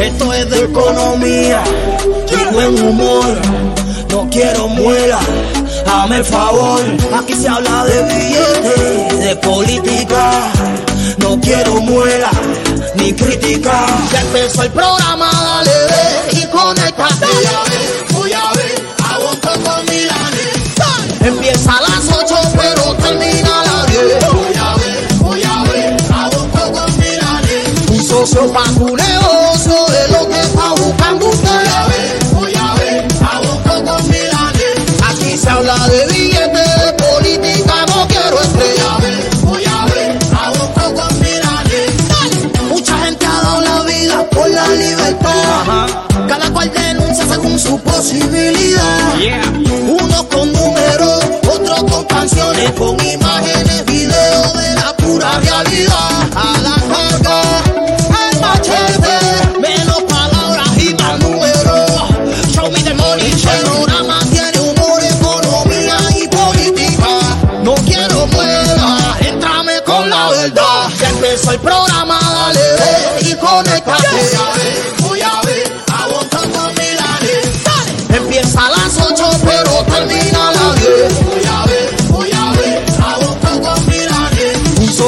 [0.00, 1.62] Esto es de economía
[2.30, 3.26] y buen humor.
[4.10, 5.18] No quiero muela,
[5.84, 6.80] dame el favor.
[7.18, 10.52] Aquí se habla de billetes, de política.
[11.18, 12.30] No quiero muela
[12.94, 13.86] ni crítica.
[14.12, 17.26] Ya empezó el programa, dale ve y conéctate.
[17.26, 18.86] Voy a ver, voy a ver,
[20.76, 21.26] con.
[21.26, 21.95] Empieza a
[28.16, 31.50] socio pa' tu negocio de lo que está buscando usted.
[31.50, 34.76] Voy a ver, voy a ver, a vos con Milanes.
[35.08, 38.90] Aquí se habla de billetes, de política, no quiero estrella.
[39.42, 41.90] Voy a ver, a vos con Milanes.
[42.70, 45.86] Mucha gente ha dado la vida por la libertad.
[46.28, 49.14] Cada cual denuncia según su posibilidad.
[49.88, 51.20] Unos con números,
[51.54, 53.75] otros con canciones, con imágenes,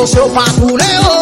[0.09, 1.17] Un socio pa' tu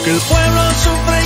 [0.00, 0.06] ya.
[0.06, 1.19] Porque el pueblo sufre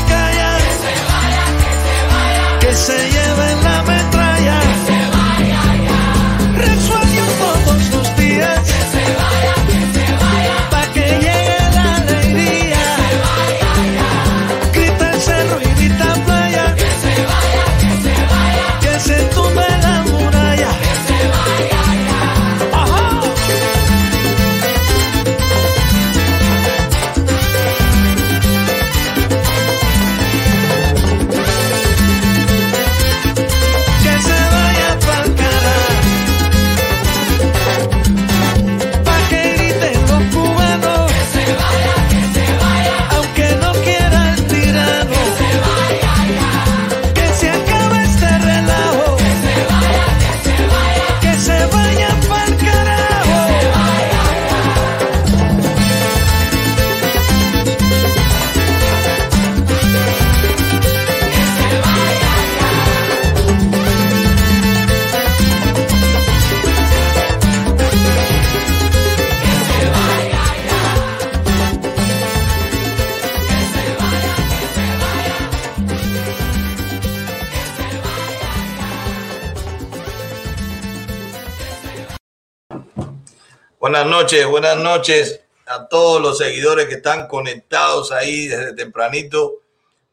[83.85, 89.57] Buenas noches, buenas noches a todos los seguidores que están conectados ahí desde tempranito.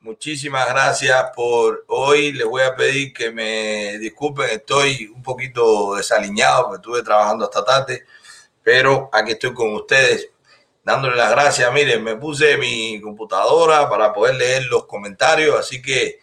[0.01, 2.33] Muchísimas gracias por hoy.
[2.33, 7.63] Les voy a pedir que me disculpen, estoy un poquito desaliñado porque estuve trabajando hasta
[7.63, 8.03] tarde,
[8.61, 10.27] pero aquí estoy con ustedes
[10.83, 11.71] dándole las gracias.
[11.71, 16.19] Miren, me puse mi computadora para poder leer los comentarios, así que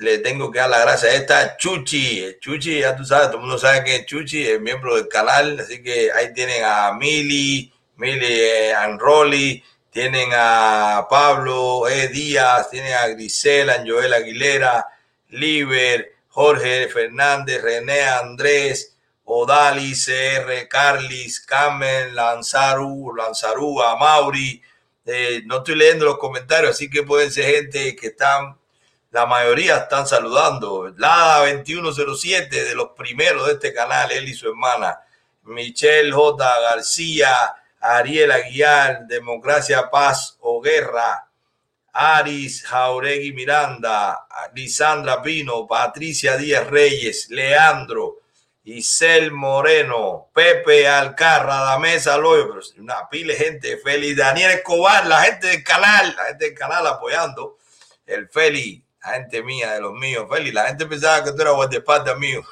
[0.00, 1.14] le tengo que dar las gracias.
[1.14, 2.36] Esta es Chuchi.
[2.40, 5.60] Chuchi, ya tú sabes, todo el mundo sabe que Chuchi, es miembro del canal.
[5.60, 12.08] Así que ahí tienen a Mili, Mili eh, Anroli, tienen a Pablo E.
[12.08, 14.86] Díaz, tienen a Grisela, Joel Aguilera,
[15.28, 24.62] Liber, Jorge Fernández, René Andrés, Odali, CR, Carlis, Carmen, Lanzaru, Lanzarúa, Mauri.
[25.04, 28.59] Eh, no estoy leyendo los comentarios, así que pueden ser gente que están
[29.10, 30.92] la mayoría están saludando.
[30.96, 35.00] Lada 2107 de los primeros de este canal, él y su hermana.
[35.42, 36.60] Michelle J.
[36.60, 41.26] García, Ariel Aguiar, Democracia, Paz o Guerra.
[41.92, 48.20] Aris Jauregui Miranda, Lisandra Pino, Patricia Díaz Reyes, Leandro,
[48.64, 55.22] Isel Moreno, Pepe Alcarra, Damesa Loyo, pero una pila de gente feliz, Daniel Escobar, la
[55.22, 57.58] gente del canal, la gente del canal apoyando
[58.06, 60.26] el Feli, la gente mía, de los míos.
[60.30, 62.42] Feli, la gente pensaba que tú eras guardaespaldas mío.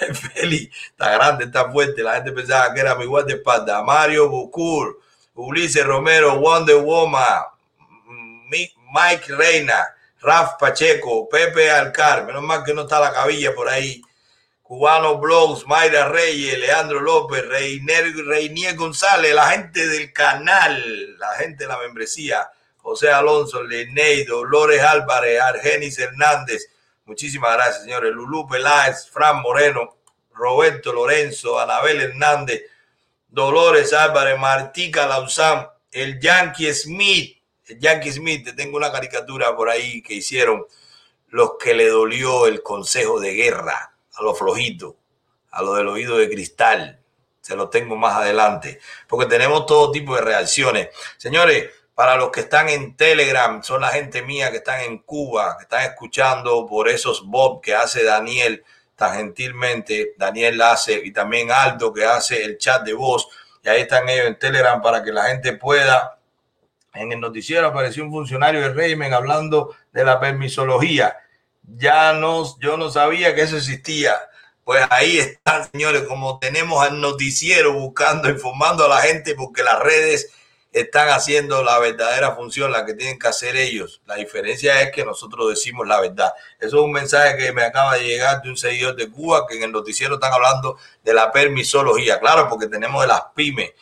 [0.00, 2.02] el Feli está grande, está fuerte.
[2.02, 3.82] La gente pensaba que era mi guardaespaldas.
[3.84, 5.00] Mario Bucur,
[5.34, 7.42] Ulises Romero, Wonder Woman,
[8.50, 12.26] Mike Reina, Raf Pacheco, Pepe Alcar.
[12.26, 14.02] Menos mal que no está la cabilla por ahí.
[14.62, 21.64] Cubano Blogs, Mayra Reyes, Leandro López, Reiner, Reinier González, la gente del canal, la gente
[21.64, 22.50] de la membresía,
[22.82, 26.66] José Alonso, Leney, Dolores Álvarez, Argenis Hernández.
[27.04, 28.12] Muchísimas gracias, señores.
[28.12, 29.96] Lulú Peláez, Fran Moreno,
[30.34, 32.62] Roberto Lorenzo, Anabel Hernández,
[33.28, 39.70] Dolores Álvarez, Martica Lausán, el Yankee Smith, el Yankee Smith, te tengo una caricatura por
[39.70, 40.66] ahí que hicieron
[41.28, 44.96] los que le dolió el consejo de guerra a lo flojito,
[45.50, 46.98] a lo del oído de cristal.
[47.40, 50.90] Se lo tengo más adelante, porque tenemos todo tipo de reacciones.
[51.16, 51.70] Señores,
[52.02, 55.62] para los que están en Telegram, son la gente mía que están en Cuba, que
[55.62, 58.64] están escuchando por esos bots que hace Daniel
[58.96, 60.14] tan gentilmente.
[60.18, 63.28] Daniel hace y también Aldo que hace el chat de voz.
[63.62, 66.18] Y ahí están ellos en Telegram para que la gente pueda.
[66.92, 71.16] En el noticiero apareció un funcionario del régimen hablando de la permisología
[71.62, 74.16] ya no, yo no sabía que eso existía.
[74.64, 79.78] Pues ahí están, señores, como tenemos al noticiero buscando, informando a la gente, porque las
[79.78, 80.32] redes
[80.72, 84.00] están haciendo la verdadera función, la que tienen que hacer ellos.
[84.06, 86.32] La diferencia es que nosotros decimos la verdad.
[86.58, 89.56] Eso es un mensaje que me acaba de llegar de un seguidor de Cuba, que
[89.56, 92.18] en el noticiero están hablando de la permisología.
[92.18, 93.72] Claro, porque tenemos de las pymes.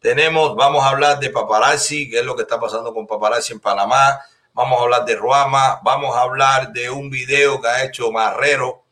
[0.00, 3.60] Tenemos, vamos a hablar de paparazzi, que es lo que está pasando con paparazzi en
[3.60, 4.20] Panamá
[4.58, 8.82] vamos a hablar de Ruama, vamos a hablar de un video que ha hecho Marrero,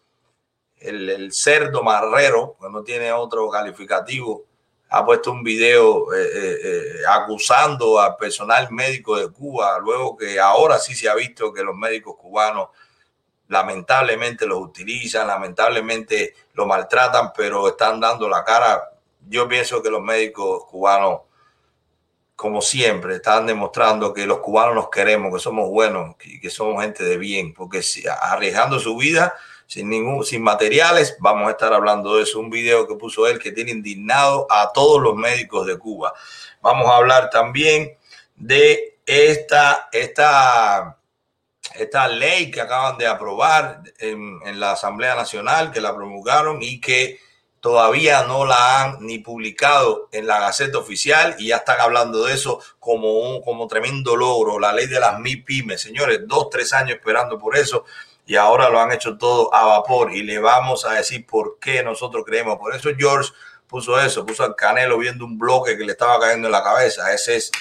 [0.77, 4.45] el, cerdo Marrero, que no tiene otro calificativo,
[4.89, 10.39] ha puesto un video eh, eh, eh, acusando al personal médico de Cuba, luego que
[10.39, 12.69] ahora sí se ha visto que los médicos cubanos
[13.49, 18.91] lamentablemente los utilizan, lamentablemente los maltratan, pero están dando la cara.
[19.29, 21.21] Yo pienso que los médicos cubanos
[22.37, 26.83] como siempre, están demostrando que los cubanos nos queremos, que somos buenos y que somos
[26.83, 29.35] gente de bien, porque si, arriesgando su vida
[29.67, 32.41] sin ningún, sin materiales, vamos a estar hablando de eso.
[32.41, 36.15] Un video que puso él que tiene indignado a todos los médicos de Cuba.
[36.63, 37.97] Vamos a hablar también
[38.37, 40.99] de esta, esta,
[41.75, 46.81] esta ley que acaban de aprobar en, en la Asamblea Nacional, que la promulgaron y
[46.81, 47.21] que
[47.61, 52.35] todavía no la han ni publicado en la Gaceta Oficial y ya están hablando de
[52.35, 55.81] eso como un como tremendo logro, la ley de las MIPIMES.
[55.81, 57.85] Señores, dos, tres años esperando por eso
[58.27, 61.85] y ahora lo han hecho todo a vapor y le vamos a decir por qué
[61.85, 62.59] nosotros creemos.
[62.59, 63.31] Por eso George
[63.69, 67.15] puso eso, puso al Canelo viendo un bloque que le estaba cayendo en la cabeza.
[67.15, 67.53] Ese es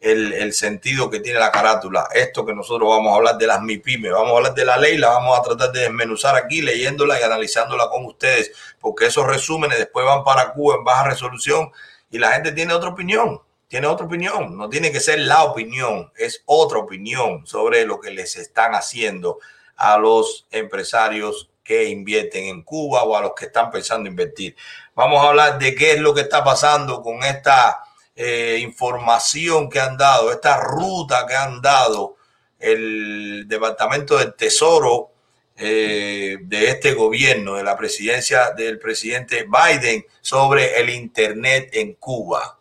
[0.00, 2.08] el, sentido que tiene la carátula.
[2.12, 4.98] Esto que nosotros vamos a hablar de las MIPIMES, vamos a hablar de la ley,
[4.98, 9.78] la vamos a tratar de desmenuzar aquí, leyéndola y analizándola con ustedes, porque esos resúmenes
[9.78, 11.70] después van para Cuba en baja resolución
[12.10, 16.10] y la gente tiene otra opinión, tiene otra opinión, no tiene que ser la opinión,
[16.16, 19.38] es otra opinión sobre lo que les están haciendo
[19.80, 24.54] a los empresarios que invierten en Cuba o a los que están pensando invertir.
[24.94, 27.82] Vamos a hablar de qué es lo que está pasando con esta
[28.14, 32.16] eh, información que han dado, esta ruta que han dado
[32.58, 35.12] el Departamento del Tesoro
[35.56, 42.58] eh, de este gobierno, de la presidencia del presidente Biden sobre el Internet en Cuba.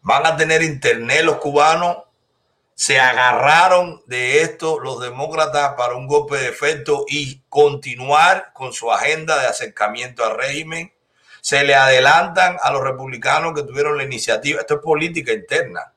[0.00, 1.98] ¿Van a tener Internet los cubanos?
[2.74, 8.90] Se agarraron de esto los demócratas para un golpe de efecto y continuar con su
[8.90, 10.92] agenda de acercamiento al régimen
[11.42, 14.60] se le adelantan a los republicanos que tuvieron la iniciativa.
[14.60, 15.92] Esto es política interna.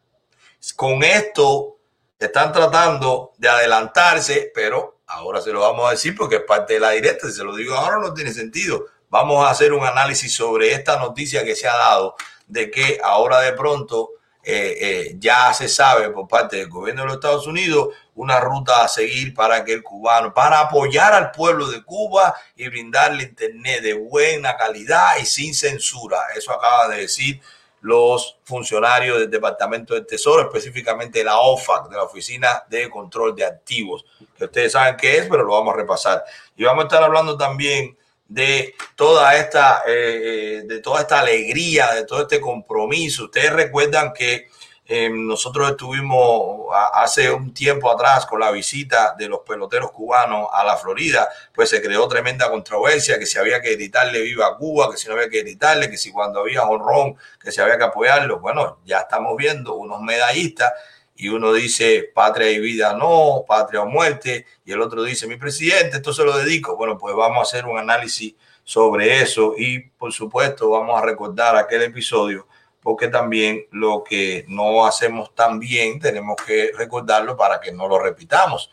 [0.76, 1.78] Con esto
[2.18, 6.80] están tratando de adelantarse, pero ahora se lo vamos a decir porque es parte de
[6.80, 7.28] la directa.
[7.28, 8.88] Si se lo digo ahora no tiene sentido.
[9.10, 12.16] Vamos a hacer un análisis sobre esta noticia que se ha dado
[12.48, 14.10] de que ahora de pronto
[14.48, 18.84] eh, eh, ya se sabe por parte del gobierno de los Estados Unidos una ruta
[18.84, 23.82] a seguir para que el cubano, para apoyar al pueblo de Cuba y brindarle internet
[23.82, 26.20] de buena calidad y sin censura.
[26.36, 27.42] Eso acaba de decir
[27.82, 33.46] los funcionarios del Departamento del Tesoro, específicamente la OFAC, de la Oficina de Control de
[33.46, 34.06] Activos,
[34.38, 36.24] que ustedes saben qué es, pero lo vamos a repasar.
[36.56, 41.94] Y vamos a estar hablando también de toda esta, eh, eh, de toda esta alegría,
[41.94, 43.26] de todo este compromiso.
[43.26, 44.50] Ustedes recuerdan que
[44.88, 50.64] eh, nosotros estuvimos hace un tiempo atrás con la visita de los peloteros cubanos a
[50.64, 54.98] la Florida, pues se creó tremenda controversia, que si había que gritarle viva Cuba, que
[54.98, 58.40] si no había que gritarle, que si cuando había honrón, que si había que apoyarlo.
[58.40, 60.72] Bueno, ya estamos viendo unos medallistas
[61.16, 65.38] y uno dice patria y vida no, patria o muerte, y el otro dice mi
[65.38, 66.76] presidente, esto se lo dedico.
[66.76, 71.56] Bueno, pues vamos a hacer un análisis sobre eso y por supuesto vamos a recordar
[71.56, 72.48] aquel episodio
[72.86, 77.98] porque también lo que no hacemos tan bien tenemos que recordarlo para que no lo
[77.98, 78.70] repitamos.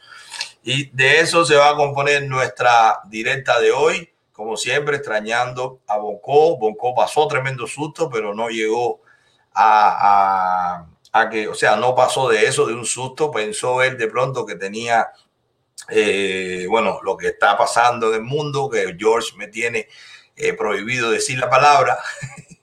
[0.63, 5.97] Y de eso se va a componer nuestra directa de hoy, como siempre, extrañando a
[5.97, 6.59] Bonco.
[6.59, 9.01] Bonco pasó tremendo susto, pero no llegó
[9.55, 10.87] a, a,
[11.31, 13.31] que, o sea, no pasó de eso, de un susto.
[13.31, 15.09] Pensó él de pronto que tenía,
[15.89, 19.89] eh, bueno, lo que está pasando en el mundo, que George me tiene
[20.37, 21.99] eh, prohibido decir la palabra.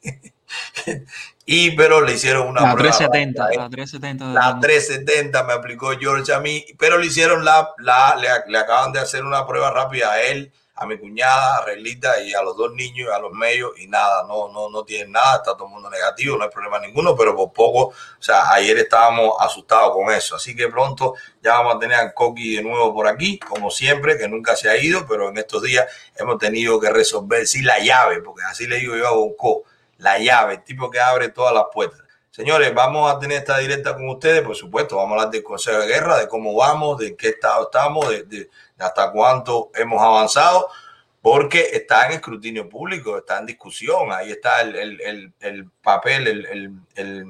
[1.45, 6.39] y pero le hicieron una la 370, la 370 la 370 me aplicó George a
[6.39, 10.21] mí pero le hicieron la, la le, le, acaban de hacer una prueba rápida a
[10.21, 13.87] él a mi cuñada, a Relita y a los dos niños, a los medios, y
[13.87, 17.15] nada, no, no, no tienen nada, está todo el mundo negativo, no hay problema ninguno,
[17.17, 21.75] pero por poco, o sea, ayer estábamos asustados con eso, así que pronto ya vamos
[21.75, 25.05] a tener a Coqui de nuevo por aquí, como siempre, que nunca se ha ido,
[25.05, 28.95] pero en estos días hemos tenido que resolver, sí, la llave, porque así le digo
[28.95, 29.63] yo a Bonco,
[29.97, 32.08] la llave, el tipo que abre todas las puertas.
[32.39, 35.79] Señores, vamos a tener esta directa con ustedes, por supuesto, vamos a hablar del Consejo
[35.79, 40.69] de Guerra, de cómo vamos, de qué estado estamos, de, hasta cuánto hemos avanzado,
[41.21, 46.47] porque está en escrutinio público, está en discusión, ahí está el, el, el, papel,
[46.95, 47.25] el,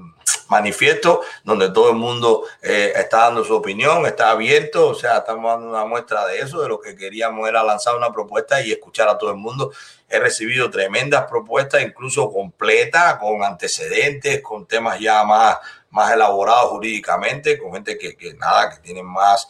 [0.48, 5.52] manifiesto donde todo el mundo eh, está dando su opinión, está abierto, o sea, estamos
[5.52, 9.10] dando una muestra de eso, de lo que queríamos era lanzar una propuesta y escuchar
[9.10, 9.72] a todo el mundo.
[10.10, 15.58] He recibido tremendas propuestas, incluso completas, con antecedentes, con temas ya más,
[15.92, 19.48] más elaborados jurídicamente, con gente que, que nada, que tienen más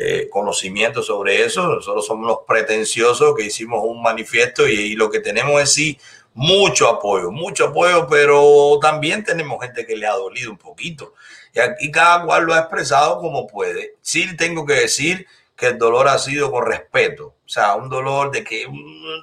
[0.00, 1.66] eh, conocimiento sobre eso.
[1.66, 5.98] Nosotros somos los pretenciosos que hicimos un manifiesto y, lo que tenemos es sí
[6.34, 11.14] mucho apoyo, mucho apoyo, pero también tenemos gente que le ha dolido un poquito.
[11.52, 13.96] Y aquí cada cual lo ha expresado como puede.
[14.00, 17.34] Sí tengo que decir que el dolor ha sido con respeto.
[17.48, 18.66] O sea, un dolor de que,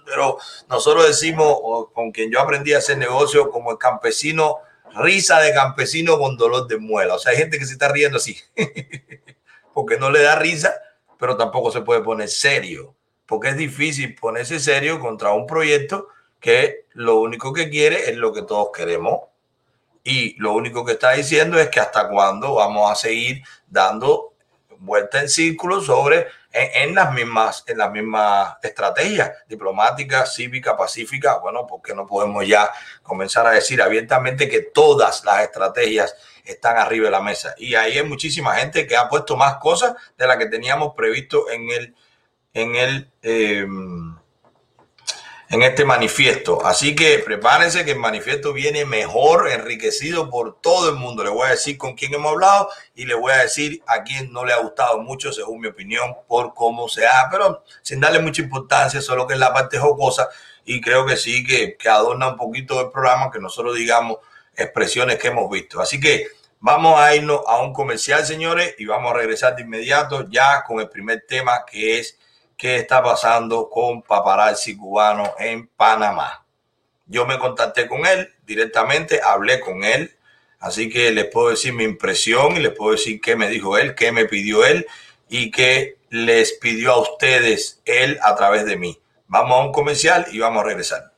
[0.04, 1.60] pero nosotros decimos,
[1.94, 4.58] con quien yo aprendí a hacer negocio como el campesino,
[4.96, 7.14] risa de campesino con dolor de muela.
[7.14, 8.36] O sea, hay gente que se está riendo así.
[9.76, 10.74] porque no le da risa,
[11.20, 12.96] pero tampoco se puede poner serio,
[13.28, 16.08] porque es difícil ponerse serio contra un proyecto
[16.40, 19.20] que lo único que quiere es lo que todos queremos.
[20.02, 24.34] Y lo único que está diciendo es que hasta cuándo vamos a seguir dando
[24.86, 31.42] vuelta en círculo sobre en, las mismas en las mismas estrategias diplomáticas, cívicas, pacíficas.
[31.42, 32.72] Bueno, porque no podemos ya
[33.04, 36.16] comenzar a decir abiertamente que todas las estrategias
[36.46, 37.56] están arriba de la mesa.
[37.58, 41.50] Y ahí hay muchísima gente que ha puesto más cosas de las que teníamos previsto
[41.50, 41.96] en el,
[42.54, 44.16] en el, em,
[45.50, 46.66] en este manifiesto.
[46.66, 51.24] Así que prepárense que el manifiesto viene mejor, enriquecido por todo el mundo.
[51.24, 54.32] Le voy a decir con quién hemos hablado y le voy a decir a quién
[54.32, 58.20] no le ha gustado mucho, según mi opinión, por cómo se ha, pero sin darle
[58.20, 60.30] mucha importancia, solo que es la parte jocosa.
[60.66, 64.18] Y creo que sí, que, que adorna un poquito el programa, que nosotros digamos
[64.56, 65.80] expresiones que hemos visto.
[65.80, 66.28] Así que
[66.60, 70.80] vamos a irnos a un comercial, señores, y vamos a regresar de inmediato ya con
[70.80, 72.18] el primer tema que es
[72.58, 76.46] qué está pasando con paparazzi cubano en Panamá.
[77.08, 80.16] Yo me contacté con él directamente, hablé con él,
[80.60, 83.96] así que les puedo decir mi impresión y les puedo decir qué me dijo él,
[83.96, 84.88] qué me pidió él
[85.30, 89.00] y qué les pidió a ustedes él a través de mí.
[89.28, 91.15] Vamos a un comercial y vamos a regresar.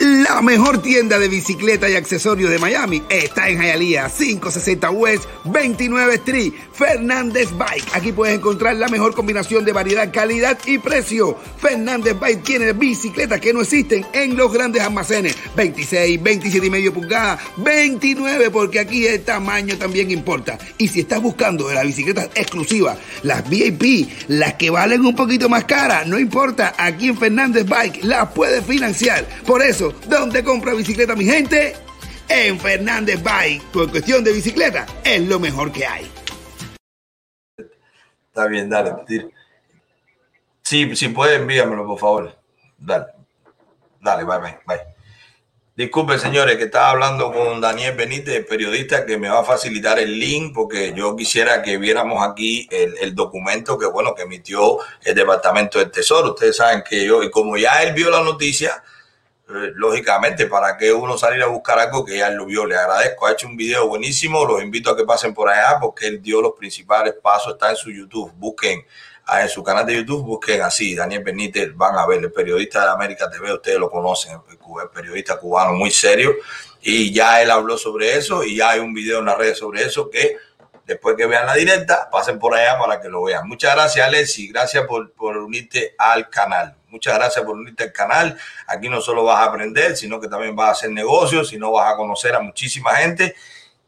[0.00, 6.14] La mejor tienda de bicicleta y accesorios de Miami está en Hialeah, 560 West 29
[6.14, 7.84] Street, Fernández Bike.
[7.92, 11.36] Aquí puedes encontrar la mejor combinación de variedad, calidad y precio.
[11.58, 15.36] Fernández Bike tiene bicicletas que no existen en los grandes almacenes.
[15.54, 20.58] 26, 27 y medio pulgadas, 29 porque aquí el tamaño también importa.
[20.78, 25.50] Y si estás buscando de las bicicletas exclusivas, las VIP, las que valen un poquito
[25.50, 29.28] más caras, no importa, aquí en Fernández Bike las puedes financiar.
[29.44, 31.76] Por eso ¿dónde compra bicicleta mi gente?
[32.28, 33.62] En Fernández Bike.
[33.72, 36.10] Por cuestión de bicicleta, es lo mejor que hay.
[38.28, 38.92] Está bien, dale.
[40.62, 42.38] Sí, si puede, envíamelo, por favor.
[42.78, 43.06] Dale.
[44.00, 44.80] Dale, bye, bye, bye.
[45.76, 50.18] Disculpe, señores, que estaba hablando con Daniel Benítez, periodista, que me va a facilitar el
[50.18, 55.14] link porque yo quisiera que viéramos aquí el, el, documento que, bueno, que emitió el
[55.14, 56.34] Departamento del Tesoro.
[56.34, 58.82] Ustedes saben que yo, y como ya él vio la noticia,
[59.74, 62.66] lógicamente, para que uno saliera a buscar algo que ya lo vio.
[62.66, 66.06] Le agradezco, ha hecho un video buenísimo, los invito a que pasen por allá porque
[66.06, 68.84] él dio los principales pasos, está en su YouTube, busquen
[69.26, 72.84] ah, en su canal de YouTube, busquen así, Daniel Benítez, van a ver, el periodista
[72.84, 76.34] de América TV, ustedes lo conocen, el periodista cubano muy serio,
[76.82, 79.82] y ya él habló sobre eso, y ya hay un video en las redes sobre
[79.82, 80.36] eso que
[80.86, 83.46] después que vean la directa, pasen por allá para que lo vean.
[83.48, 84.48] Muchas gracias, Alexi.
[84.48, 86.76] Gracias por, por unirte al canal.
[86.88, 88.38] Muchas gracias por unirte al canal.
[88.66, 91.92] Aquí no solo vas a aprender, sino que también vas a hacer negocios, sino vas
[91.92, 93.34] a conocer a muchísima gente.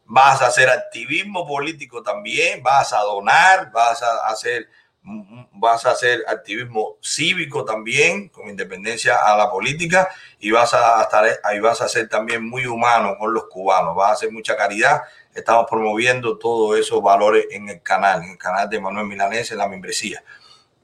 [0.05, 4.67] Vas a hacer activismo político también, vas a donar, vas a hacer
[5.03, 10.09] vas a hacer activismo cívico también, con independencia a la política,
[10.39, 14.09] y vas a estar ahí vas a ser también muy humano con los cubanos, vas
[14.09, 15.01] a hacer mucha caridad.
[15.33, 19.57] Estamos promoviendo todos esos valores en el canal, en el canal de Manuel Milanés, en
[19.57, 20.23] la membresía.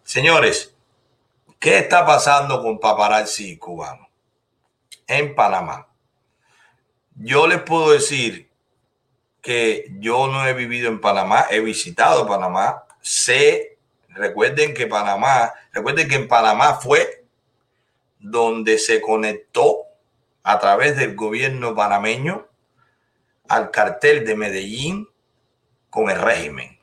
[0.03, 0.75] Señores,
[1.59, 4.09] ¿qué está pasando con paparazzi cubano
[5.07, 5.87] en Panamá?
[7.15, 8.49] Yo les puedo decir
[9.41, 13.69] que yo no he vivido en Panamá, he visitado Panamá, sé
[14.19, 17.23] Recuerden que Panamá, recuerden que en Panamá fue
[18.19, 19.83] donde se conectó
[20.43, 22.48] a través del gobierno panameño
[23.49, 25.09] al cartel de Medellín
[25.89, 26.79] con el régimen.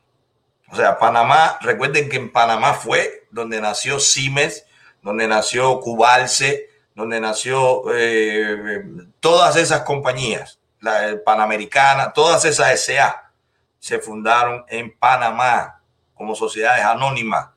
[0.68, 4.64] O sea, Panamá, recuerden que en Panamá fue donde nació Siemens,
[5.00, 8.82] donde nació Cubalce, donde nació eh,
[9.20, 13.32] todas esas compañías, la Panamericana, todas esas SA
[13.78, 15.80] se fundaron en Panamá
[16.14, 17.50] como sociedades anónimas.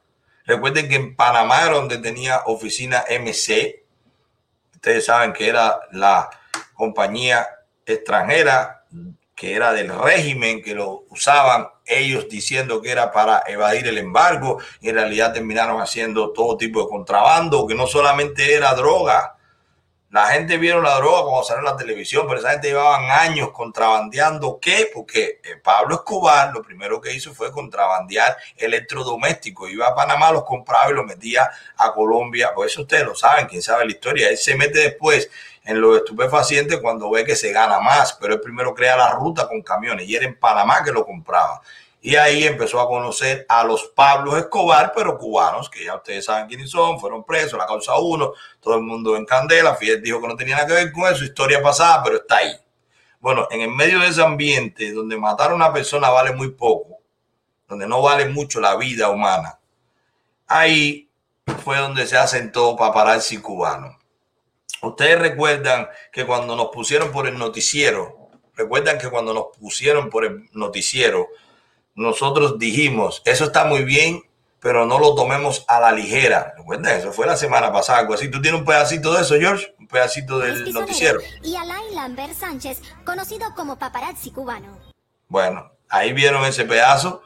[0.45, 3.83] Recuerden que en Panamá donde tenía oficina MC.
[4.75, 6.29] Ustedes saben que era la
[6.73, 7.47] compañía
[7.85, 8.78] extranjera
[9.35, 14.59] que era del régimen, que lo usaban ellos diciendo que era para evadir el embargo
[14.81, 19.37] y en realidad terminaron haciendo todo tipo de contrabando, que no solamente era droga,
[20.11, 23.51] la gente vieron la droga cuando salió en la televisión, pero esa gente llevaban años
[23.51, 24.57] contrabandeando.
[24.59, 24.89] ¿Qué?
[24.91, 29.69] Porque eh, Pablo Escobar lo primero que hizo fue contrabandear electrodomésticos.
[29.69, 32.53] Iba a Panamá, los compraba y los metía a Colombia.
[32.55, 34.29] Por eso ustedes lo saben, quién sabe la historia.
[34.29, 35.29] Él se mete después
[35.69, 39.47] en los estupefacientes cuando ve que se gana más, pero él primero crea la ruta
[39.47, 41.61] con camiones y era en Panamá que lo compraba.
[42.01, 46.47] Y ahí empezó a conocer a los Pablos Escobar, pero cubanos, que ya ustedes saben
[46.47, 49.75] quiénes son, fueron presos, la causa uno, todo el mundo en candela.
[49.75, 52.59] Fidel dijo que no tenía nada que ver con eso, historia pasada, pero está ahí.
[53.19, 56.97] Bueno, en el medio de ese ambiente donde matar a una persona vale muy poco,
[57.67, 59.59] donde no vale mucho la vida humana,
[60.47, 61.11] ahí
[61.63, 63.98] fue donde se asentó paparazzi cubano.
[64.81, 70.25] Ustedes recuerdan que cuando nos pusieron por el noticiero, recuerdan que cuando nos pusieron por
[70.25, 71.27] el noticiero,
[71.95, 74.23] nosotros dijimos, eso está muy bien,
[74.61, 76.53] pero no lo tomemos a la ligera.
[76.57, 76.99] ¿Recuerdas?
[76.99, 78.29] Eso fue la semana pasada, algo así.
[78.29, 79.73] ¿Tú tienes un pedacito de eso, George?
[79.79, 81.19] Un pedacito del noticiero.
[81.43, 84.77] Y Alain Lambert Sánchez, conocido como paparazzi cubano.
[85.27, 87.21] Bueno, ahí vieron ese pedazo.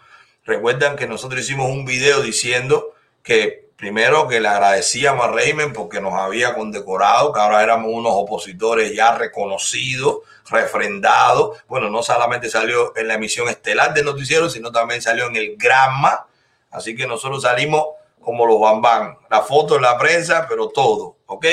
[0.46, 6.00] Recuerdan que nosotros hicimos un video diciendo que primero que le agradecíamos al régimen porque
[6.00, 10.20] nos había condecorado, que ahora éramos unos opositores ya reconocidos
[10.50, 11.58] refrendado.
[11.68, 15.58] Bueno, no solamente salió en la emisión estelar de noticiero, sino también salió en el
[15.58, 16.28] Gramma.
[16.72, 17.88] Así que nosotros salimos
[18.22, 19.18] como los bambán.
[19.30, 21.18] La foto en la prensa, pero todo.
[21.26, 21.46] ¿Ok?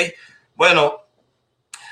[0.55, 1.01] Bueno,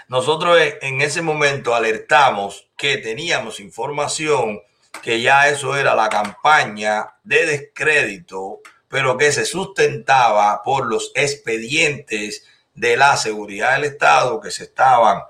[0.08, 4.62] nosotros en ese momento alertamos que teníamos información
[5.04, 12.44] que ya eso era la campaña de descrédito, pero que se sustentaba por los expedientes
[12.74, 15.22] de la seguridad del Estado que se estaban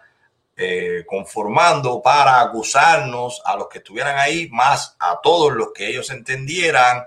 [0.55, 6.09] eh, conformando para acusarnos a los que estuvieran ahí, más a todos los que ellos
[6.09, 7.05] entendieran,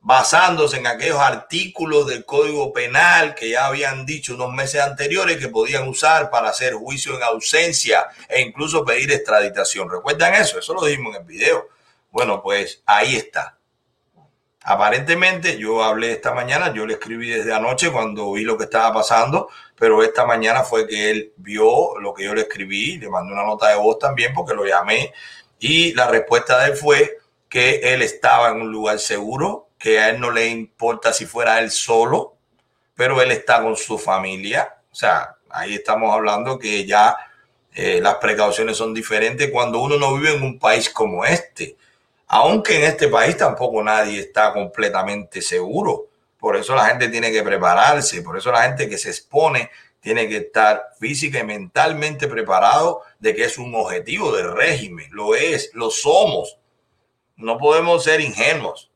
[0.00, 5.48] basándose en aquellos artículos del Código Penal que ya habían dicho unos meses anteriores que
[5.48, 9.88] podían usar para hacer juicio en ausencia e incluso pedir extraditación.
[9.88, 10.58] ¿Recuerdan eso?
[10.58, 11.68] Eso lo dijimos en el video.
[12.10, 13.58] Bueno, pues ahí está.
[14.64, 18.94] Aparentemente, yo hablé esta mañana, yo le escribí desde anoche cuando vi lo que estaba
[18.94, 23.32] pasando, pero esta mañana fue que él vio lo que yo le escribí, le mandé
[23.32, 25.12] una nota de voz también porque lo llamé
[25.58, 30.10] y la respuesta de él fue que él estaba en un lugar seguro, que a
[30.10, 32.36] él no le importa si fuera él solo,
[32.94, 34.76] pero él está con su familia.
[34.92, 37.16] O sea, ahí estamos hablando que ya
[37.74, 41.76] eh, las precauciones son diferentes cuando uno no vive en un país como este
[42.34, 46.08] aunque en este país tampoco nadie está completamente seguro.
[46.38, 50.26] Por eso la gente tiene que prepararse, por eso la gente que se expone tiene
[50.26, 55.08] que estar física y mentalmente preparado de que es un objetivo del régimen.
[55.10, 56.56] Lo es, lo somos.
[57.36, 58.90] No podemos ser ingenuos.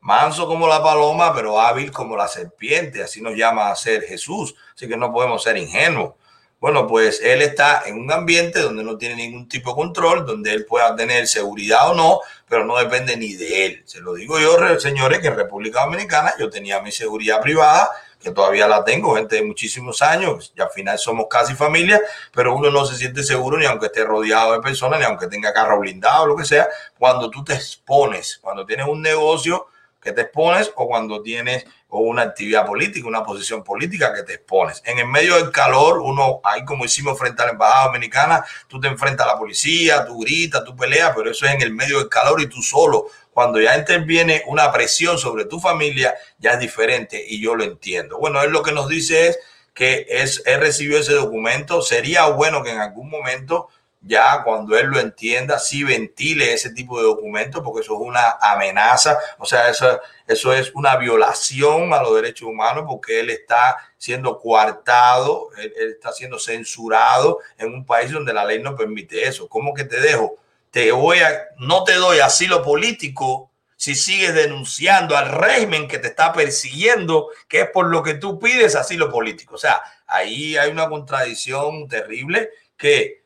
[0.00, 3.02] Manso como la paloma, pero hábil como la serpiente.
[3.02, 4.54] Así nos llama a ser Jesús.
[4.74, 6.14] Así que no podemos ser ingenuos.
[6.60, 10.52] Bueno, pues él está en un ambiente donde no tiene ningún tipo de control, donde
[10.52, 13.82] él pueda tener seguridad o no, pero no depende ni de él.
[13.86, 18.32] Se lo digo yo, señores, que en República Dominicana yo tenía mi seguridad privada, que
[18.32, 22.00] todavía la tengo, gente de muchísimos años, y al final somos casi familia,
[22.32, 25.52] pero uno no se siente seguro ni aunque esté rodeado de personas, ni aunque tenga
[25.52, 26.68] carro blindado, lo que sea,
[26.98, 29.68] cuando tú te expones, cuando tienes un negocio
[30.12, 34.82] te expones o cuando tienes una actividad política, una posición política que te expones.
[34.84, 38.78] En el medio del calor, uno, ahí como hicimos frente a la Embajada Dominicana, tú
[38.78, 41.98] te enfrentas a la policía, tú gritas, tú peleas, pero eso es en el medio
[41.98, 43.06] del calor y tú solo.
[43.32, 48.18] Cuando ya interviene una presión sobre tu familia, ya es diferente y yo lo entiendo.
[48.18, 49.38] Bueno, él lo que nos dice es
[49.72, 51.80] que es, él recibió ese documento.
[51.80, 53.68] Sería bueno que en algún momento
[54.08, 58.38] ya cuando él lo entienda, sí ventile ese tipo de documentos, porque eso es una
[58.40, 63.76] amenaza, o sea, eso, eso es una violación a los derechos humanos, porque él está
[63.98, 69.48] siendo coartado, él, está siendo censurado en un país donde la ley no permite eso.
[69.48, 70.36] ¿Cómo que te dejo?
[70.70, 76.08] Te voy a, no te doy asilo político si sigues denunciando al régimen que te
[76.08, 79.54] está persiguiendo, que es por lo que tú pides asilo político.
[79.54, 83.22] O sea, ahí hay una contradicción terrible que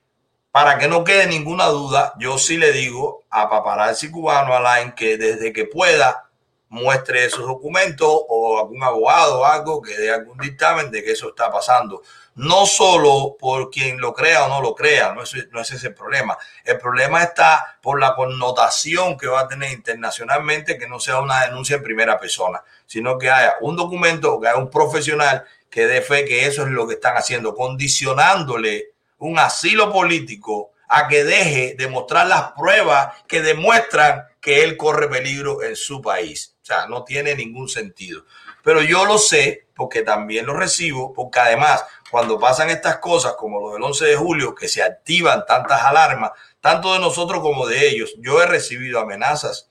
[0.53, 5.17] para que no quede ninguna duda, yo sí le digo a Paparazzi Cubano Alain que
[5.17, 6.29] desde que pueda
[6.69, 11.31] muestre esos documentos o algún abogado o algo que dé algún dictamen de que eso
[11.31, 12.03] está pasando.
[12.35, 15.89] No solo por quien lo crea o no lo crea, no es, no es ese
[15.89, 16.37] el problema.
[16.65, 21.47] El problema está por la connotación que va a tener internacionalmente que no sea una
[21.47, 26.03] denuncia en primera persona, sino que haya un documento, que haya un profesional que dé
[26.03, 31.75] fe que eso es lo que están haciendo, condicionándole un asilo político a que deje
[31.79, 36.57] de mostrar las pruebas que demuestran que él corre peligro en su país.
[36.61, 38.25] O sea, no tiene ningún sentido.
[38.63, 43.61] Pero yo lo sé porque también lo recibo, porque además cuando pasan estas cosas como
[43.61, 47.89] lo del 11 de julio, que se activan tantas alarmas, tanto de nosotros como de
[47.89, 49.71] ellos, yo he recibido amenazas,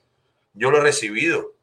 [0.54, 1.54] yo lo he recibido.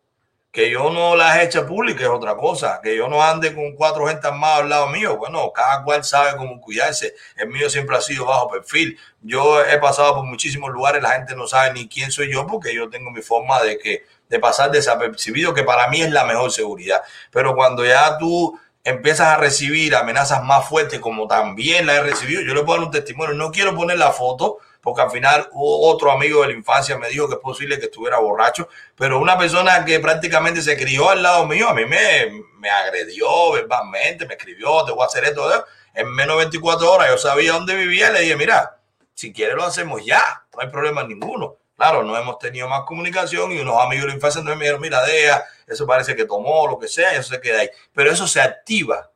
[0.51, 2.81] Que yo no las hecho públicas es otra cosa.
[2.83, 5.17] Que yo no ande con cuatro gente más al lado mío.
[5.17, 7.15] Bueno, cada cual sabe cómo cuidarse.
[7.37, 8.99] El mío siempre ha sido bajo perfil.
[9.21, 12.75] Yo he pasado por muchísimos lugares, la gente no sabe ni quién soy yo porque
[12.75, 16.53] yo tengo mi forma de que de pasar desapercibido, que para mí es la mejor
[16.53, 17.03] seguridad.
[17.31, 22.43] Pero cuando ya tú empiezas a recibir amenazas más fuertes, como también la he recibido,
[22.43, 23.35] yo le puedo dar un testimonio.
[23.35, 27.29] No quiero poner la foto porque al final otro amigo de la infancia me dijo
[27.29, 31.46] que es posible que estuviera borracho, pero una persona que prácticamente se crió al lado
[31.46, 35.46] mío, a mí me, me agredió verbalmente, me escribió, te voy a hacer esto,
[35.92, 38.79] en menos de 24 horas yo sabía dónde vivía le dije, mira,
[39.12, 40.22] si quieres lo hacemos ya,
[40.55, 41.57] no hay problema ninguno.
[41.77, 45.05] Claro, no hemos tenido más comunicación y unos amigos de la infancia me dijeron, mira,
[45.05, 47.68] deja, eso parece que tomó, lo que sea, eso se queda ahí.
[47.92, 49.11] Pero eso se activa.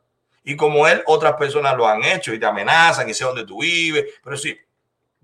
[0.45, 3.63] Y como él, otras personas lo han hecho y te amenazan y sé dónde tú
[3.63, 4.05] vives.
[4.23, 4.55] Pero sí,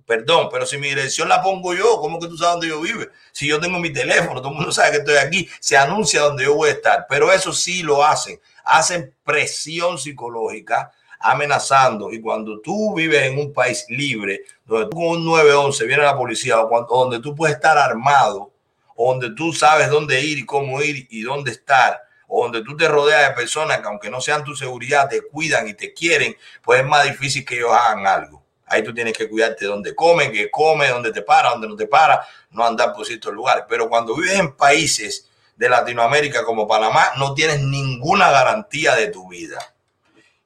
[0.09, 3.03] Perdón, pero si mi dirección la pongo yo, ¿cómo que tú sabes dónde yo vivo?
[3.31, 6.45] Si yo tengo mi teléfono, todo el mundo sabe que estoy aquí, se anuncia dónde
[6.45, 7.05] yo voy a estar.
[7.11, 8.41] Pero eso sí lo hacen.
[8.65, 10.91] Hacen presión psicológica
[11.21, 12.11] amenazando.
[12.11, 16.17] Y cuando tú vives en un país libre, donde tú con un 911 viene la
[16.17, 18.51] policía, o donde tú puedes estar armado,
[18.97, 22.89] donde tú sabes dónde ir y cómo ir y dónde estar, o donde tú te
[22.89, 26.81] rodeas de personas que aunque no sean tu seguridad, te cuidan y te quieren, pues
[26.81, 28.38] es más difícil que ellos hagan algo.
[28.71, 31.77] Ahí tú tienes que cuidarte de dónde come, qué come, dónde te para, dónde no
[31.77, 33.65] te para, no andar por ciertos lugares.
[33.69, 39.29] Pero cuando vives en países de Latinoamérica como Panamá, no tienes ninguna garantía de tu
[39.29, 39.59] vida.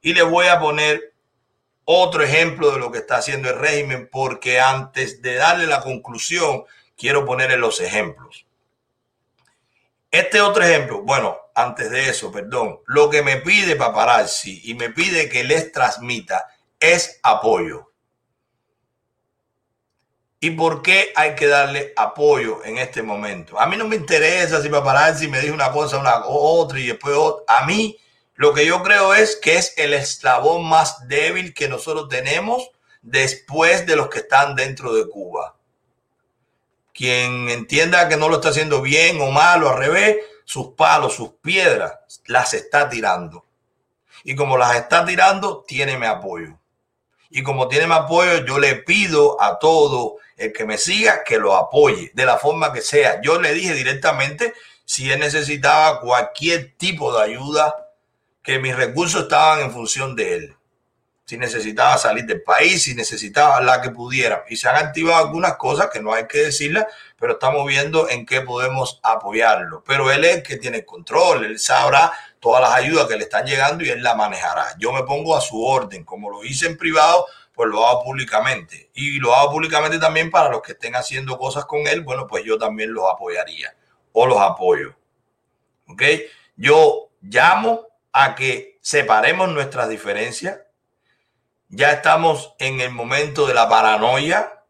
[0.00, 1.12] Y le voy a poner
[1.84, 6.64] otro ejemplo de lo que está haciendo el régimen, porque antes de darle la conclusión,
[6.96, 8.46] quiero ponerle los ejemplos.
[10.10, 14.90] Este otro ejemplo, bueno, antes de eso, perdón, lo que me pide Paparazzi y me
[14.90, 17.91] pide que les transmita es apoyo.
[20.44, 23.60] ¿Y por qué hay que darle apoyo en este momento?
[23.60, 27.14] A mí no me interesa si paparazzi me dice una cosa, una otra y después
[27.16, 27.60] otra.
[27.60, 27.96] A mí
[28.34, 33.86] lo que yo creo es que es el eslabón más débil que nosotros tenemos después
[33.86, 35.54] de los que están dentro de Cuba.
[36.92, 41.14] Quien entienda que no lo está haciendo bien o mal o al revés, sus palos,
[41.14, 43.44] sus piedras, las está tirando.
[44.24, 46.58] Y como las está tirando, tiene mi apoyo.
[47.30, 51.38] Y como tiene mi apoyo, yo le pido a todo el que me siga, que
[51.38, 53.20] lo apoye de la forma que sea.
[53.20, 57.74] Yo le dije directamente si él necesitaba cualquier tipo de ayuda,
[58.42, 60.56] que mis recursos estaban en función de él.
[61.24, 64.44] Si necesitaba salir del país, si necesitaba la que pudiera.
[64.48, 66.86] Y se han activado algunas cosas que no hay que decirlas,
[67.18, 69.84] pero estamos viendo en qué podemos apoyarlo.
[69.86, 73.46] Pero él es el que tiene control, él sabrá todas las ayudas que le están
[73.46, 74.74] llegando y él la manejará.
[74.78, 78.90] Yo me pongo a su orden, como lo hice en privado, pues lo hago públicamente.
[78.94, 82.44] Y lo hago públicamente también para los que estén haciendo cosas con él, bueno, pues
[82.44, 83.74] yo también los apoyaría
[84.12, 84.94] o los apoyo.
[85.88, 86.02] ¿Ok?
[86.56, 90.60] Yo llamo a que separemos nuestras diferencias.
[91.68, 94.64] Ya estamos en el momento de la paranoia.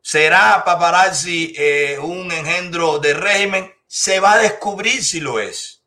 [0.00, 3.74] ¿Será paparazzi eh, un engendro de régimen?
[3.86, 5.82] Se va a descubrir si lo es.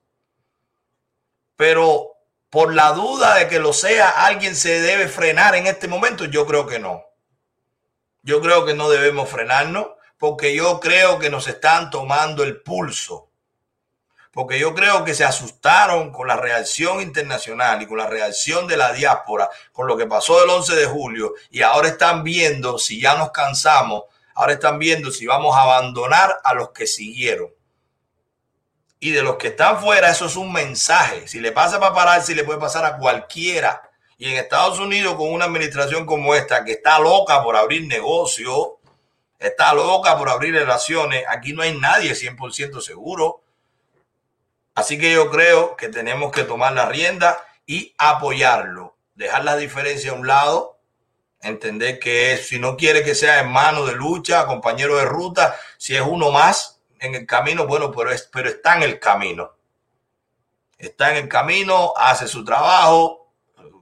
[1.56, 2.11] Pero
[2.52, 6.26] por la duda de que lo sea, alguien se debe frenar en este momento.
[6.26, 7.04] Yo creo que no.
[8.22, 9.88] Yo creo que no debemos frenarnos
[10.20, 13.32] porque yo creo que nos están tomando el pulso
[14.32, 18.78] porque yo creo que se asustaron con la reacción internacional y con la reacción de
[18.78, 23.02] la diáspora, con lo que pasó el 11 de julio, y ahora están viendo si
[23.02, 24.04] ya nos cansamos,
[24.36, 27.50] ahora están viendo si vamos a abandonar a los que siguieron.
[29.04, 31.28] Y de los que están fuera, eso es un mensaje.
[31.28, 33.82] Si le pasa para parar, si le puede pasar a cualquiera.
[34.20, 38.74] Y en Estados Unidos, con una administración como esta, que está loca por abrir negocios,
[39.40, 43.42] está loca por abrir relaciones, aquí no hay nadie 100% seguro.
[44.76, 50.12] Así que yo creo que tenemos que tomar la rienda y apoyarlo, dejar la diferencia
[50.12, 50.78] a un lado,
[51.42, 56.04] entender que si no quiere que sea hermano de lucha, compañero de ruta, si es
[56.06, 59.52] uno más en el camino, bueno, pero, es, pero está en el camino.
[60.78, 63.22] Está en el camino, hace su trabajo,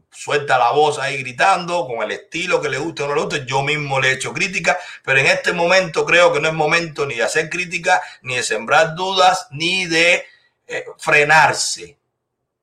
[0.09, 3.45] suelta la voz ahí gritando con el estilo que le guste o no le guste.
[3.45, 7.05] Yo mismo le he hecho crítica, pero en este momento creo que no es momento
[7.05, 10.25] ni de hacer crítica, ni de sembrar dudas, ni de
[10.67, 11.97] eh, frenarse.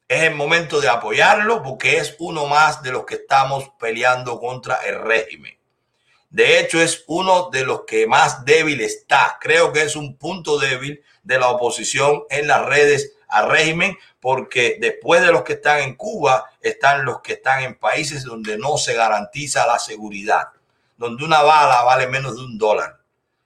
[0.09, 4.77] Es el momento de apoyarlo porque es uno más de los que estamos peleando contra
[4.87, 5.56] el régimen.
[6.31, 9.39] De hecho, es uno de los que más débil está.
[9.41, 14.79] Creo que es un punto débil de la oposición en las redes al régimen, porque
[14.81, 18.79] después de los que están en Cuba, están los que están en países donde no
[18.79, 20.49] se garantiza la seguridad,
[20.97, 23.01] donde una bala vale menos de un dólar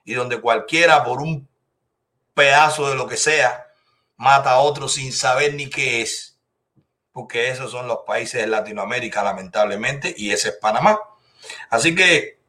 [0.05, 1.49] y donde cualquiera por un
[2.35, 3.66] pedazo de lo que sea
[4.16, 6.38] mata a otro sin saber ni qué es,
[7.12, 11.01] porque esos son los países de Latinoamérica, lamentablemente, y ese es Panamá.
[11.71, 12.39] Así que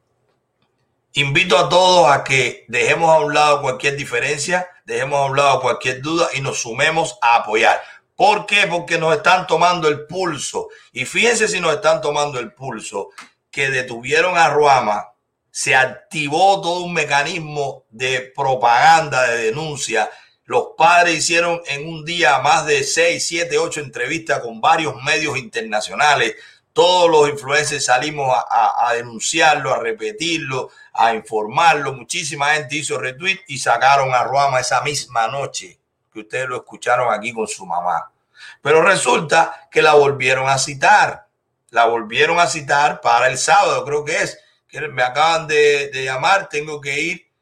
[1.14, 5.60] invito a todos a que dejemos a un lado cualquier diferencia, dejemos a un lado
[5.60, 7.82] cualquier duda y nos sumemos a apoyar.
[8.16, 8.66] ¿Por qué?
[8.68, 10.68] Porque nos están tomando el pulso.
[10.92, 13.10] Y fíjense si nos están tomando el pulso,
[13.50, 15.08] que detuvieron a Ruama,
[15.50, 20.10] se activó todo un mecanismo de propaganda, de denuncia,
[20.44, 25.38] los padres hicieron en un día más de 6, 7, 8 entrevistas con varios medios
[25.38, 26.34] internacionales.
[26.72, 31.92] Todos los influencers salimos a, denunciarlo, a repetirlo, a informarlo.
[31.92, 35.78] Muchísima gente hizo retweet y sacaron a Ruama esa misma noche
[36.12, 38.12] que ustedes lo escucharon aquí con su mamá.
[38.60, 41.26] Pero resulta que la volvieron a citar.
[41.70, 44.38] La volvieron a citar para el sábado, creo que es.
[44.68, 47.32] Que me acaban de llamar, tengo que ir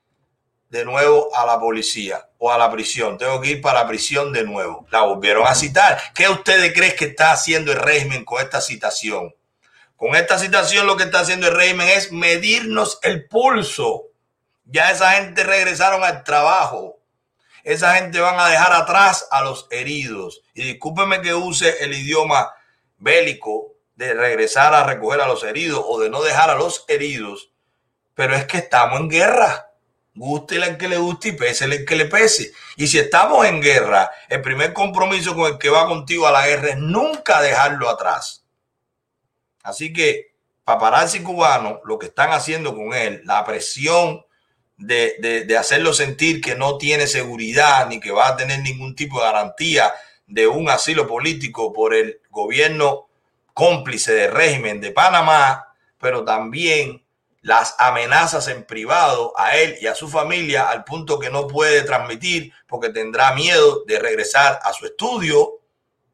[0.70, 3.18] de nuevo a la policía o a la prisión.
[3.18, 4.86] Tengo que ir para la prisión de nuevo.
[4.90, 6.00] La volvieron a citar.
[6.14, 9.34] ¿Qué ustedes creen que está haciendo el régimen con esta citación?
[10.00, 14.06] Con esta citación lo que está haciendo el régimen es medirnos el pulso.
[14.64, 16.98] Ya esa gente regresaron al trabajo.
[17.64, 20.40] Esa gente van a dejar atrás a los heridos.
[20.54, 22.50] Y discúlpeme que use el idioma
[22.96, 27.50] bélico de regresar a recoger a los heridos o de no dejar a los heridos.
[28.14, 29.70] Pero es que estamos en guerra
[30.14, 32.52] Guste el que le guste y pese el que le pese.
[32.76, 36.46] Y si estamos en guerra, el primer compromiso con el que va contigo a la
[36.46, 38.39] guerra es nunca dejarlo atrás.
[39.62, 40.32] Así que
[40.64, 44.24] paparazzi cubano, lo que están haciendo con él, la presión
[44.76, 49.18] de, de hacerlo sentir que no tiene seguridad ni que va a tener ningún tipo
[49.18, 49.92] de garantía
[50.26, 53.08] de un asilo político por el gobierno
[53.52, 57.04] cómplice del régimen de Panamá, pero también
[57.42, 61.82] las amenazas en privado a él y a su familia al punto que no puede
[61.82, 65.60] transmitir porque tendrá miedo de regresar a su estudio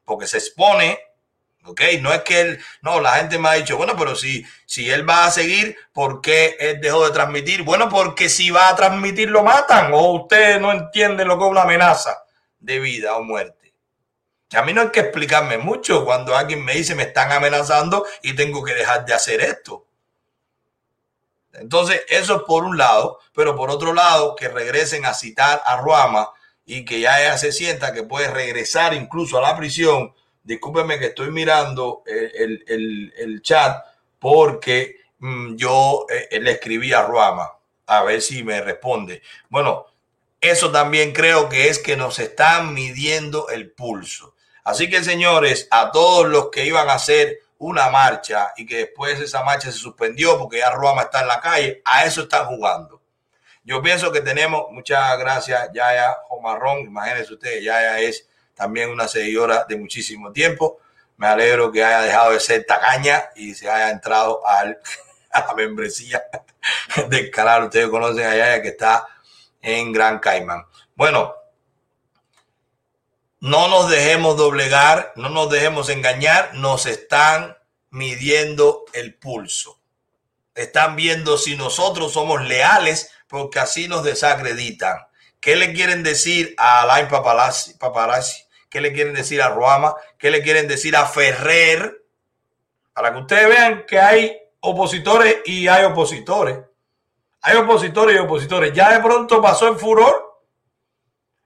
[0.05, 0.99] porque se expone.
[1.67, 1.81] ¿Ok?
[2.01, 5.07] No es que él, no, la gente me ha dicho, bueno, pero si, si él
[5.07, 7.63] va a seguir, ¿por qué él dejó de transmitir?
[7.63, 11.51] Bueno, porque si va a transmitir lo matan o usted no entiende lo que es
[11.51, 12.23] una amenaza
[12.59, 13.73] de vida o muerte.
[14.53, 18.33] a mí no hay que explicarme mucho cuando alguien me dice me están amenazando y
[18.33, 19.85] tengo que dejar de hacer esto.
[21.53, 25.77] Entonces, eso es por un lado, pero por otro lado, que regresen a citar a
[25.77, 26.29] Ruama
[26.65, 30.13] y que ya ella se sienta que puede regresar incluso a la prisión.
[30.47, 33.83] Discúlpeme que estoy mirando el, chat
[34.17, 37.51] porque mm, yo eh, le escribí a Ruama.
[37.85, 39.21] A ver si me responde.
[39.49, 39.87] Bueno,
[40.39, 44.35] eso también creo que es que nos están midiendo el pulso.
[44.63, 49.19] Así que, señores, a todos los que iban a hacer una marcha y que después
[49.19, 53.01] esa marcha se suspendió porque ya Roma está en la calle, a eso están jugando.
[53.65, 59.65] Yo pienso que tenemos, muchas gracias, Yaya Omarrón, imagínense ustedes, Yaya es también una seguidora
[59.69, 60.79] de muchísimo tiempo.
[61.17, 66.23] Me alegro que haya dejado de ser tacaña y se haya entrado a la membresía
[67.09, 67.65] del canal.
[67.65, 69.07] Ustedes conocen a Yaya que está
[69.61, 70.65] en Gran Caimán.
[70.95, 71.35] Bueno,
[73.39, 77.55] no nos dejemos doblegar, no nos dejemos engañar, nos están
[77.91, 79.79] midiendo el pulso.
[80.55, 84.97] Están viendo si nosotros somos leales porque así nos desacreditan.
[85.39, 88.46] ¿Qué le quieren decir a Alain Paparazzi?
[88.77, 89.95] ¿Qué le quieren decir a Ruama?
[90.19, 92.05] ¿Qué le quieren decir a Ferrer?
[92.93, 96.59] Para que ustedes vean que hay opositores y hay opositores.
[97.41, 98.73] Hay opositores y opositores.
[98.73, 100.27] Ya de pronto pasó el furor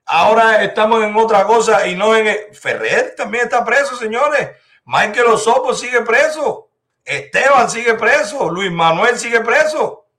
[0.04, 2.54] Ahora estamos en otra cosa y no en...
[2.54, 4.50] Ferrer también está preso, señores.
[4.84, 6.70] Michael Osopo sigue preso.
[7.06, 8.50] Esteban sigue preso.
[8.50, 10.10] Luis Manuel sigue preso.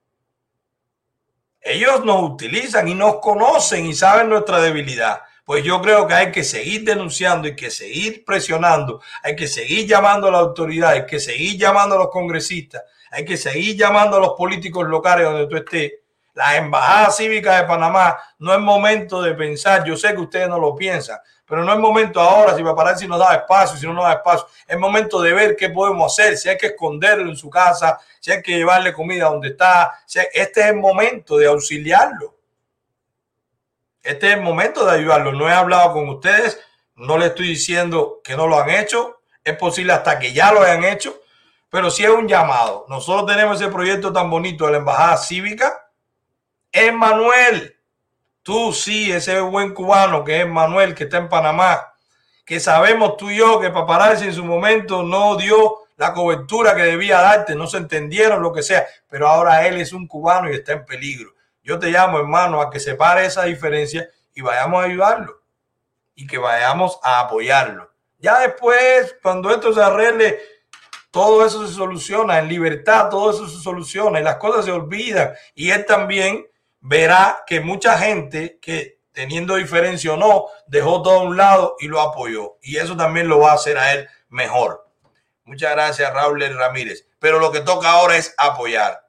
[1.61, 5.21] Ellos nos utilizan y nos conocen y saben nuestra debilidad.
[5.45, 9.01] Pues yo creo que hay que seguir denunciando y que seguir presionando.
[9.23, 13.25] Hay que seguir llamando a la autoridad, hay que seguir llamando a los congresistas, hay
[13.25, 15.93] que seguir llamando a los políticos locales donde tú estés
[16.35, 20.59] la Embajada Cívica de Panamá, no es momento de pensar, yo sé que ustedes no
[20.59, 23.93] lo piensan, pero no es momento ahora, si parar si nos da espacio, si no
[23.93, 27.37] nos da espacio, es momento de ver qué podemos hacer, si hay que esconderlo en
[27.37, 30.01] su casa, si hay que llevarle comida donde está,
[30.33, 32.32] este es el momento de auxiliarlo.
[34.03, 35.33] Este es el momento de ayudarlo.
[35.33, 36.61] No he hablado con ustedes,
[36.97, 40.63] no le estoy diciendo que no lo han hecho, es posible hasta que ya lo
[40.63, 41.21] hayan hecho,
[41.71, 42.87] pero sí es un llamado.
[42.89, 45.89] Nosotros tenemos ese proyecto tan bonito de la Embajada Cívica,
[46.71, 47.77] es Manuel.
[48.43, 51.95] Tú sí, ese buen cubano que es Manuel, que está en Panamá,
[52.45, 56.83] que sabemos tú y yo que Paparazzi en su momento no dio la cobertura que
[56.83, 60.55] debía darte, no se entendieron lo que sea, pero ahora él es un cubano y
[60.55, 61.33] está en peligro.
[61.63, 65.43] Yo te llamo, hermano, a que separe esa diferencia y vayamos a ayudarlo
[66.15, 67.91] y que vayamos a apoyarlo.
[68.19, 70.41] Ya después, cuando esto se arregle,
[71.11, 75.33] todo eso se soluciona en libertad, todo eso se soluciona y las cosas se olvidan.
[75.55, 76.47] Y él también
[76.81, 81.89] verá que mucha gente que teniendo diferencia o no, dejó todo a un lado y
[81.89, 82.57] lo apoyó.
[82.63, 84.89] Y eso también lo va a hacer a él mejor.
[85.45, 87.07] Muchas gracias, Raúl Ramírez.
[87.19, 89.07] Pero lo que toca ahora es apoyar.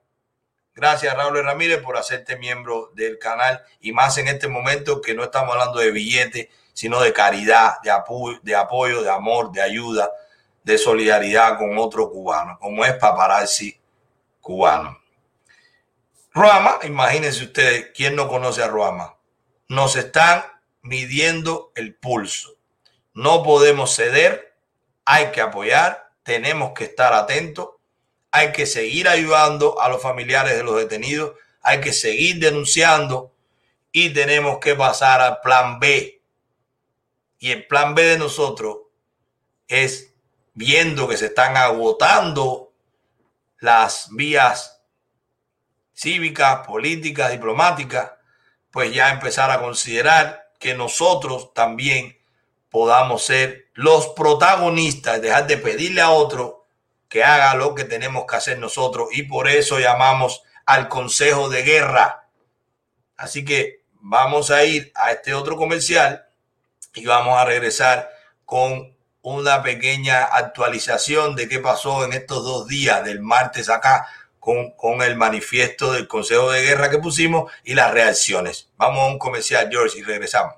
[0.76, 5.24] Gracias, Raúl Ramírez, por hacerte miembro del canal y más en este momento que no
[5.24, 10.12] estamos hablando de billete, sino de caridad, de apoyo, de, apoyo, de amor, de ayuda,
[10.64, 13.80] de solidaridad con otro cubano, como es Paparazzi
[14.42, 15.00] cubano.
[16.34, 19.16] Ruama, imagínense ustedes, ¿quién no conoce a Ruama?
[19.68, 20.44] Nos están
[20.82, 22.56] midiendo el pulso.
[23.14, 24.56] No podemos ceder,
[25.06, 27.70] hay que apoyar, tenemos que estar atentos,
[28.36, 33.32] hay que seguir ayudando a los familiares de los detenidos, hay que seguir denunciando
[33.91, 36.19] y tenemos que pasar al plan B.
[37.38, 38.78] Y el plan B de nosotros
[39.67, 40.15] es
[40.56, 42.74] viendo que se están agotando
[43.60, 44.82] las vías
[45.93, 48.19] cívica, política, diplomática,
[48.72, 52.17] pues ya empezar a considerar que nosotros también
[52.72, 56.62] podamos ser los protagonistas, dejar de pedirle a otro
[57.13, 61.62] que haga lo que tenemos que hacer nosotros y por eso llamamos al Consejo de
[61.62, 62.28] Guerra.
[63.15, 66.26] Así que vamos a ir a este otro comercial
[66.95, 68.10] y vamos a regresar
[68.45, 74.08] con una pequeña actualización de qué pasó en estos dos días del martes acá
[74.39, 74.73] con,
[75.04, 78.71] el manifiesto del Consejo de Guerra que pusimos y las reacciones.
[78.76, 80.56] Vamos a un comercial, George, y regresamos.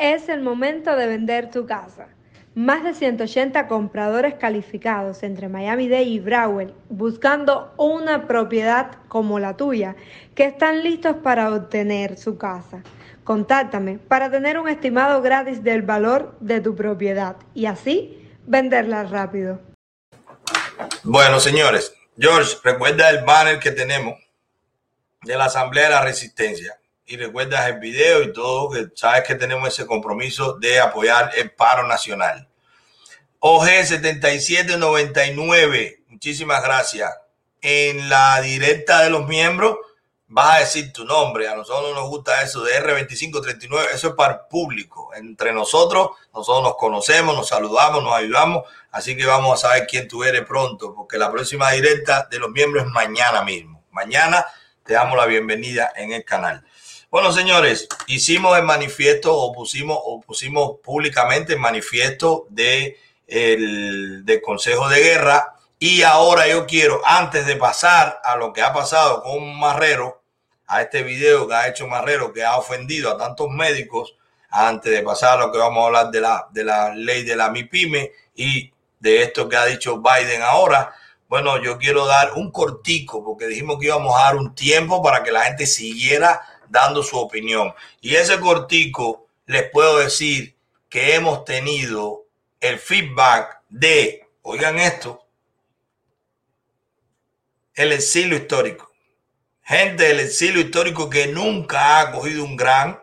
[0.00, 2.08] Es el momento de vender tu casa.
[2.54, 9.94] Más de 180 compradores calificados entre Miami-Dade y Broward buscando una propiedad como la tuya
[10.34, 12.82] que están listos para obtener su casa.
[13.24, 19.60] Contáctame para tener un estimado gratis del valor de tu propiedad y así venderla rápido.
[21.04, 24.18] Bueno, señores, George, recuerda el banner que tenemos
[25.22, 26.79] de la Asamblea de la Resistencia
[27.10, 31.50] y recuerda el video y todo, que sabes que tenemos ese compromiso de apoyar el
[31.50, 32.48] paro nacional.
[33.40, 37.12] OG 7799, muchísimas gracias.
[37.60, 39.78] En la directa de los miembros
[40.28, 41.48] vas a decir tu nombre.
[41.48, 45.10] A nosotros no nos gusta eso de R2539, eso es para el público.
[45.12, 48.68] Entre nosotros, nosotros nos conocemos, nos saludamos, nos ayudamos.
[48.92, 52.50] Así que vamos a saber quién tú eres pronto, porque la próxima directa de los
[52.50, 53.82] miembros es mañana mismo.
[53.90, 54.46] Mañana
[54.84, 56.64] te damos la bienvenida en el canal.
[57.10, 64.40] Bueno, señores, hicimos el manifiesto o pusimos, o pusimos públicamente el manifiesto de el, del
[64.40, 65.56] Consejo de Guerra.
[65.80, 70.22] Y ahora yo quiero, antes de pasar a lo que ha pasado con Marrero,
[70.68, 74.14] a este video que ha hecho Marrero, que ha ofendido a tantos médicos,
[74.48, 77.34] antes de pasar a lo que vamos a hablar de la, de la ley de
[77.34, 80.94] la MIPYME y de esto que ha dicho Biden ahora,
[81.28, 85.24] bueno, yo quiero dar un cortico, porque dijimos que íbamos a dar un tiempo para
[85.24, 86.40] que la gente siguiera
[86.70, 87.74] dando su opinión.
[88.00, 90.56] Y ese cortico, les puedo decir
[90.88, 92.24] que hemos tenido
[92.60, 95.26] el feedback de, oigan esto,
[97.74, 98.90] el exilio histórico.
[99.62, 103.02] Gente del exilio histórico que nunca ha cogido un gran,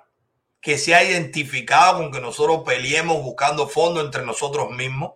[0.62, 5.14] que se ha identificado con que nosotros peleemos buscando fondos entre nosotros mismos,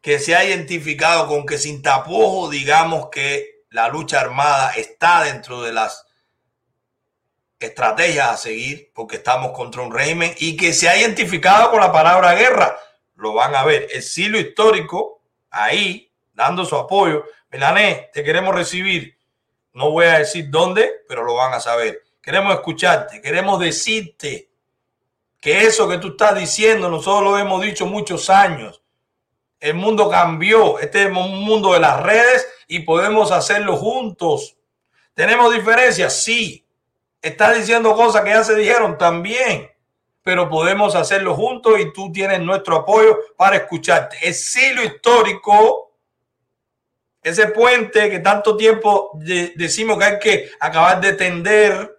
[0.00, 5.62] que se ha identificado con que sin tapujo digamos que la lucha armada está dentro
[5.62, 6.03] de las
[7.64, 11.92] estrategias a seguir porque estamos contra un régimen y que se ha identificado con la
[11.92, 12.78] palabra guerra.
[13.16, 13.88] Lo van a ver.
[13.92, 17.24] Exilio histórico ahí dando su apoyo.
[17.50, 19.18] Melané, te queremos recibir.
[19.72, 22.02] No voy a decir dónde, pero lo van a saber.
[22.20, 24.48] Queremos escucharte, queremos decirte
[25.40, 28.82] que eso que tú estás diciendo, nosotros lo hemos dicho muchos años.
[29.60, 34.56] El mundo cambió, este es un mundo de las redes y podemos hacerlo juntos.
[35.12, 36.22] ¿Tenemos diferencias?
[36.22, 36.63] Sí,
[37.24, 39.70] Estás diciendo cosas que ya se dijeron también,
[40.22, 44.18] pero podemos hacerlo juntos y tú tienes nuestro apoyo para escucharte.
[44.28, 45.96] Exilio histórico,
[47.22, 49.12] ese puente que tanto tiempo
[49.56, 51.98] decimos que hay que acabar de tender.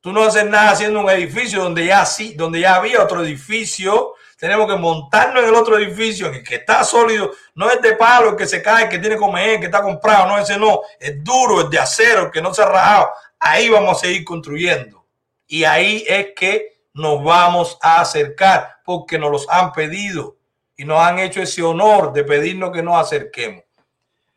[0.00, 4.14] Tú no haces nada haciendo un edificio donde ya sí, donde ya había otro edificio.
[4.38, 7.32] Tenemos que montarnos en el otro edificio, que, que está sólido.
[7.54, 10.28] No es de palo, el que se cae, que tiene comer, que está comprado.
[10.28, 10.82] No, ese no.
[10.98, 13.08] Es duro, es de acero, el que no se ha rajado
[13.38, 15.06] ahí vamos a seguir construyendo.
[15.46, 20.36] Y ahí es que nos vamos a acercar porque nos los han pedido
[20.76, 23.64] y nos han hecho ese honor de pedirnos que nos acerquemos.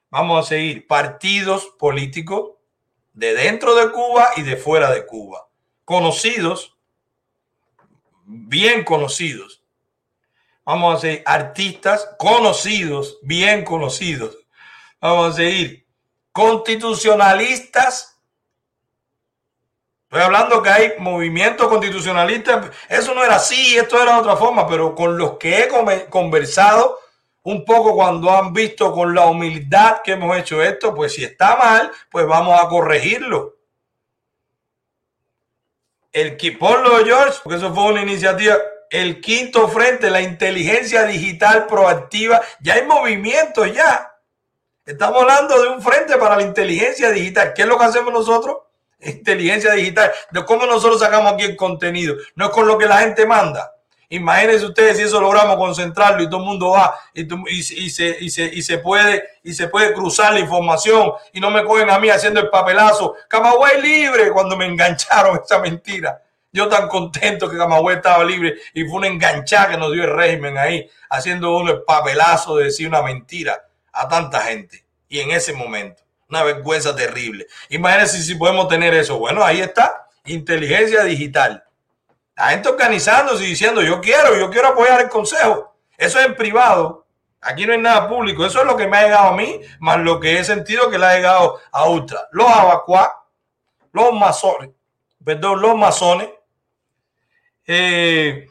[0.10, 2.52] Vamos a seguir partidos políticos
[3.14, 5.48] de dentro de Cuba y de fuera de Cuba,
[5.86, 6.78] conocidos,
[8.26, 9.61] bien conocidos.
[10.66, 14.38] Vamos a seguir artistas conocidos, bien conocidos.
[15.00, 15.88] Vamos a seguir
[16.32, 18.12] constitucionalistas
[20.12, 22.70] Estoy hablando que hay movimientos constitucionalistas.
[22.90, 25.70] Eso no era así, esto era de otra forma, pero con los que he
[26.10, 27.00] conversado
[27.44, 31.56] un poco cuando han visto con la humildad que hemos hecho esto, pues si está
[31.56, 33.56] mal, pues vamos a corregirlo.
[36.12, 38.58] El ponlo George, porque eso fue una iniciativa.
[38.92, 42.42] El quinto frente, la inteligencia digital proactiva.
[42.60, 44.14] Ya hay movimiento ya.
[44.86, 47.54] Estamos hablando de un frente para la inteligencia digital.
[47.56, 48.58] ¿Qué es lo que hacemos nosotros?
[49.04, 53.00] inteligencia digital, de cómo nosotros sacamos aquí el contenido, no es con lo que la
[53.00, 53.74] gente manda.
[54.10, 57.76] Imagínense ustedes si eso logramos concentrarlo y todo el mundo va y, y, se,
[58.20, 61.90] y, se, y, se, puede, y se puede cruzar la información y no me cogen
[61.90, 63.16] a mí haciendo el papelazo.
[63.30, 66.22] Camagüey libre cuando me engancharon esa mentira.
[66.54, 70.12] Yo tan contento que Camagüey estaba libre y fue una enganchada que nos dio el
[70.12, 74.86] régimen ahí, haciendo uno el papelazo de decir una mentira a tanta gente.
[75.08, 76.04] Y en ese momento.
[76.30, 77.46] Una vergüenza terrible.
[77.70, 79.18] Imagínense si podemos tener eso.
[79.18, 80.08] Bueno, ahí está.
[80.26, 81.64] Inteligencia digital.
[82.38, 85.76] La gente organizándose y diciendo, yo quiero, yo quiero apoyar el consejo.
[85.98, 87.06] Eso es en privado.
[87.42, 88.46] Aquí no hay nada público.
[88.46, 90.98] Eso es lo que me ha llegado a mí, más lo que he sentido que
[90.98, 92.28] le ha llegado a Ultra.
[92.32, 93.26] Los abacuá,
[93.92, 94.70] los masones,
[95.24, 96.30] perdón, los masones,
[97.74, 98.50] eh,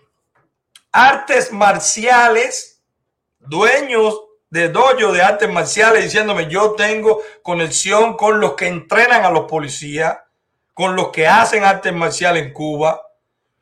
[0.93, 2.83] artes marciales,
[3.39, 4.19] dueños
[4.49, 9.45] de dojo de artes marciales diciéndome yo tengo conexión con los que entrenan a los
[9.45, 10.19] policías,
[10.73, 13.03] con los que hacen artes marciales en Cuba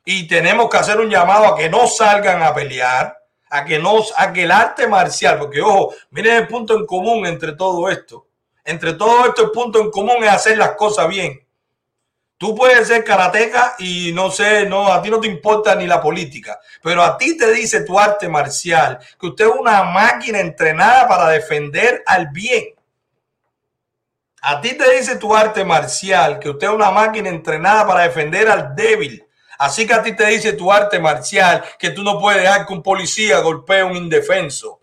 [0.05, 3.17] y tenemos que hacer un llamado a que no salgan a pelear,
[3.49, 7.25] a que no a que el arte marcial, porque ojo, miren el punto en común
[7.25, 8.27] entre todo esto.
[8.63, 11.45] Entre todo esto el punto en común es hacer las cosas bien.
[12.39, 16.01] Tú puedes ser karateca y no sé, no, a ti no te importa ni la
[16.01, 21.05] política, pero a ti te dice tu arte marcial que usted es una máquina entrenada
[21.05, 22.63] para defender al bien.
[24.41, 28.47] A ti te dice tu arte marcial que usted es una máquina entrenada para defender
[28.47, 29.21] al débil.
[29.57, 32.71] Así que a ti te dice tu arte marcial que tú no puedes dejar que
[32.71, 34.78] un policía golpee a un indefenso.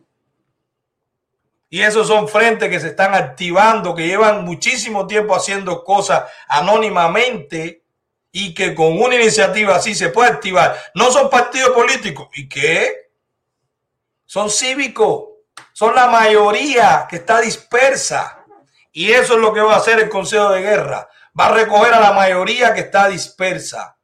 [1.69, 7.83] Y esos son frentes que se están activando, que llevan muchísimo tiempo haciendo cosas anónimamente
[8.31, 10.79] y que con una iniciativa así se puede activar.
[10.95, 12.29] No son partidos políticos.
[12.35, 13.11] ¿Y qué?
[14.25, 15.25] Son cívicos.
[15.73, 18.45] Son la mayoría que está dispersa.
[18.93, 21.09] Y eso es lo que va a hacer el Consejo de Guerra.
[21.39, 23.99] Va a recoger a la mayoría que está dispersa.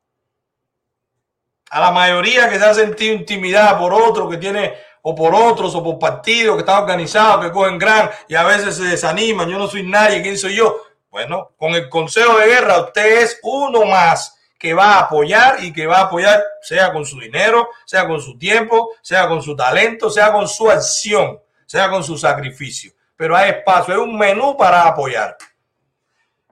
[1.70, 5.74] A la mayoría que se ha sentido intimidada por otro, que tiene o por otros
[5.74, 9.48] o por partidos que están organizados, que cogen gran y a veces se desaniman.
[9.48, 10.80] Yo no soy nadie, ¿quién soy yo?
[11.10, 15.72] Bueno, con el Consejo de Guerra usted es uno más que va a apoyar y
[15.72, 19.56] que va a apoyar sea con su dinero, sea con su tiempo, sea con su
[19.56, 22.92] talento, sea con su acción, sea con su sacrificio.
[23.16, 25.36] Pero hay espacio, hay un menú para apoyar.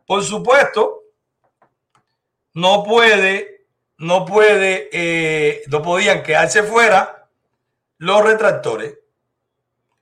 [0.05, 1.05] Por supuesto,
[2.55, 3.67] no puede,
[3.99, 7.20] no puede, eh, no podían quedarse fuera
[8.01, 8.99] los retractores.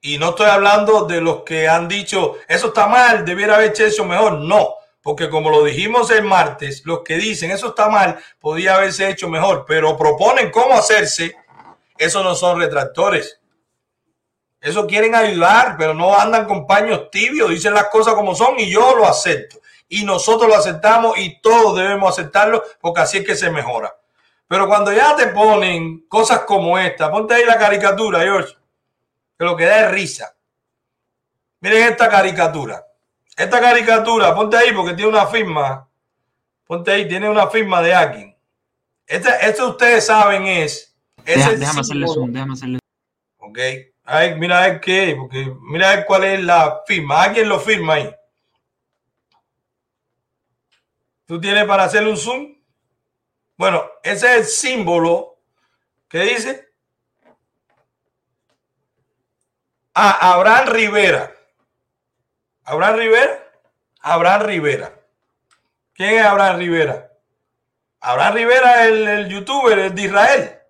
[0.00, 4.04] Y no estoy hablando de los que han dicho, eso está mal, debiera haber hecho
[4.04, 4.34] mejor.
[4.34, 9.08] No, porque como lo dijimos el martes, los que dicen eso está mal, podía haberse
[9.08, 11.34] hecho mejor, pero proponen cómo hacerse,
[11.98, 13.40] eso no son retractores.
[14.60, 18.70] Eso quieren ayudar, pero no andan con paños tibios, dicen las cosas como son y
[18.70, 19.58] yo lo acepto.
[19.88, 23.97] Y nosotros lo aceptamos y todos debemos aceptarlo porque así es que se mejora.
[24.48, 28.56] Pero cuando ya te ponen cosas como esta, ponte ahí la caricatura, George,
[29.38, 30.34] que lo que da es risa.
[31.60, 32.84] Miren esta caricatura.
[33.36, 35.86] Esta caricatura, ponte ahí porque tiene una firma.
[36.66, 38.36] Ponte ahí, tiene una firma de alguien.
[39.06, 40.96] Este, esto ustedes saben es.
[41.24, 42.78] déjame hacerle zoom, déjame hacerle
[43.38, 43.58] Ok.
[44.36, 47.22] mira a ver qué, porque mira a ver cuál es la firma.
[47.22, 48.14] Alguien lo firma ahí.
[51.26, 52.57] ¿Tú tienes para hacerle un zoom?
[53.58, 55.40] Bueno, ese es el símbolo
[56.08, 56.68] que dice
[59.94, 61.34] a ah, Abraham Rivera.
[62.62, 63.44] Abraham Rivera.
[64.00, 64.92] Abraham Rivera.
[65.92, 67.12] ¿Quién es Abraham Rivera?
[67.98, 70.60] Abraham Rivera es el, youtuber de Israel.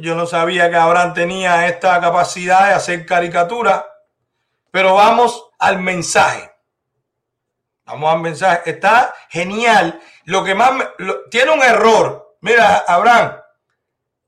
[0.00, 3.86] Yo no sabía que Abraham tenía esta capacidad de hacer caricatura,
[4.72, 6.50] pero vamos al mensaje.
[7.84, 8.70] Vamos al mensaje.
[8.70, 10.72] Está genial lo que más
[11.30, 12.36] tiene un error.
[12.40, 13.36] Mira, Abraham,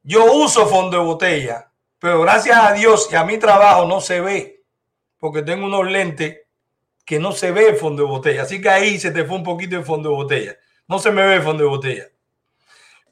[0.03, 4.21] yo uso fondo de botella, pero gracias a Dios y a mi trabajo no se
[4.21, 4.65] ve,
[5.19, 6.41] porque tengo unos lentes
[7.05, 8.43] que no se ve el fondo de botella.
[8.43, 10.57] Así que ahí se te fue un poquito el fondo de botella.
[10.89, 12.09] No se me ve el fondo de botella.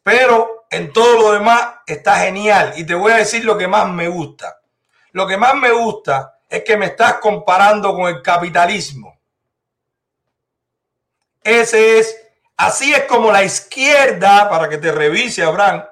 [0.02, 2.74] Pero en todo lo demás está genial.
[2.76, 4.60] Y te voy a decir lo que más me gusta.
[5.12, 9.18] Lo que más me gusta es que me estás comparando con el capitalismo.
[11.42, 12.23] Ese es
[12.56, 15.84] Así es como la izquierda, para que te revise, Abraham,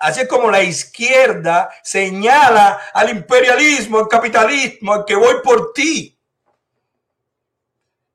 [0.00, 6.18] así es como la izquierda señala al imperialismo, al capitalismo, al que voy por ti.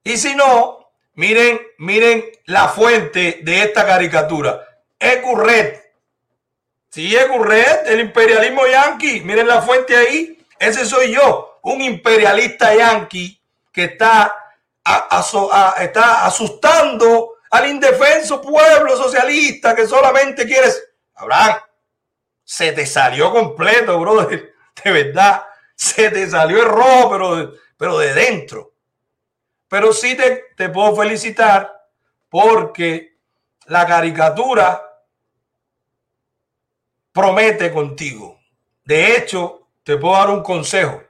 [0.04, 4.62] Y si no, miren, miren la fuente de esta caricatura.
[5.00, 5.82] Ecurret.
[6.90, 10.46] Si Ecurret, el imperialismo yanqui, miren la fuente ahí.
[10.60, 13.42] Ese soy yo, un imperialista yanqui
[13.72, 14.36] que está,
[15.80, 20.90] está asustando al indefenso pueblo socialista que solamente quieres.
[21.14, 21.60] Abraham,
[22.44, 24.56] se te salió completo, brother.
[24.84, 25.46] De verdad,
[25.76, 28.74] se te salió el rojo, pero, pero de dentro.
[29.68, 31.72] Pero sí te, te puedo felicitar
[32.28, 33.20] porque
[33.68, 34.84] la caricatura
[37.12, 38.40] promete contigo.
[38.84, 41.04] De hecho, te puedo dar un consejo.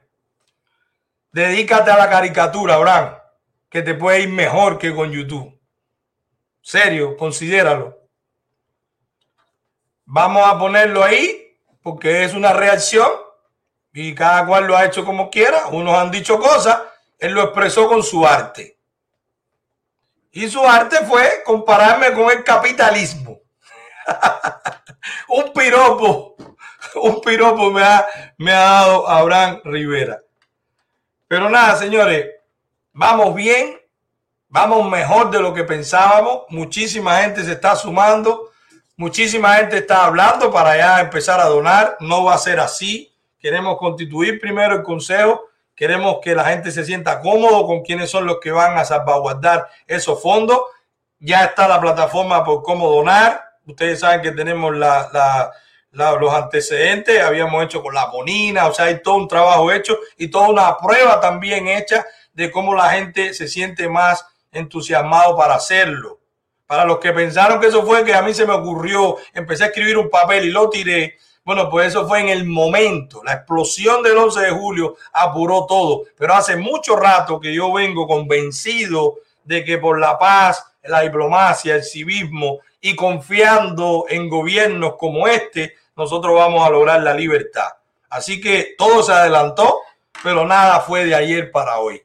[1.32, 3.16] Dedícate a la caricatura, Abraham,
[3.70, 5.53] que te puede ir mejor que con YouTube.
[6.64, 7.94] Serio, considéralo.
[10.06, 13.06] Vamos a ponerlo ahí porque es una reacción
[13.92, 15.66] y cada cual lo ha hecho como quiera.
[15.66, 16.80] Unos han dicho cosas,
[17.18, 18.78] él lo expresó con su arte.
[20.32, 23.40] Y su arte fue compararme con el capitalismo.
[25.28, 26.34] un piropo,
[26.94, 28.06] un piropo me ha,
[28.38, 30.18] me ha dado Abraham Rivera.
[31.28, 32.26] Pero nada, señores,
[32.90, 33.83] vamos bien.
[34.56, 36.42] Vamos mejor de lo que pensábamos.
[36.48, 38.52] Muchísima gente se está sumando.
[38.96, 41.96] Muchísima gente está hablando para ya empezar a donar.
[41.98, 43.12] No va a ser así.
[43.40, 45.46] Queremos constituir primero el consejo.
[45.74, 49.66] Queremos que la gente se sienta cómodo con quiénes son los que van a salvaguardar
[49.88, 50.60] esos fondos.
[51.18, 53.44] Ya está la plataforma por cómo donar.
[53.66, 57.20] Ustedes saben que tenemos los antecedentes.
[57.20, 58.68] Habíamos hecho con la bonina.
[58.68, 62.72] O sea, hay todo un trabajo hecho y toda una prueba también hecha de cómo
[62.72, 64.24] la gente se siente más
[64.54, 66.20] entusiasmado para hacerlo.
[66.66, 69.66] Para los que pensaron que eso fue que a mí se me ocurrió, empecé a
[69.66, 71.18] escribir un papel y lo tiré.
[71.44, 73.22] Bueno, pues eso fue en el momento.
[73.22, 76.04] La explosión del 11 de julio apuró todo.
[76.16, 81.74] Pero hace mucho rato que yo vengo convencido de que por la paz, la diplomacia,
[81.74, 87.68] el civismo y confiando en gobiernos como este, nosotros vamos a lograr la libertad.
[88.08, 89.80] Así que todo se adelantó,
[90.22, 92.02] pero nada fue de ayer para hoy.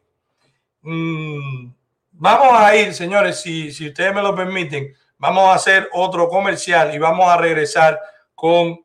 [0.82, 1.72] Mm,
[2.20, 6.94] vamos a ir, señores, si, si ustedes me lo permiten, vamos a hacer otro comercial
[6.94, 8.00] y vamos a regresar
[8.36, 8.80] con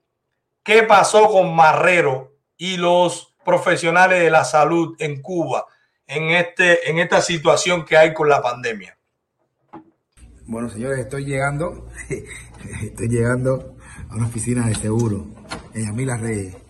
[0.63, 5.67] qué pasó con Marrero y los profesionales de la salud en Cuba
[6.07, 8.97] en, este, en esta situación que hay con la pandemia.
[10.47, 11.89] Bueno, señores, estoy llegando,
[12.83, 13.77] estoy llegando
[14.11, 15.27] a una oficina de seguro
[15.75, 16.64] en Yamila Reyes.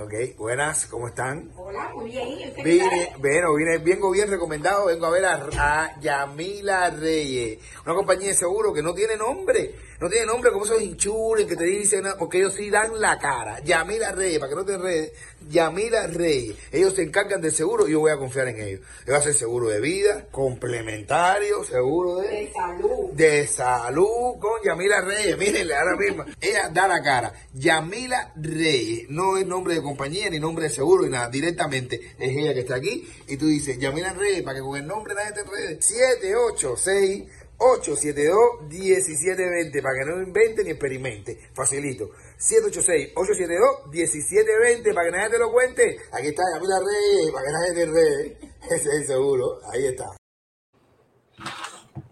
[0.00, 1.50] Ok, buenas, ¿cómo están?
[1.56, 2.54] Hola, muy bien.
[2.62, 8.28] Vine, bueno, vine, vengo bien recomendado, vengo a ver a, a Yamila Reyes, una compañía
[8.28, 12.04] de seguro que no tiene nombre no tiene nombre como esos hinchures que te dicen,
[12.20, 13.58] porque ellos sí dan la cara.
[13.64, 15.12] Yamila Reyes, para que no te enredes,
[15.48, 16.56] Yamila Reyes.
[16.70, 18.80] Ellos se encargan del seguro y yo voy a confiar en ellos.
[18.80, 22.97] Yo voy a hacer seguro de vida, complementario, seguro de, de salud.
[23.18, 25.36] De salud con Yamila Reyes.
[25.36, 26.24] Mírenle ahora mismo.
[26.40, 27.32] Ella da la cara.
[27.52, 29.06] Yamila Reyes.
[29.08, 31.28] No es nombre de compañía ni nombre de seguro ni nada.
[31.28, 33.10] Directamente es ella que está aquí.
[33.26, 35.82] Y tú dices, Yamila Reyes, para que con el nombre nadie te enrede.
[35.82, 37.24] 786
[37.58, 41.50] 872-1720 para que no invente ni experimente.
[41.54, 42.10] Facilito.
[42.38, 45.98] 786-872-1720 para que nadie te lo cuente.
[46.12, 48.38] Aquí está Camila Reyes, para que nadie te enrede.
[48.70, 49.58] Ese es seguro.
[49.72, 50.04] Ahí está.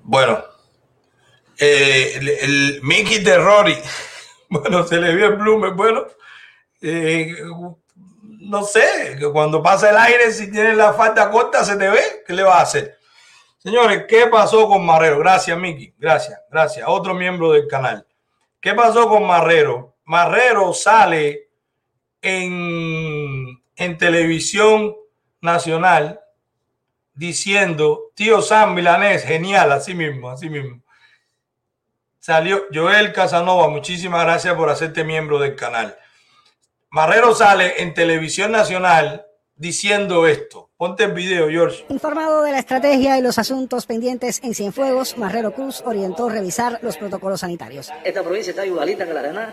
[0.03, 0.56] Bueno,
[1.59, 3.77] eh, el, el, Mickey Terrori,
[4.49, 6.07] bueno, se le vio el blume, bueno,
[6.81, 7.35] eh,
[8.23, 12.33] no sé, cuando pasa el aire, si tienes la falta corta, se te ve, ¿qué
[12.33, 12.99] le vas a hacer?
[13.59, 15.19] Señores, ¿qué pasó con Marrero?
[15.19, 15.93] Gracias, Miki.
[15.99, 16.87] Gracias, gracias.
[16.89, 18.07] Otro miembro del canal.
[18.61, 19.97] ¿Qué pasó con Marrero?
[20.05, 21.49] Marrero sale
[22.23, 24.95] en, en televisión
[25.41, 26.21] nacional
[27.15, 30.81] diciendo, tío San Milanés, genial, así mismo, así mismo.
[32.27, 35.97] Salió Joel Casanova, muchísimas gracias por hacerte miembro del canal.
[36.91, 40.69] Marrero sale en televisión nacional diciendo esto.
[40.77, 41.87] Ponte el video, George.
[41.89, 46.97] Informado de la estrategia y los asuntos pendientes en Cienfuegos, Marrero Cruz orientó revisar los
[46.97, 47.93] protocolos sanitarios.
[48.03, 49.49] Esta provincia está igualita que la demás,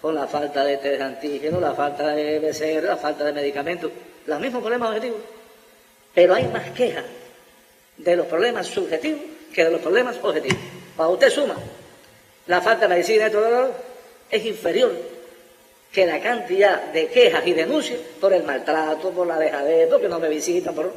[0.00, 3.90] con la falta de test antígeno, la falta de BCR, la falta de medicamentos,
[4.26, 5.18] los mismos problemas objetivos.
[6.14, 7.04] Pero hay más quejas
[7.96, 10.58] de los problemas subjetivos que de los problemas objetivos.
[10.96, 11.56] Para usted suma,
[12.46, 13.30] la falta de medicina
[14.30, 14.92] es inferior
[15.92, 20.18] que la cantidad de quejas y denuncias por el maltrato, por la dejadez, porque no
[20.18, 20.92] me visitan, por...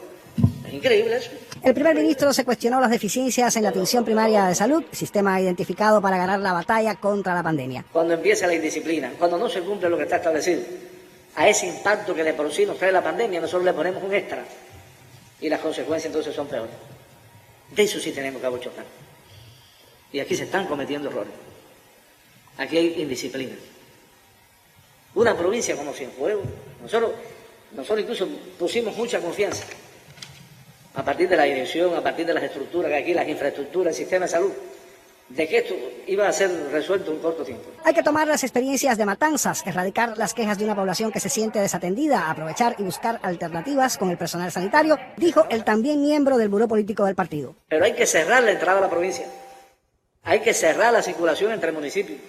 [0.66, 1.32] Es increíble eso.
[1.62, 6.02] El primer ministro se cuestionó las deficiencias en la atención primaria de salud, sistema identificado
[6.02, 7.86] para ganar la batalla contra la pandemia.
[7.92, 10.62] Cuando empieza la indisciplina, cuando no se cumple lo que está establecido,
[11.36, 14.14] a ese impacto que de por sí nos trae la pandemia, nosotros le ponemos un
[14.14, 14.44] extra
[15.42, 16.74] y las consecuencias entonces son peores.
[17.76, 18.86] De eso sí tenemos que abochocar.
[20.16, 21.34] Y aquí se están cometiendo errores.
[22.58, 23.54] Aquí hay indisciplina
[25.14, 26.46] una provincia como Cienfuegos.
[26.82, 27.12] Nosotros,
[27.76, 29.66] nosotros incluso pusimos mucha confianza
[30.94, 33.98] a partir de la dirección, a partir de las estructuras que aquí, las infraestructuras, el
[33.98, 34.52] sistema de salud,
[35.28, 35.76] de que esto
[36.08, 37.70] iba a ser resuelto en corto tiempo.
[37.84, 41.28] Hay que tomar las experiencias de matanzas, erradicar las quejas de una población que se
[41.28, 46.48] siente desatendida, aprovechar y buscar alternativas con el personal sanitario, dijo el también miembro del
[46.48, 47.56] Buró Político del partido.
[47.68, 49.26] Pero hay que cerrar la entrada a la provincia.
[50.26, 52.20] Hay que cerrar la circulación entre municipios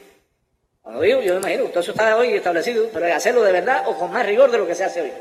[1.01, 4.25] yo me imagino, todo eso está hoy establecido, pero hacerlo de verdad o con más
[4.25, 5.13] rigor de lo que se hace hoy.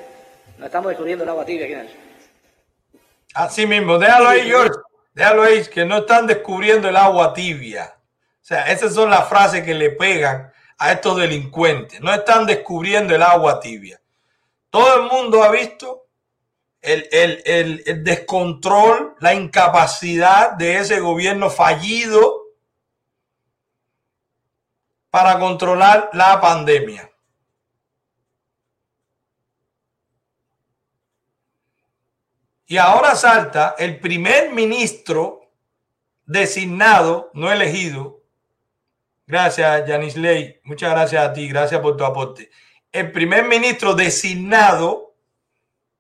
[0.57, 1.95] No estamos descubriendo el agua tibia aquí en eso.
[3.34, 4.80] Así mismo, déjalo ahí, George.
[5.13, 7.95] Déjalo ahí, que no están descubriendo el agua tibia.
[7.97, 11.99] O sea, esas son las frases que le pegan a estos delincuentes.
[11.99, 13.99] No están descubriendo el agua tibia.
[14.69, 16.05] Todo el mundo ha visto
[16.82, 22.45] el, el, el descontrol, la incapacidad de ese gobierno fallido
[25.16, 27.09] para controlar la pandemia.
[32.66, 35.53] Y ahora salta el primer ministro
[36.26, 38.26] designado, no elegido.
[39.26, 40.59] Gracias, Yanis Ley.
[40.66, 41.47] Muchas gracias a ti.
[41.47, 42.51] Gracias por tu aporte.
[42.91, 45.16] El primer ministro designado,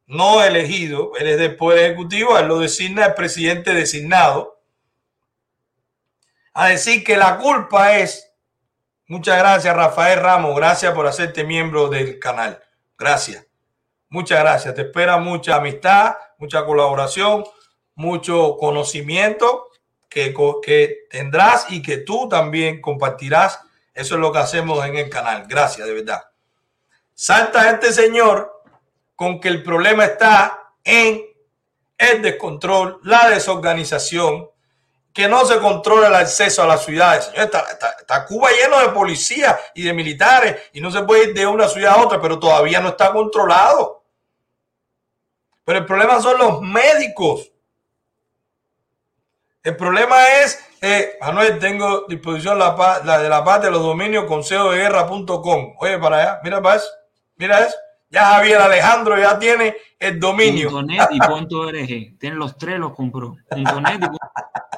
[0.07, 4.61] no elegido, él es del Poder Ejecutivo, él lo designa el presidente designado,
[6.53, 8.24] a decir que la culpa es
[9.07, 10.55] Muchas gracias, Rafael Ramos.
[10.55, 12.61] Gracias por hacerte miembro del canal.
[12.97, 13.45] Gracias.
[14.09, 14.73] Muchas gracias.
[14.73, 17.43] Te espera mucha amistad, mucha colaboración,
[17.93, 19.67] mucho conocimiento
[20.09, 20.33] que,
[20.63, 23.59] que tendrás y que tú también compartirás.
[23.93, 25.45] Eso es lo que hacemos en el canal.
[25.47, 26.23] Gracias, de verdad.
[27.13, 28.63] Salta este señor
[29.15, 31.23] con que el problema está en
[31.97, 34.49] el descontrol, la desorganización,
[35.15, 37.31] que no se controla el acceso a las ciudades.
[37.33, 41.47] está, está, Cuba lleno de policías y de militares y no se puede ir de
[41.47, 44.03] una ciudad a otra, pero todavía no está controlado.
[45.63, 47.49] Pero el problema son los médicos.
[49.63, 54.71] El problema es, eh, Manuel, tengo disposición la, de la paz de los dominios consejo
[54.71, 55.75] de guerra.com.
[55.79, 56.89] Oye, para allá, mira para eso,
[57.37, 57.77] mira eso.
[58.09, 60.81] Ya Javier Alejandro ya tiene el dominio.
[60.81, 62.19] .net y .org.
[62.19, 63.37] Tiene los tres, los compró.
[63.55, 64.74] .net y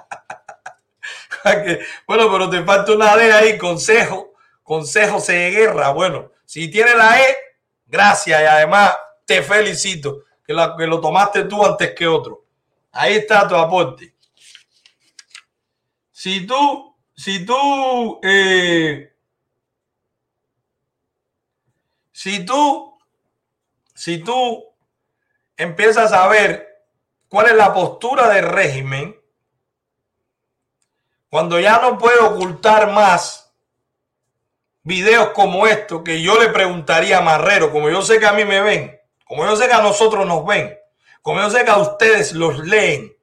[2.07, 5.89] bueno, pero te falta una D ahí, consejo, consejo de guerra.
[5.89, 7.37] Bueno, si tiene la E,
[7.85, 12.45] gracias y además te felicito que, que lo tomaste tú antes que otro.
[12.91, 14.15] Ahí está tu aporte.
[16.11, 19.13] Si tú, si tú, eh,
[22.11, 22.97] si tú,
[23.93, 24.63] si tú
[25.55, 26.85] empiezas a ver
[27.27, 29.16] cuál es la postura del régimen,
[31.29, 33.53] cuando ya no puedo ocultar más
[34.83, 38.45] videos como estos, que yo le preguntaría a Marrero, como yo sé que a mí
[38.45, 40.77] me ven, como yo sé que a nosotros nos ven,
[41.21, 43.13] como yo sé que a ustedes los leen,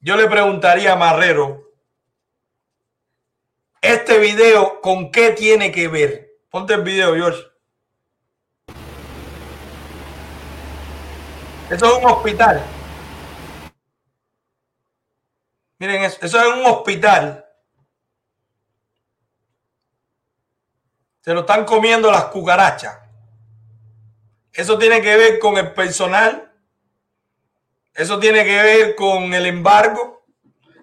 [0.00, 1.64] yo le preguntaría a Marrero,
[3.80, 6.36] este video, ¿con qué tiene que ver?
[6.50, 7.42] Ponte el video, George.
[11.70, 12.79] Eso es un hospital.
[15.80, 17.46] Miren, eso, eso es un hospital.
[21.22, 22.98] Se lo están comiendo las cucarachas.
[24.52, 26.52] Eso tiene que ver con el personal.
[27.94, 30.26] Eso tiene que ver con el embargo.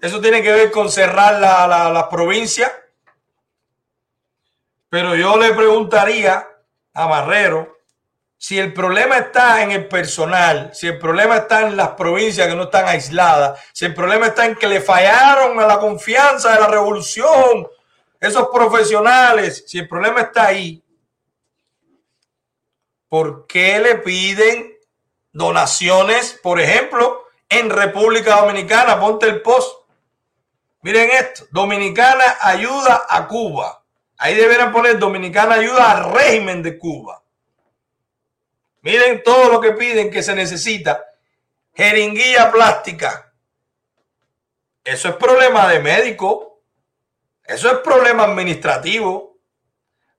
[0.02, 2.72] Eso tiene que ver con cerrar la, la, la provincia.
[4.90, 6.48] Pero yo le preguntaría
[6.94, 7.77] a Barrero
[8.38, 12.56] si el problema está en el personal, si el problema está en las provincias que
[12.56, 16.60] no están aisladas, si el problema está en que le fallaron a la confianza de
[16.60, 17.68] la revolución,
[18.20, 20.84] esos profesionales, si el problema está ahí,
[23.10, 24.78] ¿por qué le piden
[25.32, 29.00] donaciones, por ejemplo, en República Dominicana?
[29.00, 29.88] Ponte el post.
[30.84, 33.84] Miren esto, Dominicana ayuda a Cuba.
[34.20, 37.24] Ahí deberían poner Dominicana ayuda al régimen de Cuba.
[38.88, 41.06] Miren todo lo que piden que se necesita.
[41.74, 43.34] Jeringuilla plástica.
[44.82, 46.62] Eso es problema de médico.
[47.44, 49.40] Eso es problema administrativo.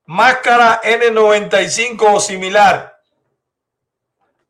[0.05, 3.01] Máscara N95 o similar.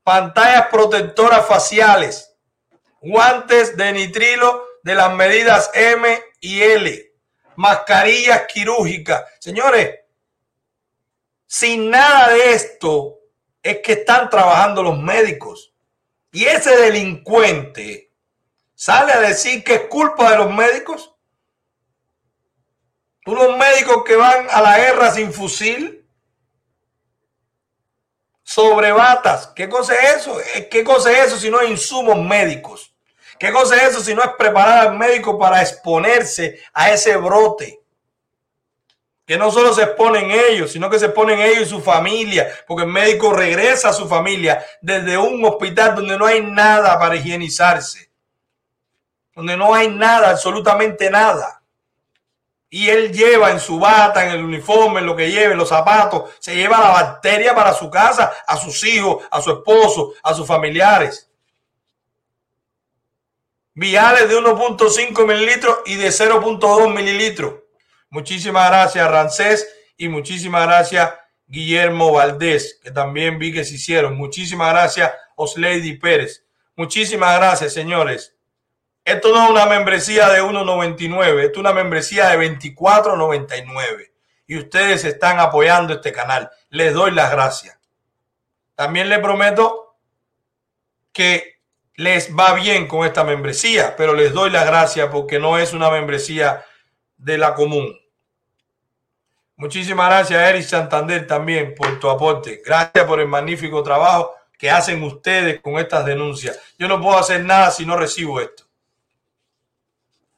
[0.03, 2.35] Pantallas protectoras faciales.
[3.01, 7.12] Guantes de nitrilo de las medidas M y L.
[7.55, 9.27] Mascarillas quirúrgicas.
[9.39, 9.95] Señores,
[11.47, 13.18] sin nada de esto,
[13.71, 15.75] es que están trabajando los médicos.
[16.33, 18.12] Y ese delincuente
[18.75, 21.14] sale a decir que es culpa de los médicos.
[23.27, 25.99] Unos médicos que van a la guerra sin fusil,
[28.43, 29.49] sobre batas.
[29.49, 30.39] ¿Qué cosa es eso?
[30.71, 32.95] ¿Qué cosa es eso si no es insumos médicos?
[33.39, 37.78] ¿Qué cosa es eso si no es preparar al médico para exponerse a ese brote?
[39.29, 42.85] Que no solo se exponen ellos, sino que se exponen ellos y su familia, porque
[42.85, 48.11] el médico regresa a su familia desde un hospital donde no hay nada para higienizarse,
[49.35, 51.61] donde no hay nada, absolutamente nada.
[52.70, 56.31] Y él lleva en su bata, en el uniforme, en lo que lleve, los zapatos,
[56.39, 60.47] se lleva la bacteria para su casa, a sus hijos, a su esposo, a sus
[60.47, 61.31] familiares.
[63.74, 67.68] Viales de 1.5 mililitros y de 0.2 mililitros.
[68.11, 71.12] Muchísimas gracias, Rancés, y muchísimas gracias,
[71.46, 74.16] Guillermo Valdés, que también vi que se hicieron.
[74.16, 76.44] Muchísimas gracias, Oslady Pérez.
[76.76, 78.34] Muchísimas gracias, señores.
[79.04, 84.12] Esto no es una membresía de 1.99, esto es una membresía de 24.99.
[84.46, 86.50] Y ustedes están apoyando este canal.
[86.70, 87.78] Les doy las gracias.
[88.74, 89.96] También les prometo
[91.12, 91.59] que
[91.94, 95.90] les va bien con esta membresía, pero les doy las gracias porque no es una
[95.90, 96.64] membresía
[97.19, 97.95] de la común.
[99.57, 102.62] Muchísimas gracias, Eric Santander, también por tu aporte.
[102.64, 106.59] Gracias por el magnífico trabajo que hacen ustedes con estas denuncias.
[106.79, 108.64] Yo no puedo hacer nada si no recibo esto.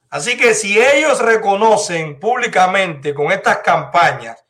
[0.09, 4.43] Así que si ellos reconocen públicamente con estas campañas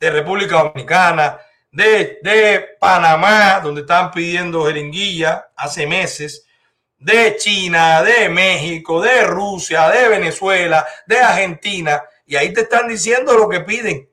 [0.00, 1.38] de República Dominicana,
[1.70, 6.45] de, de Panamá, donde están pidiendo jeringuilla hace meses,
[6.98, 13.34] de China, de México, de Rusia, de Venezuela, de Argentina, y ahí te están diciendo
[13.34, 14.08] lo que piden.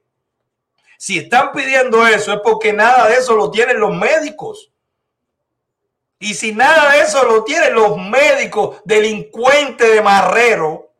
[0.97, 4.71] Si están pidiendo eso es porque nada de eso lo tienen los médicos.
[6.19, 10.93] Y si nada de eso lo tienen los médicos delincuentes de Marrero,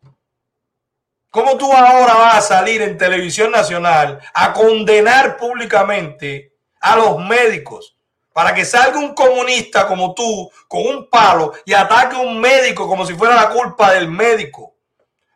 [1.30, 7.93] ¿cómo tú ahora vas a salir en televisión nacional a condenar públicamente a los médicos?
[8.34, 12.88] Para que salga un comunista como tú con un palo y ataque a un médico
[12.88, 14.76] como si fuera la culpa del médico.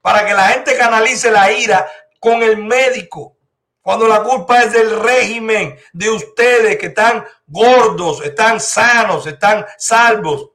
[0.02, 1.88] Para que la gente canalice la ira
[2.20, 3.38] con el médico.
[3.82, 10.50] Cuando la culpa es del régimen, de ustedes que están gordos, están sanos, están salvos,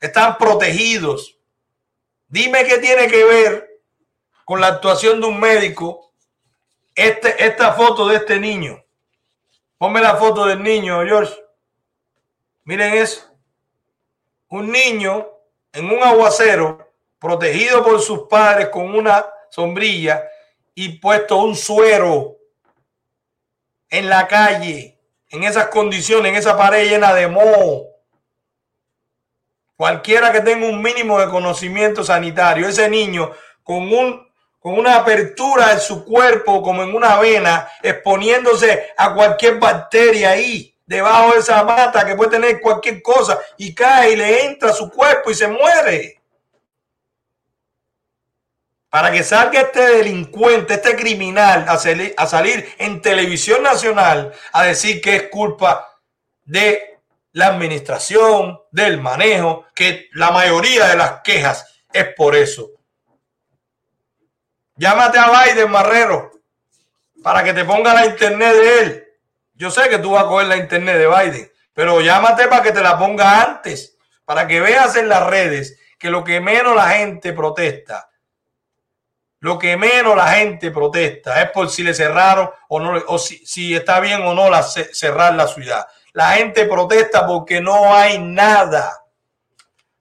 [0.00, 1.36] están protegidos.
[2.28, 3.82] Dime qué tiene que ver
[4.44, 6.12] con la actuación de un médico
[6.94, 8.81] este, esta foto de este niño.
[9.82, 11.34] Ponme la foto del niño, George.
[12.62, 13.36] Miren eso.
[14.50, 15.28] Un niño
[15.72, 20.22] en un aguacero, protegido por sus padres con una sombrilla,
[20.76, 22.36] y puesto un suero
[23.88, 27.88] en la calle, en esas condiciones, en esa pared llena de moho.
[29.74, 33.32] Cualquiera que tenga un mínimo de conocimiento sanitario, ese niño
[33.64, 34.31] con un
[34.62, 40.72] con una apertura en su cuerpo como en una vena, exponiéndose a cualquier bacteria ahí,
[40.86, 44.74] debajo de esa mata que puede tener cualquier cosa y cae y le entra a
[44.74, 46.22] su cuerpo y se muere
[48.88, 55.16] para que salga este delincuente, este criminal a salir, en televisión nacional a decir que
[55.16, 55.98] es culpa
[56.44, 56.98] de
[57.32, 62.68] la administración, del manejo, que la mayoría de las quejas es por eso.
[64.76, 66.32] Llámate a Biden, Marrero,
[67.22, 69.08] para que te ponga la internet de él.
[69.54, 72.72] Yo sé que tú vas a coger la internet de Biden, pero llámate para que
[72.72, 76.90] te la ponga antes, para que veas en las redes que lo que menos la
[76.90, 78.08] gente protesta
[79.42, 83.74] lo que menos la gente protesta es por si le cerraron o no, o si,
[83.74, 85.84] está bien o no la, cerrar la ciudad.
[86.12, 89.02] La gente protesta porque no hay nada,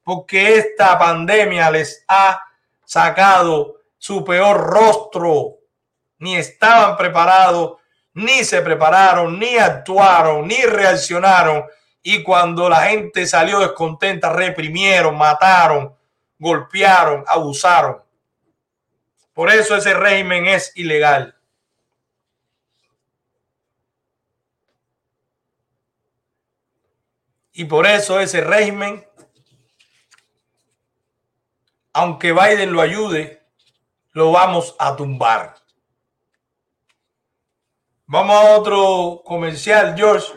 [0.04, 2.40] porque esta pandemia les ha
[2.86, 5.60] sacado su peor rostro.
[6.18, 7.78] Ni estaban preparados,
[8.16, 11.66] ni se prepararon, ni actuaron, ni reaccionaron.
[12.02, 15.96] Y cuando la gente salió descontenta, reprimieron, mataron,
[16.40, 18.02] golpearon, abusaron.
[19.34, 21.38] Por eso ese régimen es ilegal.
[27.54, 29.06] Y por eso ese régimen,
[31.94, 33.41] aunque Biden lo ayude,
[34.14, 35.56] lo vamos a tumbar.
[38.08, 40.34] Vamos a otro comercial, George,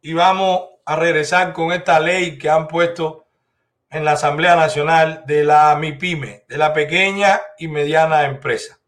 [0.00, 3.26] y vamos a regresar con esta ley que han puesto
[3.90, 8.78] en la Asamblea Nacional de la MIPYME, de la pequeña y mediana empresa.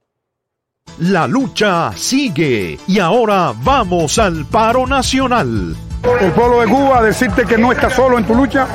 [0.98, 5.74] La lucha sigue y ahora vamos al paro nacional.
[6.20, 8.66] El pueblo de Cuba decirte que no está solo en tu lucha,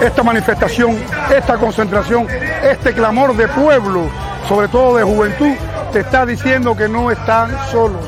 [0.00, 0.98] esta manifestación,
[1.34, 2.26] esta concentración,
[2.62, 4.08] este clamor de pueblo,
[4.48, 5.54] sobre todo de juventud,
[5.92, 8.04] te está diciendo que no están solos,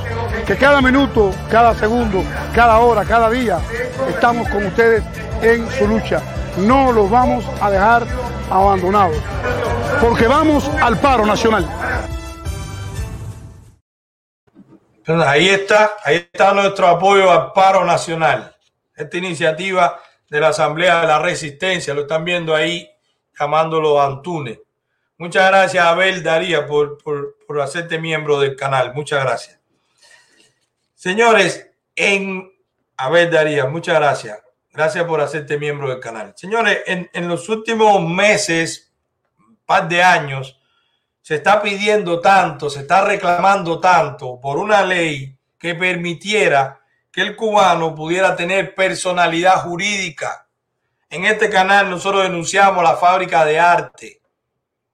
[0.46, 2.22] que cada minuto, cada segundo,
[2.54, 3.58] cada hora, cada día
[4.08, 5.02] estamos con ustedes
[5.42, 6.22] en su lucha
[6.58, 8.06] no los vamos a dejar
[8.50, 9.18] abandonados,
[10.00, 11.66] porque vamos al paro nacional.
[15.06, 18.54] Ahí está, ahí está nuestro apoyo al paro nacional.
[18.94, 22.88] Esta iniciativa de la Asamblea de la Resistencia, lo están viendo ahí
[23.38, 24.60] llamándolo Antune.
[25.18, 28.94] Muchas gracias, Abel Daría, por, por, por hacerte miembro del canal.
[28.94, 29.58] Muchas gracias.
[30.94, 32.52] Señores, en
[32.96, 34.38] Abel Daría, muchas gracias.
[34.72, 36.34] Gracias por hacerte miembro del canal.
[36.36, 38.92] Señores, en, los últimos meses,
[39.66, 40.60] par de años,
[41.20, 47.34] se está pidiendo tanto, se está reclamando tanto por una ley que permitiera que el
[47.34, 50.48] cubano pudiera tener personalidad jurídica.
[51.10, 54.17] En este canal nosotros denunciamos la fábrica de arte.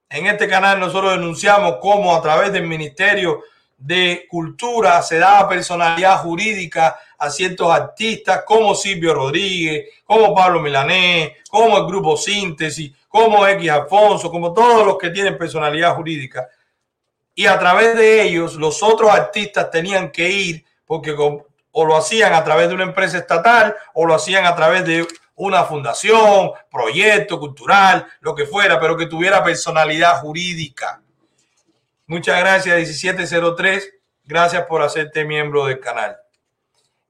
[0.09, 3.43] En este canal nosotros denunciamos cómo a través del Ministerio
[3.77, 11.33] de Cultura se daba personalidad jurídica a ciertos artistas como Silvio Rodríguez, como Pablo Milanés,
[11.49, 16.47] como el grupo Síntesis, como X Alfonso, como todos los que tienen personalidad jurídica.
[17.33, 21.15] Y a través de ellos, los otros artistas tenían que ir porque
[21.77, 25.05] o lo hacían a través de una empresa estatal o lo hacían a través de
[25.35, 31.01] una fundación, proyecto cultural, lo que fuera, pero que tuviera personalidad jurídica.
[32.07, 33.93] Muchas gracias, 1703.
[34.23, 36.17] Gracias por hacerte miembro del canal.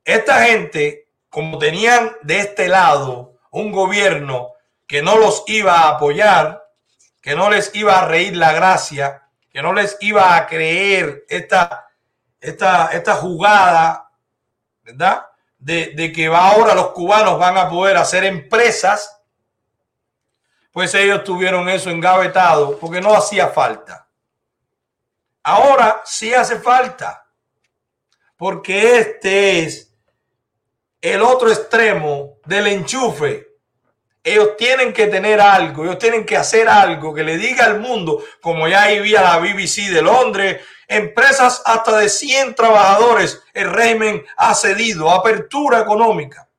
[0.04, 4.54] Esta gente, como tenían de este lado un gobierno
[4.88, 6.64] que no los iba a apoyar,
[7.22, 11.88] que no les iba a reír la gracia, que no les iba a creer esta,
[12.40, 14.12] esta, esta jugada,
[14.84, 15.26] ¿verdad?
[15.66, 19.20] De, que va ahora los cubanos van a poder hacer empresas,
[20.72, 24.08] pues ellos tuvieron eso engavetado porque no hacía falta.
[25.42, 27.26] Ahora sí hace falta,
[28.38, 29.92] porque este es
[31.02, 33.48] el otro extremo del enchufe.
[34.24, 38.24] Ellos tienen que tener algo, ellos tienen que hacer algo que le diga al mundo,
[38.40, 44.54] como ya vivía la BBC de Londres, empresas hasta de 100 trabajadores, el régimen ha
[44.54, 46.50] cedido, apertura económica.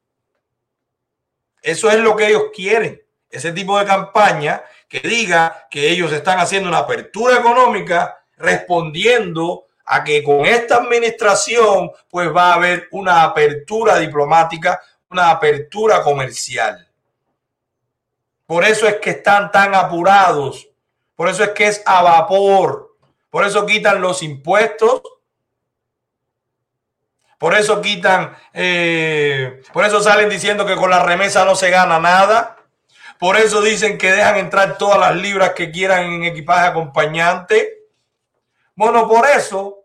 [1.62, 6.38] Eso es lo que ellos quieren, ese tipo de campaña que diga que ellos están
[6.38, 13.22] haciendo una apertura económica respondiendo a que con esta administración pues va a haber una
[13.22, 16.88] apertura diplomática, una apertura comercial.
[18.46, 20.68] Por eso es que están tan apurados,
[21.14, 22.85] por eso es que es a vapor,
[23.36, 25.02] por eso quitan los impuestos,
[27.36, 32.00] por eso quitan, eh, por eso salen diciendo que con la remesa no se gana
[32.00, 32.56] nada,
[33.18, 37.80] por eso dicen que dejan entrar todas las libras que quieran en equipaje acompañante.
[38.74, 39.84] Bueno, por eso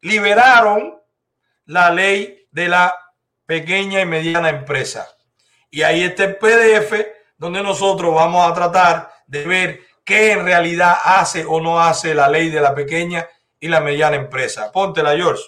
[0.00, 0.98] liberaron
[1.66, 2.98] la ley de la
[3.44, 5.06] pequeña y mediana empresa.
[5.70, 10.96] Y ahí está el PDF donde nosotros vamos a tratar de ver qué en realidad
[11.04, 13.28] hace o no hace la ley de la pequeña
[13.60, 14.72] y la mediana empresa.
[14.72, 15.42] Póntela, George.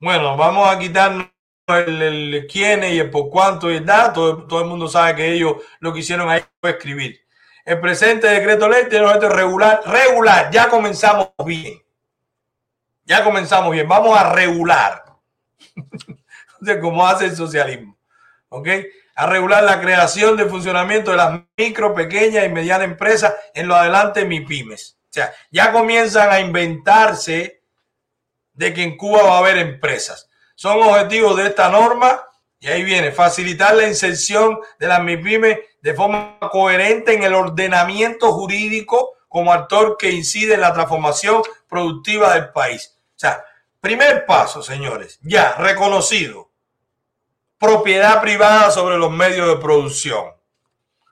[0.00, 1.28] Bueno, vamos a quitarnos
[1.68, 4.44] el, el quién y el por cuánto y el dato.
[4.46, 7.20] Todo el mundo sabe que ellos lo que hicieron ahí fue escribir.
[7.64, 9.82] El presente decreto ley tiene objeto regular.
[9.84, 11.82] Regular, ya comenzamos bien.
[13.04, 13.86] Ya comenzamos bien.
[13.86, 15.04] Vamos a regular.
[16.60, 17.96] de cómo hace el socialismo.
[18.48, 18.68] ¿Ok?
[19.16, 23.74] A regular la creación de funcionamiento de las micro, pequeñas y medianas empresas en lo
[23.74, 24.98] adelante MIPIMES.
[25.02, 27.62] O sea, ya comienzan a inventarse
[28.52, 30.28] de que en Cuba va a haber empresas.
[30.54, 32.22] Son objetivos de esta norma
[32.58, 38.32] y ahí viene, facilitar la inserción de las MIPIMES de forma coherente en el ordenamiento
[38.32, 42.98] jurídico como actor que incide en la transformación productiva del país.
[43.10, 43.44] O sea,
[43.80, 46.45] primer paso, señores, ya reconocido.
[47.58, 50.34] Propiedad privada sobre los medios de producción.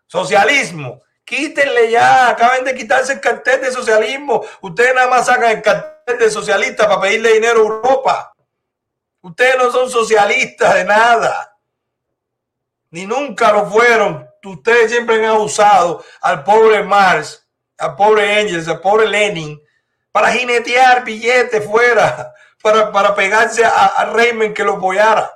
[0.07, 1.01] Socialismo.
[1.25, 4.45] Quítenle ya, acaben de quitarse el cartel de socialismo.
[4.61, 8.35] Ustedes nada más sacan el cartel de socialista para pedirle dinero a Europa.
[9.23, 11.57] Ustedes no son socialistas de nada.
[12.91, 14.29] Ni nunca lo fueron.
[14.45, 19.59] Ustedes siempre han usado al pobre Marx, al pobre Engels, al pobre Lenin
[20.15, 22.33] para jinetear billetes fuera,
[22.63, 25.29] para, para pegarse a, régimen que lo apoyara.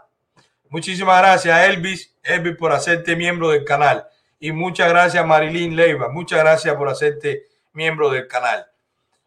[0.70, 4.06] Muchísimas gracias, Elvis, Elvis, por hacerte miembro del canal.
[4.38, 6.08] Y muchas gracias, Marilyn Leiva.
[6.08, 8.66] Muchas gracias por hacerte miembro del canal.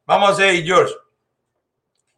[0.05, 0.93] Vamos a seguir, George.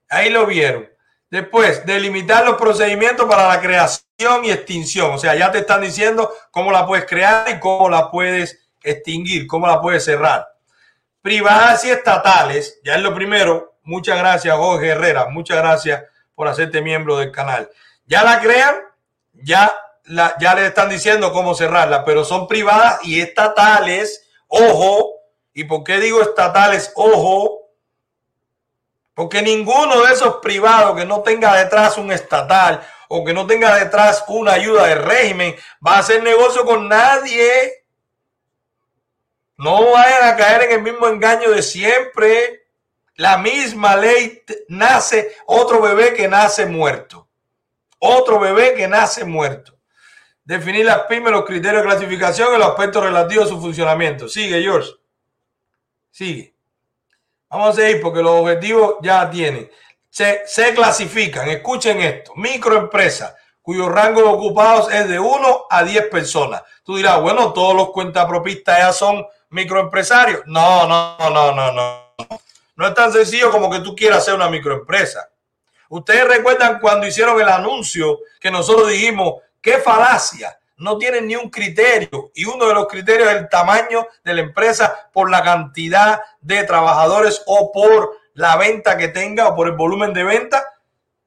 [0.09, 0.89] Ahí lo vieron.
[1.30, 5.11] Después, delimitar los procedimientos para la creación y extinción.
[5.11, 9.47] O sea, ya te están diciendo cómo la puedes crear y cómo la puedes extinguir,
[9.47, 10.53] cómo la puedes cerrar
[11.24, 13.78] privadas y estatales, ya es lo primero.
[13.84, 15.30] Muchas gracias, Jorge Herrera.
[15.30, 16.03] Muchas gracias
[16.36, 17.69] por hacerte miembro del canal.
[18.05, 18.76] Ya la crean,
[19.44, 19.74] ya,
[20.06, 24.28] la, ya le están diciendo cómo cerrarla, pero son privadas y estatales.
[24.48, 25.14] Ojo.
[25.54, 26.91] ¿Y por qué digo estatales?
[26.96, 27.60] Ojo.
[29.14, 33.76] Porque ninguno de esos privados que no tenga detrás un estatal o que no tenga
[33.76, 37.86] detrás una ayuda del régimen va a hacer negocio con nadie.
[39.58, 42.66] No vayan a caer en el mismo engaño de siempre.
[43.16, 47.22] La misma ley nace otro bebé que nace muerto.
[48.06, 49.78] Otro bebé que nace muerto.
[50.43, 54.28] Definir las pymes, los criterios de clasificación y los aspectos relativos a su funcionamiento.
[54.28, 54.91] Sigue, George.
[56.12, 56.54] Sigue.
[57.49, 59.72] Vamos a seguir porque los objetivos ya tienen.
[60.10, 66.10] Se, se clasifican, escuchen esto, microempresas cuyo rango de ocupados es de 1 a 10
[66.10, 66.62] personas.
[66.84, 70.41] Tú dirás, bueno, todos los cuentapropistas ya son microempresarios.
[70.45, 72.14] No, no, no, no, no.
[72.76, 75.30] No es tan sencillo como que tú quieras ser una microempresa.
[75.94, 81.52] Ustedes recuerdan cuando hicieron el anuncio que nosotros dijimos, qué falacia, no tienen ni un
[81.52, 86.20] criterio y uno de los criterios es el tamaño de la empresa por la cantidad
[86.41, 90.66] de trabajadores o por la venta que tenga o por el volumen de venta.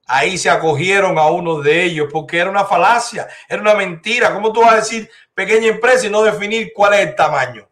[0.04, 4.34] Ahí se acogieron a uno de ellos porque era una falacia, era una mentira.
[4.34, 7.68] ¿Cómo tú vas a decir pequeña empresa y no definir cuál es el tamaño?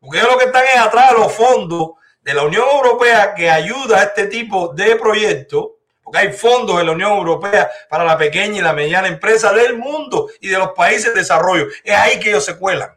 [0.00, 1.90] Porque ellos lo que están es atrás de los fondos
[2.22, 5.72] de la Unión Europea que ayuda a este tipo de proyectos,
[6.08, 9.76] porque hay fondos de la Unión Europea para la pequeña y la mediana empresa del
[9.76, 11.66] mundo y de los países de desarrollo.
[11.84, 12.96] Es ahí que ellos se cuelan.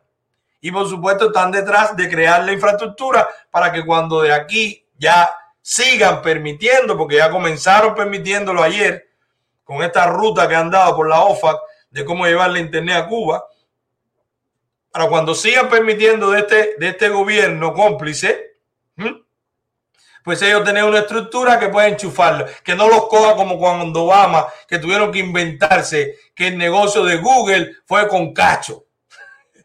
[0.62, 5.30] Y por supuesto están detrás de crear la infraestructura para que cuando de aquí ya
[5.62, 9.10] sigan permitiendo, porque ya comenzaron permitiéndolo ayer,
[9.66, 11.58] con esta ruta que han dado por la OFAC
[11.90, 13.46] de cómo llevar la internet a Cuba.
[14.90, 18.51] Para cuando sigan permitiendo de este, de este gobierno cómplice,
[20.24, 24.48] pues ellos tienen una estructura que pueden enchufarlo, que no los coja como cuando Obama,
[24.68, 28.86] que tuvieron que inventarse que el negocio de Google fue con cacho.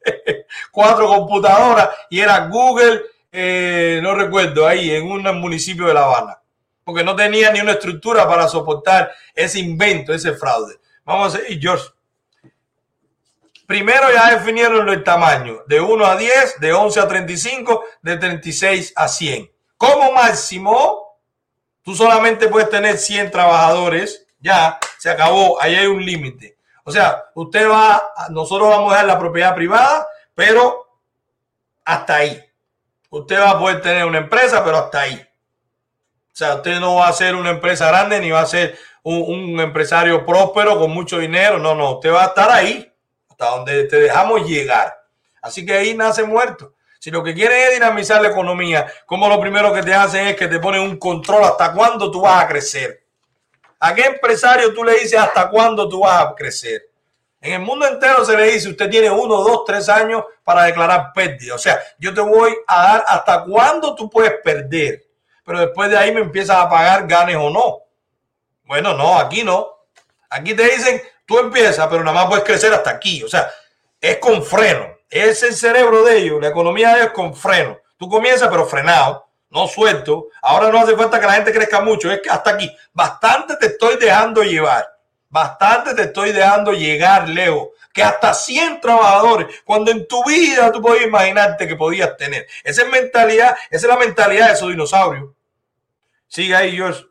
[0.70, 6.40] Cuatro computadoras y era Google, eh, no recuerdo, ahí en un municipio de La Habana,
[6.84, 10.76] porque no tenía ni una estructura para soportar ese invento, ese fraude.
[11.04, 11.84] Vamos a ver, George.
[13.66, 18.92] Primero ya definieron el tamaño, de 1 a 10, de 11 a 35, de 36
[18.94, 21.18] a 100 como máximo,
[21.82, 24.26] tú solamente puedes tener 100 trabajadores.
[24.40, 25.60] Ya, se acabó.
[25.60, 26.56] Ahí hay un límite.
[26.84, 30.86] O sea, usted va, nosotros vamos a dar la propiedad privada, pero
[31.84, 32.42] hasta ahí.
[33.10, 35.20] Usted va a poder tener una empresa, pero hasta ahí.
[35.20, 39.22] O sea, usted no va a ser una empresa grande ni va a ser un,
[39.22, 41.58] un, empresario próspero con mucho dinero.
[41.58, 42.92] No, no, usted va a estar ahí,
[43.30, 44.94] hasta donde te dejamos llegar.
[45.42, 46.75] Así que ahí nace muerto.
[47.06, 50.34] Si lo que quieren es dinamizar la economía, como lo primero que te hacen es
[50.34, 53.00] que te ponen un control hasta cuándo tú vas a crecer.
[53.78, 56.90] ¿A qué empresario tú le dices hasta cuándo tú vas a crecer?
[57.40, 61.12] En el mundo entero se le dice, usted tiene uno, dos, tres años para declarar
[61.14, 61.54] pérdida.
[61.54, 65.06] O sea, yo te voy a dar hasta cuándo tú puedes perder.
[65.44, 67.82] Pero después de ahí me empiezas a pagar, ganes o no.
[68.64, 69.86] Bueno, no, aquí no.
[70.28, 73.22] Aquí te dicen, tú empiezas, pero nada más puedes crecer hasta aquí.
[73.22, 73.48] O sea,
[74.00, 77.78] es con freno es el cerebro de ellos, la economía de ellos con freno.
[77.96, 80.28] Tú comienzas pero frenado, no suelto.
[80.42, 82.70] Ahora no hace falta que la gente crezca mucho, es que hasta aquí.
[82.92, 84.86] Bastante te estoy dejando llevar.
[85.28, 87.72] Bastante te estoy dejando llegar, Leo.
[87.92, 92.46] Que hasta 100 trabajadores, cuando en tu vida tú podías imaginarte que podías tener.
[92.62, 95.30] Esa es mentalidad, esa es la mentalidad de esos dinosaurios.
[96.28, 97.06] Sigue ahí, George.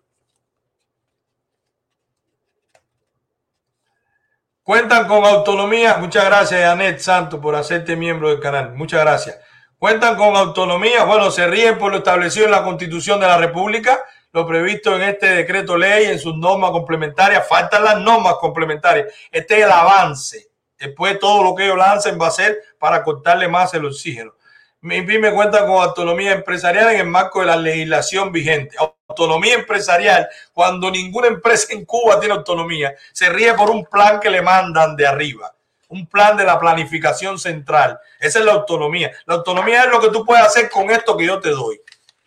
[4.66, 5.98] Cuentan con autonomía.
[6.00, 8.74] Muchas gracias, Anet Santos, por hacerte miembro del canal.
[8.74, 9.40] Muchas gracias.
[9.78, 11.04] Cuentan con autonomía.
[11.04, 15.04] Bueno, se ríen por lo establecido en la Constitución de la República, lo previsto en
[15.04, 17.48] este decreto ley, en sus normas complementarias.
[17.48, 19.14] Faltan las normas complementarias.
[19.32, 20.48] Este es el avance.
[20.80, 24.34] Después todo lo que ellos lancen va a ser para cortarle más el oxígeno.
[24.82, 28.76] Mi pyme cuenta con autonomía empresarial en el marco de la legislación vigente.
[29.08, 34.32] Autonomía empresarial, cuando ninguna empresa en Cuba tiene autonomía, se ríe por un plan que
[34.32, 35.54] le mandan de arriba,
[35.90, 38.00] un plan de la planificación central.
[38.20, 39.12] Esa es la autonomía.
[39.28, 41.80] La autonomía es lo que tú puedes hacer con esto que yo te doy.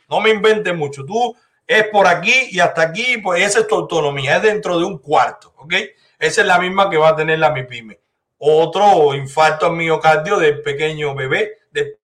[0.08, 1.04] No me inventes mucho.
[1.04, 4.84] Tú es por aquí y hasta aquí, pues esa es tu autonomía, es dentro de
[4.84, 5.74] un cuarto, ¿ok?
[6.16, 7.98] Esa es la misma que va a tener la MIPYME.
[8.38, 11.98] Otro infarto al miocardio del pequeño bebé, de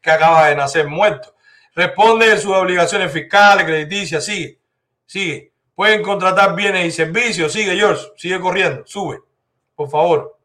[0.00, 1.34] que acaba de nacer muerto.
[1.74, 4.58] Responde de sus obligaciones fiscales, crediticias, sigue,
[5.06, 5.52] sigue.
[5.74, 9.20] Pueden contratar bienes y servicios, sigue George, sigue corriendo, sube,
[9.74, 10.36] por favor.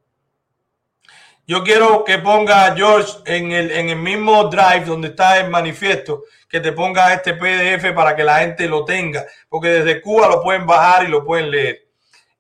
[1.47, 6.23] Yo quiero que ponga George en el, en el mismo drive donde está el manifiesto,
[6.49, 10.41] que te ponga este PDF para que la gente lo tenga, porque desde Cuba lo
[10.41, 11.87] pueden bajar y lo pueden leer.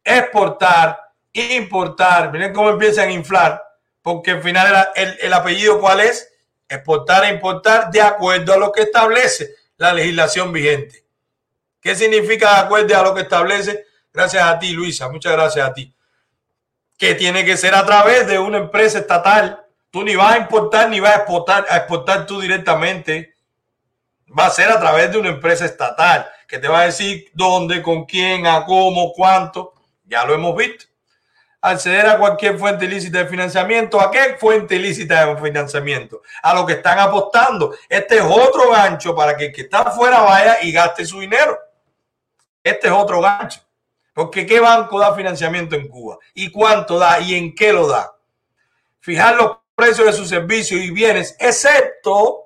[0.03, 0.99] Exportar,
[1.33, 3.63] importar, miren cómo empiezan a inflar,
[4.01, 6.27] porque al final el, el apellido cuál es,
[6.67, 11.05] exportar e importar de acuerdo a lo que establece la legislación vigente.
[11.81, 13.85] ¿Qué significa de acuerdo a lo que establece?
[14.11, 15.09] Gracias a ti, Luisa.
[15.09, 15.93] Muchas gracias a ti.
[16.97, 19.63] Que tiene que ser a través de una empresa estatal.
[19.91, 23.35] Tú ni vas a importar ni vas a exportar, a exportar tú directamente.
[24.37, 27.81] Va a ser a través de una empresa estatal que te va a decir dónde,
[27.81, 29.73] con quién, a cómo, cuánto.
[30.05, 30.85] Ya lo hemos visto
[31.69, 33.99] acceder a cualquier fuente ilícita de financiamiento.
[33.99, 36.21] ¿A qué fuente ilícita de financiamiento?
[36.43, 37.75] A lo que están apostando.
[37.89, 41.57] Este es otro gancho para que el que está afuera vaya y gaste su dinero.
[42.63, 43.61] Este es otro gancho.
[44.13, 46.17] Porque ¿qué banco da financiamiento en Cuba?
[46.33, 47.19] ¿Y cuánto da?
[47.19, 48.15] ¿Y en qué lo da?
[48.99, 52.45] Fijar los precios de sus servicios y bienes, excepto,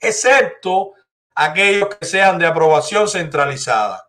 [0.00, 0.92] excepto
[1.34, 4.06] aquellos que sean de aprobación centralizada.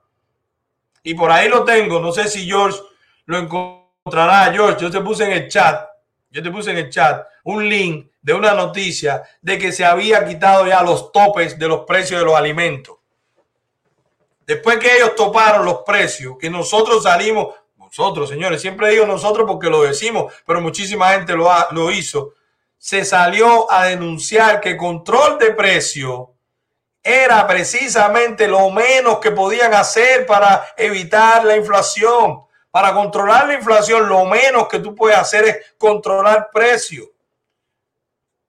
[1.03, 1.99] Y por ahí lo tengo.
[1.99, 2.79] No sé si George
[3.25, 5.87] lo encontró George, yo te puse en el chat,
[6.29, 10.25] yo te puse en el chat un link de una noticia de que se había
[10.25, 12.97] quitado ya los topes de los precios de los alimentos.
[14.45, 19.69] Después que ellos toparon los precios, que nosotros salimos, nosotros, señores, siempre digo nosotros porque
[19.69, 22.33] lo decimos, pero muchísima gente lo, lo hizo,
[22.77, 26.33] se salió a denunciar que control de precio
[27.01, 32.43] era precisamente lo menos que podían hacer para evitar la inflación.
[32.73, 37.07] Para controlar la inflación, lo menos que tú puedes hacer es controlar precios.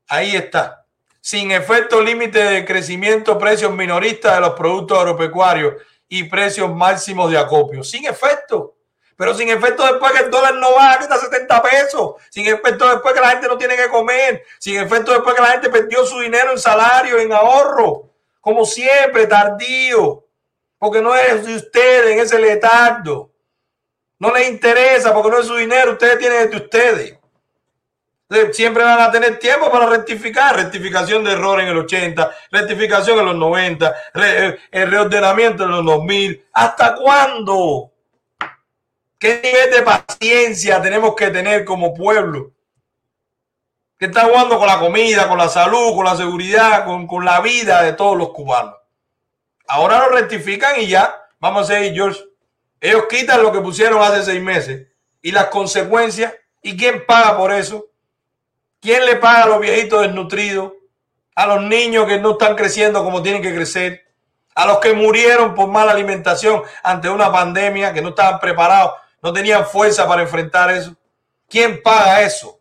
[0.08, 0.86] Ahí está.
[1.20, 5.74] Sin efecto límite de crecimiento, precios minoristas de los productos agropecuarios
[6.08, 7.84] y precios máximos de acopio.
[7.84, 8.78] Sin efecto.
[9.14, 12.14] Pero sin efecto después que el dólar no baja, que está a 70 pesos.
[12.30, 14.42] Sin efecto después que la gente no tiene que comer.
[14.58, 18.08] Sin efecto después que la gente perdió su dinero en salario, en ahorro.
[18.40, 20.24] Como siempre, tardío.
[20.78, 23.33] Porque no es de ustedes en ese letardo.
[24.18, 25.92] No les interesa porque no es su dinero.
[25.92, 27.18] Ustedes tienen de ustedes.
[28.52, 30.56] Siempre van a tener tiempo para rectificar.
[30.56, 35.84] Rectificación de error en el 80, rectificación en los 90, eh, el reordenamiento en los
[35.84, 36.46] 2000.
[36.52, 37.92] ¿Hasta cuándo?
[39.18, 42.52] ¿Qué nivel de paciencia tenemos que tener como pueblo?
[43.98, 47.40] Que está jugando con la comida, con la salud, con la seguridad, con, con la
[47.40, 48.74] vida de todos los cubanos.
[49.66, 52.20] Ahora lo rectifican y ya, vamos a seguir, George.
[52.84, 54.88] Ellos quitan lo que pusieron hace seis meses
[55.22, 56.34] y las consecuencias.
[56.60, 57.86] ¿Y quién paga por eso?
[58.78, 60.74] ¿Quién le paga a los viejitos desnutridos?
[61.34, 64.04] A los niños que no están creciendo como tienen que crecer.
[64.54, 68.92] A los que murieron por mala alimentación ante una pandemia, que no estaban preparados,
[69.22, 70.94] no tenían fuerza para enfrentar eso.
[71.48, 72.60] ¿Quién paga eso?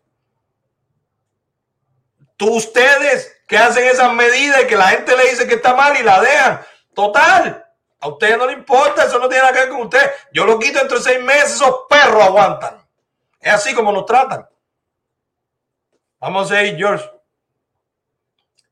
[2.38, 5.94] Tú, ustedes que hacen esas medidas y que la gente le dice que está mal
[6.00, 6.60] y la dejan.
[6.94, 7.63] Total.
[8.04, 10.10] A ustedes no les importa, eso no tiene nada que ver con ustedes.
[10.30, 12.86] Yo lo quito entre seis meses, esos perros aguantan.
[13.40, 14.46] Es así como nos tratan.
[16.20, 17.10] Vamos a ir, George.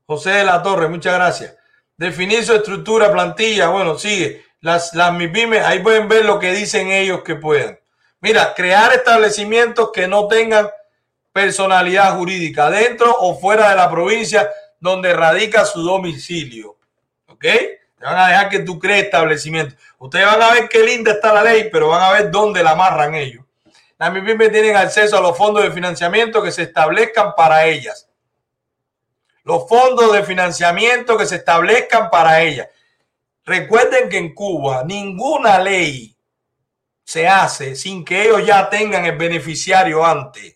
[0.05, 1.55] José de la Torre, muchas gracias.
[1.97, 3.69] Definir su estructura, plantilla.
[3.69, 4.45] Bueno, sigue.
[4.59, 5.11] Las, las
[5.65, 7.79] ahí pueden ver lo que dicen ellos que puedan.
[8.19, 10.69] Mira, crear establecimientos que no tengan
[11.31, 14.47] personalidad jurídica dentro o fuera de la provincia
[14.79, 16.77] donde radica su domicilio.
[17.25, 17.45] ¿Ok?
[18.03, 19.79] Te van a dejar que tú crees establecimientos.
[19.97, 22.71] Ustedes van a ver qué linda está la ley, pero van a ver dónde la
[22.71, 23.45] amarran ellos.
[23.97, 28.09] Las MIPIMES tienen acceso a los fondos de financiamiento que se establezcan para ellas.
[29.45, 32.67] Los fondos de financiamiento que se establezcan para ellas.
[33.45, 36.13] Recuerden que en Cuba ninguna ley
[37.05, 40.52] se hace sin que ellos ya tengan el beneficiario antes.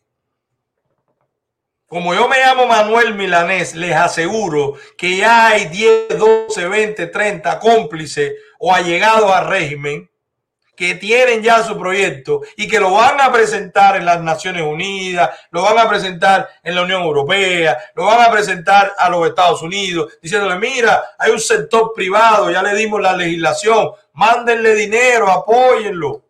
[1.88, 7.60] Como yo me llamo Manuel Milanés, les aseguro que ya hay 10, 12, 20, 30
[7.60, 10.10] cómplices o allegados al régimen
[10.76, 15.30] que tienen ya su proyecto y que lo van a presentar en las Naciones Unidas,
[15.50, 19.62] lo van a presentar en la Unión Europea, lo van a presentar a los Estados
[19.62, 26.22] Unidos, diciéndole, mira, hay un sector privado, ya le dimos la legislación, mándenle dinero, apóyenlo,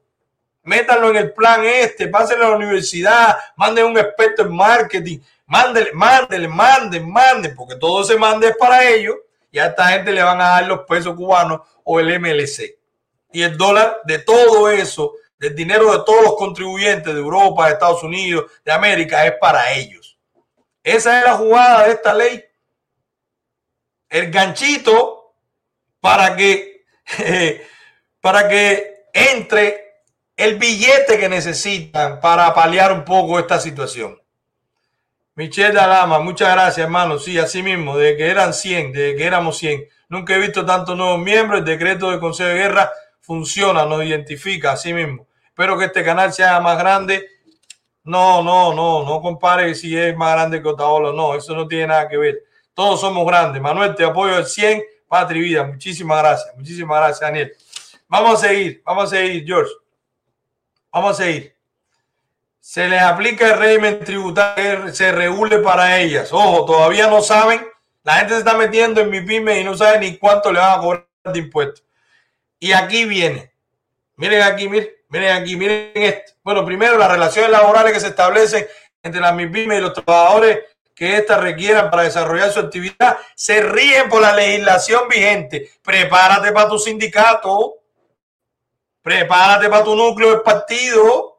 [0.64, 5.92] métanlo en el plan este, pásenlo a la universidad, manden un experto en marketing, mándenle,
[5.94, 9.16] mándenle, manden, manden, porque todo se mande es para ellos
[9.52, 12.78] y a esta gente le van a dar los pesos cubanos o el MLC
[13.32, 17.74] y el dólar de todo eso, del dinero de todos los contribuyentes de Europa, de
[17.74, 20.18] Estados Unidos, de América, es para ellos.
[20.84, 22.44] Esa es la jugada de esta ley.
[24.10, 25.36] El ganchito
[26.00, 26.86] para que,
[28.22, 30.02] para que entre
[30.36, 34.22] el billete que necesitan para paliar un poco esta situación.
[35.38, 37.20] Michelle Dalama, muchas gracias, hermano.
[37.20, 39.88] Sí, así mismo, de que eran 100, de que éramos 100.
[40.10, 41.60] Nunca he visto tantos nuevos miembros.
[41.60, 42.92] El decreto del Consejo de Guerra
[43.22, 45.28] funciona, nos identifica a sí mismo.
[45.46, 47.24] Espero que este canal sea más grande.
[48.04, 51.14] No, no, no, no compare si es más grande que Otaola.
[51.14, 52.40] No, eso no tiene nada que ver.
[52.74, 53.62] Todos somos grandes.
[53.62, 54.82] Manuel, te apoyo al 100.
[55.08, 56.58] Patri Vida, muchísimas gracias.
[56.58, 57.54] Muchísimas gracias, Daniel.
[58.08, 59.72] Vamos a seguir, vamos a seguir, George.
[60.92, 61.57] Vamos a seguir.
[62.70, 66.34] Se les aplica el régimen tributario, se regule para ellas.
[66.34, 67.66] Ojo, todavía no saben.
[68.04, 70.78] La gente se está metiendo en mi pyme y no sabe ni cuánto le van
[70.78, 71.86] a cobrar de impuestos.
[72.60, 73.54] Y aquí viene.
[74.18, 76.34] Miren aquí, miren, miren aquí, miren esto.
[76.44, 78.68] Bueno, primero las relaciones laborales que se establecen
[79.02, 80.60] entre las MIPIMES y los trabajadores
[80.94, 85.72] que éstas requieran para desarrollar su actividad se ríen por la legislación vigente.
[85.82, 87.76] Prepárate para tu sindicato.
[89.02, 91.37] Prepárate para tu núcleo del partido.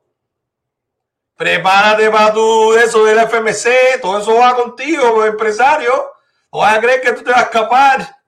[1.39, 4.01] Prepárate para tu eso del FMC.
[4.03, 6.13] Todo eso va contigo, empresario.
[6.51, 8.19] O vas a creer que tú te vas a escapar.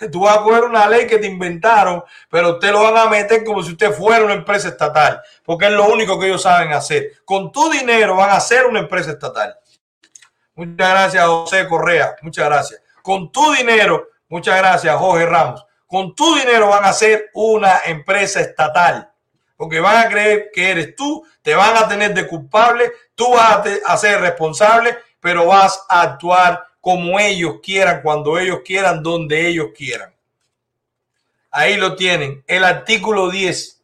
[0.12, 3.44] tú vas a coger una ley que te inventaron, pero usted lo van a meter
[3.44, 7.12] como si usted fuera una empresa estatal, porque es lo único que ellos saben hacer.
[7.24, 9.58] Con tu dinero van a ser una empresa estatal.
[10.54, 12.16] Muchas gracias, José Correa.
[12.22, 12.82] Muchas gracias.
[13.02, 15.66] Con tu dinero, muchas gracias, Jorge Ramos.
[15.86, 19.10] Con tu dinero van a ser una empresa estatal,
[19.60, 23.60] porque van a creer que eres tú, te van a tener de culpable, tú vas
[23.84, 29.66] a ser responsable, pero vas a actuar como ellos quieran, cuando ellos quieran, donde ellos
[29.76, 30.14] quieran.
[31.50, 32.42] Ahí lo tienen.
[32.46, 33.82] El artículo 10.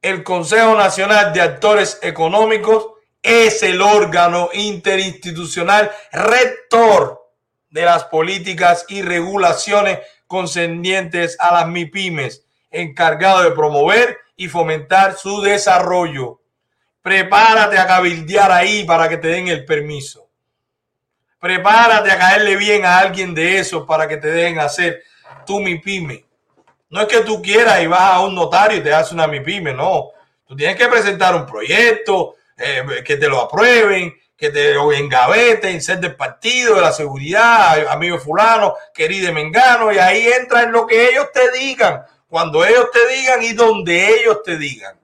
[0.00, 7.28] El Consejo Nacional de Actores Económicos es el órgano interinstitucional rector
[7.68, 12.46] de las políticas y regulaciones concernientes a las MIPIMES.
[12.72, 16.40] Encargado de promover y fomentar su desarrollo.
[17.02, 20.28] Prepárate a cabildear ahí para que te den el permiso.
[21.38, 25.02] Prepárate a caerle bien a alguien de esos para que te den hacer
[25.44, 26.24] tu MIPYME.
[26.90, 29.74] No es que tú quieras y vas a un notario y te hace una MIPYME,
[29.74, 30.10] no.
[30.46, 35.80] Tú tienes que presentar un proyecto, eh, que te lo aprueben, que te lo engaveten,
[35.80, 40.86] ser del partido, de la seguridad, amigo fulano, querido mengano, y ahí entra en lo
[40.86, 42.02] que ellos te digan,
[42.32, 44.98] cuando ellos te digan y donde ellos te digan.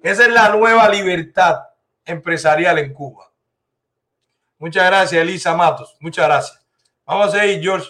[0.00, 1.56] Esa es la nueva libertad
[2.04, 3.28] empresarial en Cuba.
[4.58, 5.96] Muchas gracias, Elisa Matos.
[5.98, 6.64] Muchas gracias.
[7.04, 7.88] Vamos a ir, George.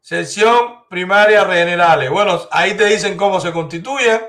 [0.00, 2.08] Sesión primaria generales.
[2.08, 4.22] Bueno, ahí te dicen cómo se constituyen,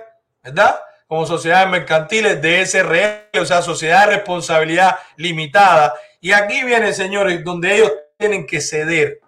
[0.44, 0.82] ¿verdad?
[1.08, 5.94] Como sociedades mercantiles de SRL, o sea, sociedad de responsabilidad limitada.
[6.20, 9.23] Y aquí viene, señores, donde ellos tienen que ceder.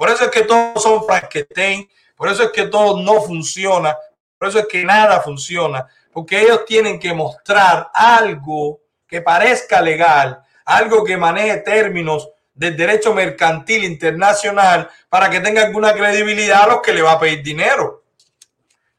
[0.00, 1.86] Por eso es que todos son Frankenstein,
[2.16, 3.94] por eso es que todo no funciona,
[4.38, 10.42] por eso es que nada funciona, porque ellos tienen que mostrar algo que parezca legal,
[10.64, 16.80] algo que maneje términos del derecho mercantil internacional para que tenga alguna credibilidad a los
[16.80, 18.04] que le va a pedir dinero.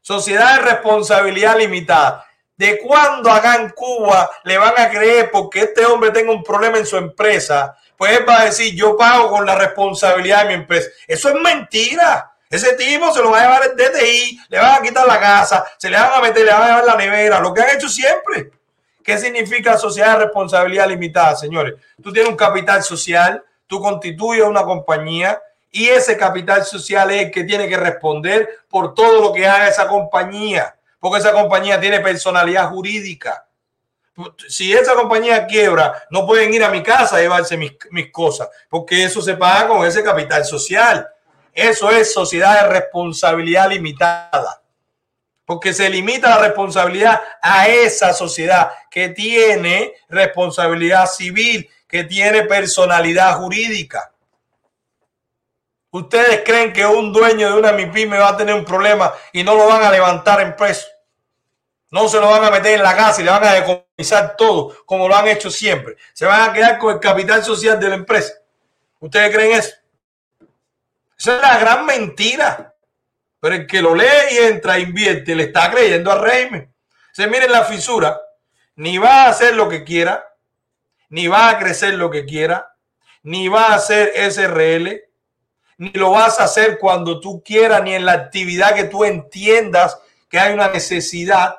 [0.00, 2.24] Sociedad de responsabilidad limitada.
[2.56, 6.86] ¿De cuándo hagan Cuba le van a creer porque este hombre tenga un problema en
[6.86, 7.76] su empresa?
[8.02, 10.90] Pues él va a decir, yo pago con la responsabilidad de mi empresa.
[11.06, 12.32] Eso es mentira.
[12.50, 15.64] Ese tipo se lo va a llevar el DTI, le van a quitar la casa,
[15.78, 17.88] se le van a meter, le van a llevar la nevera, lo que han hecho
[17.88, 18.50] siempre.
[19.04, 21.74] ¿Qué significa sociedad de responsabilidad limitada, señores?
[22.02, 27.30] Tú tienes un capital social, tú constituyes una compañía y ese capital social es el
[27.30, 32.00] que tiene que responder por todo lo que haga esa compañía, porque esa compañía tiene
[32.00, 33.46] personalidad jurídica.
[34.48, 37.72] Si esa compañía quiebra, no pueden ir a mi casa a llevarse mis,
[38.10, 41.08] cosas, porque eso se paga con ese capital social.
[41.52, 44.62] Eso es sociedad de responsabilidad limitada.
[45.44, 53.36] Porque se limita la responsabilidad a esa sociedad que tiene responsabilidad civil, que tiene personalidad
[53.36, 54.12] jurídica.
[55.90, 59.54] ¿Ustedes creen que un dueño de una MIPYME va a tener un problema y no
[59.54, 60.86] lo van a levantar en preso?
[61.92, 64.74] No se lo van a meter en la casa y le van a decomisar todo,
[64.86, 65.96] como lo han hecho siempre.
[66.14, 68.32] Se van a quedar con el capital social de la empresa.
[68.98, 69.74] ¿Ustedes creen eso?
[71.18, 72.74] Es la gran mentira.
[73.38, 76.72] Pero el que lo lee y entra, invierte, le está creyendo al régimen.
[77.12, 78.18] Se miren la fisura.
[78.76, 80.34] Ni va a hacer lo que quiera,
[81.10, 82.74] ni va a crecer lo que quiera,
[83.22, 85.02] ni va a hacer SRL,
[85.76, 89.98] ni lo vas a hacer cuando tú quieras, ni en la actividad que tú entiendas
[90.30, 91.56] que hay una necesidad.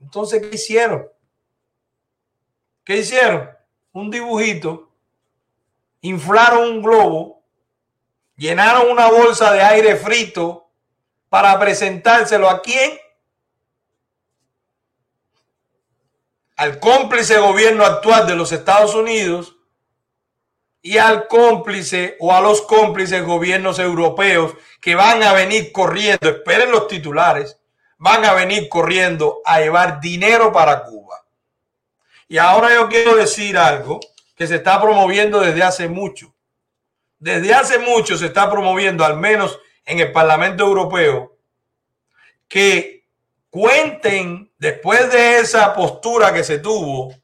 [0.00, 1.08] Entonces, ¿qué hicieron?
[2.84, 3.50] ¿Qué hicieron?
[3.92, 4.90] Un dibujito,
[6.00, 7.40] inflaron un globo
[8.40, 10.70] llenaron una bolsa de aire frito
[11.28, 12.98] para presentárselo a quién?
[16.56, 19.56] Al cómplice gobierno actual de los Estados Unidos
[20.80, 26.70] y al cómplice o a los cómplices gobiernos europeos que van a venir corriendo, esperen
[26.70, 27.59] los titulares,
[28.00, 31.24] van a venir corriendo a llevar dinero para Cuba.
[32.26, 34.00] Y ahora yo quiero decir algo
[34.34, 36.34] que se está promoviendo desde hace mucho
[37.20, 41.36] desde hace mucho se está promoviendo, al menos en el Parlamento Europeo,
[42.48, 43.04] que
[43.50, 47.14] cuenten después de esa postura que se tuvo,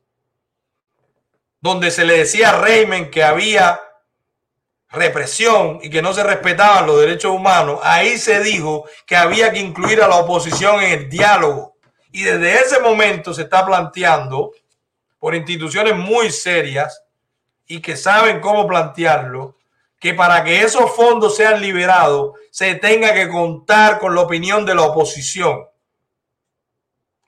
[1.60, 3.80] donde se le decía a Reimen que había
[4.90, 9.58] represión y que no se respetaban los derechos humanos, ahí se dijo que había que
[9.58, 11.76] incluir a la oposición en el diálogo.
[12.12, 14.52] Y desde ese momento se está planteando
[15.18, 17.02] por instituciones muy serias
[17.66, 19.56] y que saben cómo plantearlo,
[19.98, 24.74] que para que esos fondos sean liberados se tenga que contar con la opinión de
[24.74, 25.66] la oposición.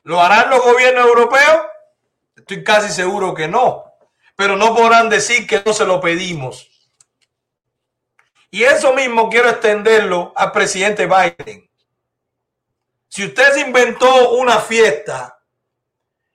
[0.04, 1.58] ¿Lo harán los gobiernos europeos?
[2.36, 3.84] Estoy casi seguro que no,
[4.36, 6.77] pero no podrán decir que no se lo pedimos.
[8.50, 11.68] Y eso mismo quiero extenderlo al presidente Biden.
[13.08, 15.38] Si usted se inventó una fiesta,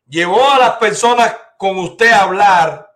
[0.07, 2.91] llevó a las personas con usted a hablar,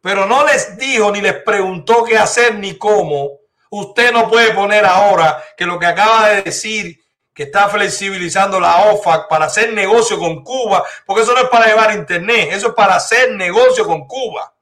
[0.00, 3.38] pero no les dijo ni les preguntó qué hacer ni cómo,
[3.70, 7.00] usted no puede poner ahora que lo que acaba de decir,
[7.34, 11.66] que está flexibilizando la OFAC para hacer negocio con Cuba, porque eso no es para
[11.66, 14.52] llevar internet, eso es para hacer negocio con Cuba.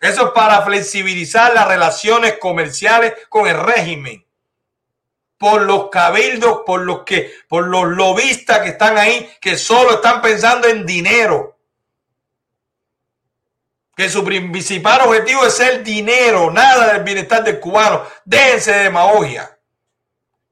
[0.00, 4.26] Eso es para flexibilizar las relaciones comerciales con el régimen.
[5.38, 10.20] Por los cabildos, por los que, por los lobistas que están ahí, que solo están
[10.20, 11.60] pensando en dinero
[14.00, 18.02] que su principal objetivo es el dinero, nada del bienestar del cubano.
[18.24, 19.58] Déjense de demagogia.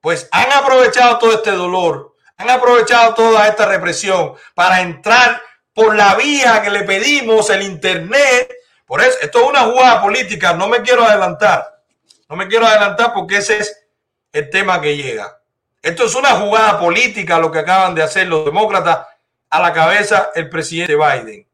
[0.03, 5.41] pues han aprovechado todo este dolor, han aprovechado toda esta represión para entrar
[5.73, 8.55] por la vía que le pedimos, el Internet.
[8.89, 11.83] Por eso, esto es una jugada política, no me quiero adelantar,
[12.27, 13.87] no me quiero adelantar porque ese es
[14.33, 15.41] el tema que llega.
[15.83, 19.07] Esto es una jugada política lo que acaban de hacer los demócratas
[19.51, 21.47] a la cabeza el presidente Biden.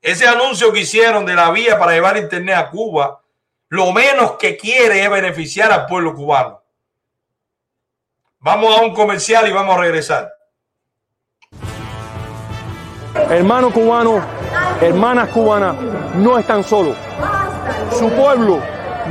[0.00, 3.22] Ese anuncio que hicieron de la vía para llevar Internet a Cuba,
[3.70, 6.62] lo menos que quiere es beneficiar al pueblo cubano.
[8.38, 10.32] Vamos a un comercial y vamos a regresar.
[13.30, 14.22] Hermanos cubanos,
[14.80, 15.76] hermanas cubanas,
[16.16, 16.96] no están solos.
[17.98, 18.58] Su pueblo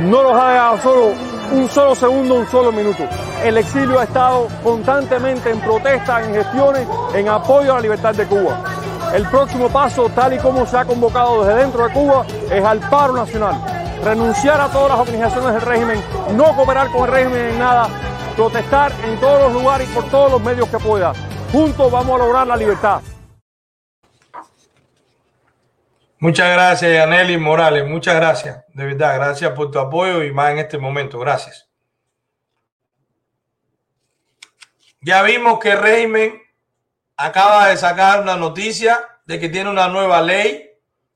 [0.00, 3.04] no los ha dejado solo un solo segundo, un solo minuto.
[3.42, 8.26] El exilio ha estado constantemente en protesta, en gestiones, en apoyo a la libertad de
[8.26, 8.62] Cuba.
[9.14, 12.78] El próximo paso, tal y como se ha convocado desde dentro de Cuba, es al
[12.90, 13.54] paro nacional.
[14.04, 16.02] Renunciar a todas las organizaciones del régimen,
[16.36, 17.88] no cooperar con el régimen en nada,
[18.36, 21.12] protestar en todos los lugares y por todos los medios que pueda.
[21.50, 23.00] Juntos vamos a lograr la libertad.
[26.20, 27.86] Muchas gracias, Yaneli Morales.
[27.86, 28.64] Muchas gracias.
[28.74, 31.20] De verdad, gracias por tu apoyo y más en este momento.
[31.20, 31.68] Gracias.
[35.00, 36.42] Ya vimos que régimen
[37.16, 40.70] acaba de sacar una noticia de que tiene una nueva ley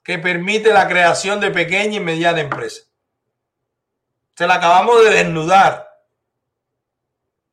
[0.05, 2.89] que permite la creación de pequeña y mediana empresas.
[4.37, 5.89] Se la acabamos de desnudar.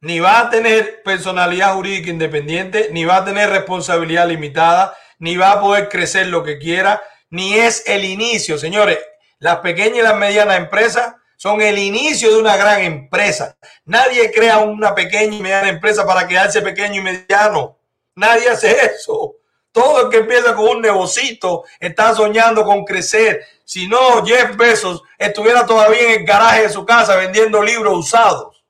[0.02, 5.54] Ni va a tener personalidad jurídica independiente, ni va a tener responsabilidad limitada, ni va
[5.54, 9.00] a poder crecer lo que quiera, ni es el inicio, señores.
[9.40, 13.58] Las pequeñas y las medianas empresas son el inicio de una gran empresa.
[13.86, 17.78] Nadie crea una pequeña y mediana empresa para quedarse pequeño y mediano.
[18.16, 19.36] Nadie hace eso.
[19.72, 23.46] Todo el que empieza con un negocito está soñando con crecer.
[23.64, 28.66] Si no, Jeff Bezos estuviera todavía en el garaje de su casa vendiendo libros usados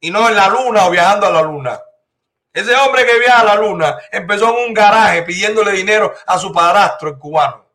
[0.00, 1.80] y no en la luna o viajando a la luna.
[2.52, 6.52] Ese hombre que viaja a la luna empezó en un garaje pidiéndole dinero a su
[6.52, 7.67] padrastro, el cubano,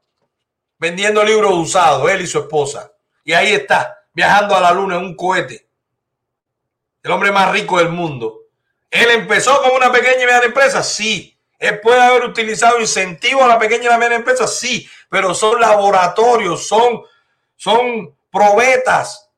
[0.84, 2.92] vendiendo libros usados, él y su esposa.
[3.24, 5.70] Y ahí está, viajando a la luna en un cohete.
[7.02, 8.42] El hombre más rico del mundo.
[8.92, 11.40] Él empezó con una pequeña y mediana empresa, sí.
[11.58, 15.62] Él puede haber utilizado incentivos a la pequeña y la mediana empresa, sí, pero son
[15.62, 17.04] laboratorios, son,
[17.56, 19.32] son probetas,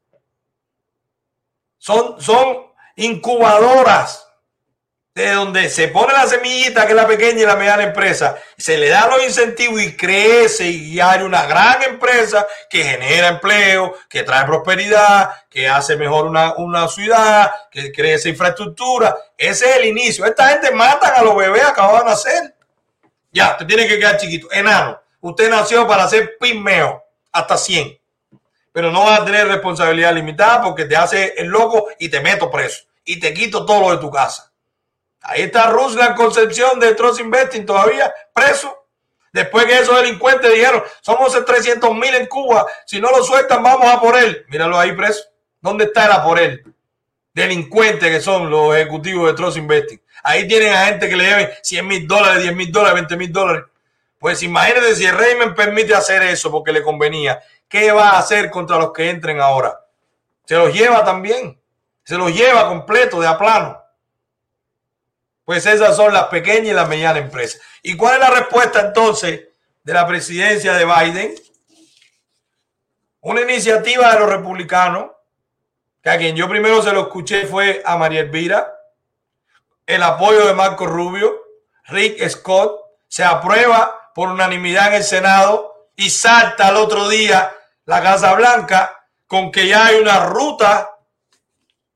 [1.78, 4.25] son, son incubadoras
[5.16, 8.78] de donde se pone la semillita, que es la pequeña y la mediana empresa, se
[8.78, 14.24] le da los incentivos y crece y hay una gran empresa que genera empleo, que
[14.24, 19.16] trae prosperidad, que hace mejor una, una ciudad, que crece infraestructura.
[19.38, 20.26] Ese es el inicio.
[20.26, 22.56] Esta gente matan a los bebés acababan de nacer.
[23.32, 25.00] Ya, te tiene que quedar chiquito, enano.
[25.22, 27.98] Usted nació para ser pimeo, hasta 100.
[28.74, 32.52] Pero no va a tener responsabilidad limitada porque te hace el loco y te meto
[32.52, 32.84] preso.
[33.06, 34.52] Y te quito todo lo de tu casa.
[35.28, 38.86] Ahí está Ruslan Concepción de Trust Investing todavía preso.
[39.34, 43.92] Después que esos delincuentes dijeron, somos 300 mil en Cuba, si no lo sueltan vamos
[43.92, 44.46] a por él.
[44.50, 45.24] Míralo ahí preso.
[45.60, 46.64] ¿Dónde está el a por él?
[47.34, 50.00] Delincuentes que son los ejecutivos de Trust Investing.
[50.24, 53.34] Ahí tienen a gente que le deben 100 mil dólares, 10 mil dólares, 20 mil
[53.34, 53.64] dólares.
[54.20, 57.42] Pues imagínate si el régimen permite hacer eso porque le convenía.
[57.68, 59.82] ¿Qué va a hacer contra los que entren ahora?
[60.46, 61.60] Se los lleva también.
[62.04, 63.85] Se los lleva completo de a plano.
[65.46, 67.62] Pues esas son las pequeñas y las medianas empresas.
[67.84, 69.48] ¿Y cuál es la respuesta entonces
[69.84, 71.36] de la presidencia de Biden?
[73.22, 75.12] Una iniciativa de los republicanos,
[76.02, 78.76] que a quien yo primero se lo escuché fue a María Elvira,
[79.86, 81.44] el apoyo de Marco Rubio,
[81.86, 87.56] Rick Scott, se aprueba por unanimidad en el Senado y salta al otro día
[87.86, 90.95] la Casa Blanca con que ya hay una ruta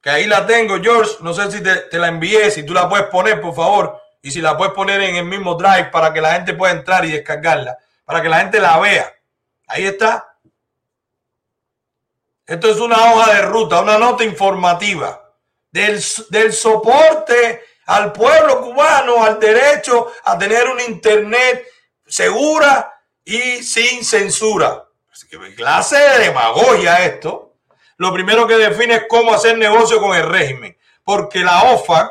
[0.01, 1.17] que ahí la tengo, George.
[1.21, 4.01] No sé si te, la envié, si tú la puedes poner, por favor.
[4.21, 7.05] Y si la puedes poner en el mismo drive para que la gente pueda entrar
[7.05, 9.13] y descargarla, para que la gente la vea.
[9.67, 10.35] Ahí está.
[12.45, 15.33] Esto es una hoja de ruta, una nota informativa
[15.71, 21.65] del, del soporte al pueblo cubano, al derecho a tener un internet
[22.07, 24.85] segura y sin censura.
[25.29, 27.48] ¿Qué clase de demagogia esto?
[27.99, 32.09] Lo primero que define es cómo hacer negocio con el régimen, porque la OFAC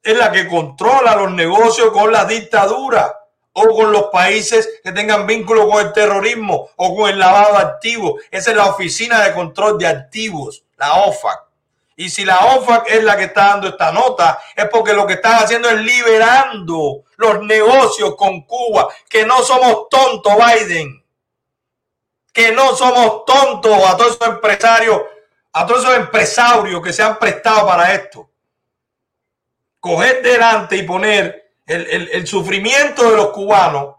[0.00, 3.12] es la que controla los negocios con la dictadura
[3.52, 7.58] o con los países que tengan vínculo con el terrorismo o con el lavado de
[7.58, 8.22] activos.
[8.30, 11.40] Esa es la Oficina de Control de Activos, la OFAC.
[11.96, 15.14] Y si la OFAC es la que está dando esta nota, es porque lo que
[15.14, 21.02] están haciendo es liberando los negocios con Cuba, que no somos tontos, Biden.
[22.32, 25.00] Que no somos tontos a todos esos empresarios
[25.58, 28.28] a todos esos empresarios que se han prestado para esto.
[29.80, 33.94] coger delante y poner el, el- sufrimiento de los cubanos,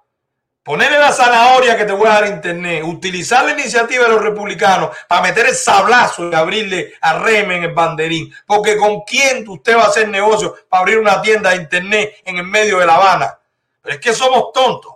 [0.61, 4.89] ponerle la zanahoria que te voy a dar internet, utilizar la iniciativa de los republicanos
[5.07, 8.33] para meter el sablazo y abrirle a Remen el banderín.
[8.45, 12.37] Porque con quién usted va a hacer negocio para abrir una tienda de internet en
[12.37, 13.39] el medio de La Habana.
[13.81, 14.93] Pero es que somos tontos.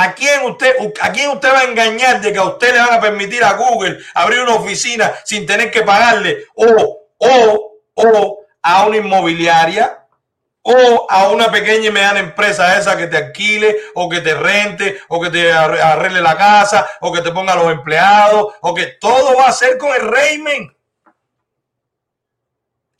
[0.00, 2.92] ¿A quién usted, a quién usted va a engañar de que a usted le van
[2.94, 8.86] a permitir a Google abrir una oficina sin tener que pagarle o, o, o a
[8.86, 10.04] una inmobiliaria
[10.62, 15.00] o a una pequeña y mediana empresa esa que te alquile o que te rente
[15.08, 18.86] o que te arre- arregle la casa o que te ponga los empleados o que
[19.00, 20.77] todo va a ser con el régimen?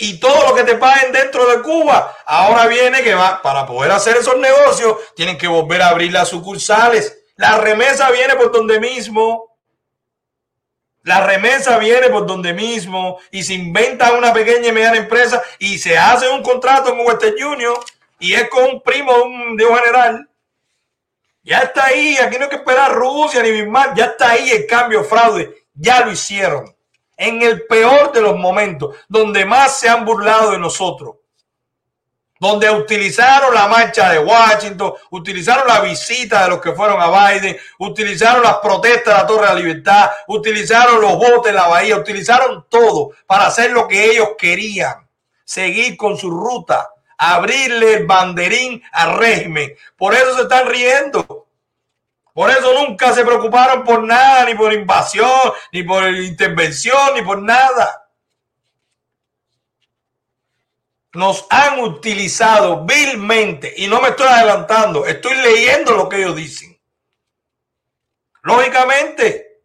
[0.01, 2.17] Y todo lo que te paguen dentro de Cuba.
[2.25, 6.29] Ahora viene que va, para poder hacer esos negocios, tienen que volver a abrir las
[6.29, 7.25] sucursales.
[7.35, 9.59] La remesa viene por donde mismo.
[11.03, 15.79] La remesa viene por donde mismo y se inventa una pequeña y mediana empresa y
[15.79, 17.79] se hace un contrato con Western Junior
[18.21, 20.31] y es con un primo de un, de un general.
[21.43, 24.67] Ya está ahí, aquí no hay que esperar Rusia ni Bismarck, ya está ahí el
[24.67, 26.78] cambio fraude, ya lo hicieron.
[27.19, 31.17] En el peor de los momentos, donde más se han burlado de nosotros,
[32.41, 37.59] donde utilizaron la marcha de Washington, utilizaron la visita de los que fueron a Biden,
[37.81, 41.97] utilizaron las protestas de la Torre de la Libertad, utilizaron los votos en la Bahía,
[41.97, 45.09] utilizaron todo para hacer lo que ellos querían,
[45.45, 49.75] seguir con su ruta, abrirle el banderín al régimen.
[49.97, 51.48] Por eso se están riendo.
[52.39, 57.43] Por eso nunca se preocuparon por nada, ni por invasión, ni por intervención, ni por
[57.43, 58.09] nada.
[61.15, 66.81] Nos han utilizado vilmente y no me estoy adelantando, estoy leyendo lo que ellos dicen.
[68.43, 69.65] Lógicamente,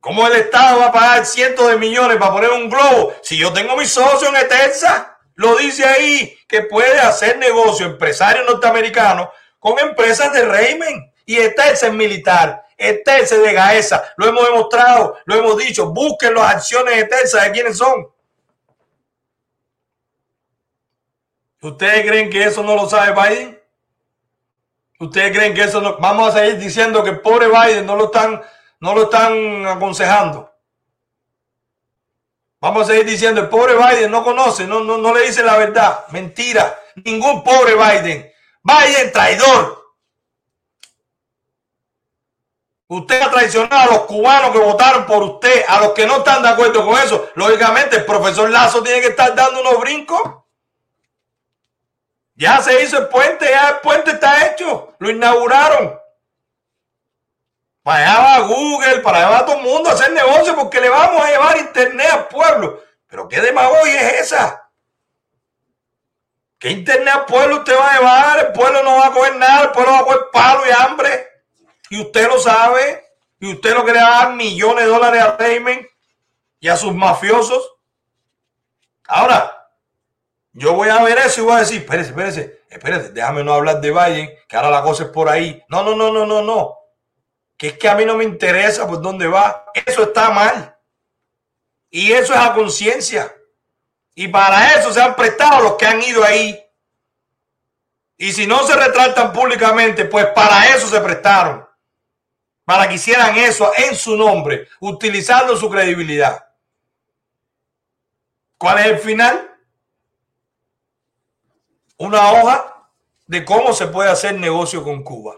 [0.00, 3.12] ¿cómo el Estado va a pagar cientos de millones para poner un globo?
[3.20, 8.42] Si yo tengo mi socio en Eterza, lo dice ahí, que puede hacer negocio empresario
[8.44, 11.12] norteamericano con empresas de régimen.
[11.26, 16.34] Y Eterza es militar, Eterza es de Gaesa, lo hemos demostrado, lo hemos dicho, busquen
[16.34, 18.08] las acciones de Eterza de quiénes son.
[21.60, 23.60] ¿Ustedes creen que eso no lo sabe Biden?
[25.00, 25.98] ¿Ustedes creen que eso no?
[25.98, 28.40] Vamos a seguir diciendo que el pobre Biden no lo están,
[28.80, 30.50] no lo están aconsejando.
[32.60, 35.58] Vamos a seguir diciendo, el pobre Biden no conoce, no, no, no le dice la
[35.58, 36.06] verdad.
[36.08, 36.78] Mentira.
[37.04, 38.32] Ningún pobre Biden.
[38.62, 39.85] Biden traidor.
[42.88, 46.42] Usted ha traicionado a los cubanos que votaron por usted, a los que no están
[46.42, 47.30] de acuerdo con eso.
[47.34, 50.22] Lógicamente, el profesor Lazo tiene que estar dando unos brincos.
[52.36, 54.94] Ya se hizo el puente, ya el puente está hecho.
[54.98, 55.98] Lo inauguraron.
[57.82, 60.88] Para allá va Google, para allá va todo el mundo a hacer negocio porque le
[60.88, 62.82] vamos a llevar internet al pueblo.
[63.06, 64.70] Pero qué demagogia es esa.
[66.58, 68.38] ¿Qué internet al pueblo usted va a llevar?
[68.46, 71.25] El pueblo no va a coger nada, el pueblo va a coger palo y hambre.
[71.90, 73.04] Y usted lo sabe.
[73.38, 75.86] Y usted lo quiere dar millones de dólares al régimen
[76.58, 77.74] y a sus mafiosos.
[79.06, 79.68] Ahora,
[80.52, 83.80] yo voy a ver eso y voy a decir, espérese, espérese, espérese, déjame no hablar
[83.80, 85.62] de Biden, que ahora la cosa es por ahí.
[85.68, 86.76] No, no, no, no, no, no.
[87.58, 89.66] Que es que a mí no me interesa por dónde va.
[89.74, 90.76] Eso está mal.
[91.90, 93.34] Y eso es a conciencia.
[94.14, 96.58] Y para eso se han prestado los que han ido ahí.
[98.16, 101.65] Y si no se retratan públicamente, pues para eso se prestaron.
[102.66, 106.48] Para que hicieran eso en su nombre, utilizando su credibilidad.
[108.58, 109.56] ¿Cuál es el final?
[111.98, 112.90] Una hoja
[113.28, 115.36] de cómo se puede hacer negocio con Cuba.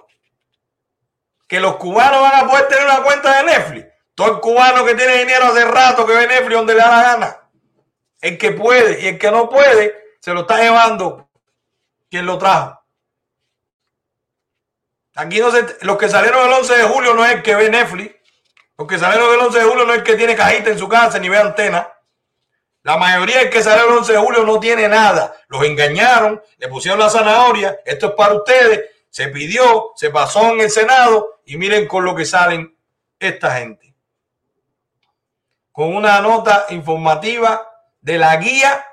[1.47, 3.87] Que los cubanos van a poder tener una cuenta de Netflix.
[4.15, 7.03] Todo el cubano que tiene dinero hace rato que ve Netflix donde le da la
[7.03, 7.51] gana.
[8.23, 11.29] El que puede y el que no puede, se lo está llevando
[12.09, 12.78] quien lo trajo.
[15.19, 17.69] Aquí no se, los que salieron el 11 de julio no es el que ve
[17.69, 18.15] Netflix.
[18.77, 20.89] Los que salieron el 11 de julio no es el que tiene cajita en su
[20.89, 21.93] casa ni ve antena.
[22.85, 25.35] La mayoría del que salió el 11 de julio no tiene nada.
[25.49, 27.81] Los engañaron, le pusieron la zanahoria.
[27.85, 28.91] Esto es para ustedes.
[29.11, 32.79] Se pidió, se pasó en el Senado y miren con lo que salen
[33.19, 33.97] esta gente.
[35.73, 37.69] Con una nota informativa
[38.01, 38.87] de la guía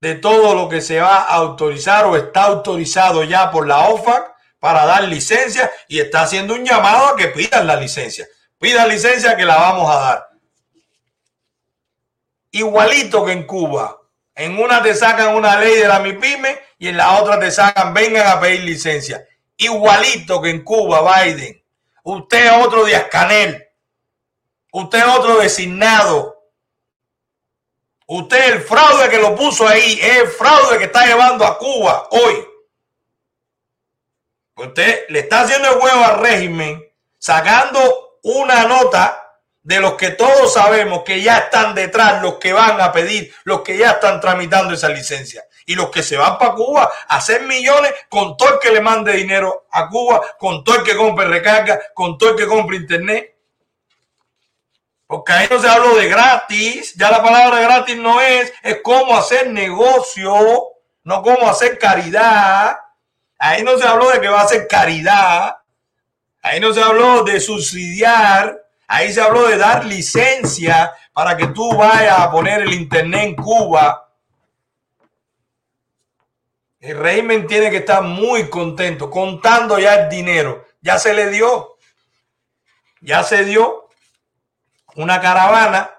[0.00, 4.33] de todo lo que se va a autorizar o está autorizado ya por la OFAC
[4.64, 8.26] para dar licencia y está haciendo un llamado a que pidan la licencia.
[8.58, 10.30] Pidan licencia que la vamos a dar.
[12.50, 14.00] Igualito que en Cuba.
[14.34, 17.92] En una te sacan una ley de la MIPYME y en la otra te sacan,
[17.92, 19.28] vengan a pedir licencia.
[19.58, 21.62] Igualito que en Cuba, Biden.
[22.02, 23.68] Usted es otro Díaz Canel.
[24.72, 26.42] Usted es otro designado.
[28.06, 32.08] Usted el fraude que lo puso ahí es el fraude que está llevando a Cuba
[32.12, 32.53] hoy.
[34.56, 36.82] Usted le está haciendo el huevo al régimen,
[37.18, 39.24] sacando una nota
[39.64, 43.62] de los que todos sabemos que ya están detrás, los que van a pedir, los
[43.62, 45.42] que ya están tramitando esa licencia.
[45.66, 48.82] Y los que se van para Cuba a hacer millones con todo el que le
[48.82, 52.76] mande dinero a Cuba, con todo el que compre recarga, con todo el que compre
[52.76, 53.34] internet.
[55.06, 59.16] Porque ahí no se habló de gratis, ya la palabra gratis no es, es cómo
[59.16, 60.34] hacer negocio,
[61.04, 62.83] no cómo hacer caridad.
[63.46, 65.58] Ahí no se habló de que va a hacer caridad.
[66.40, 68.58] Ahí no se habló de subsidiar.
[68.86, 73.36] Ahí se habló de dar licencia para que tú vayas a poner el internet en
[73.36, 74.08] Cuba.
[76.80, 80.64] El régimen tiene que estar muy contento, contando ya el dinero.
[80.80, 81.76] Ya se le dio.
[83.02, 83.90] Ya se dio
[84.94, 85.90] una caravana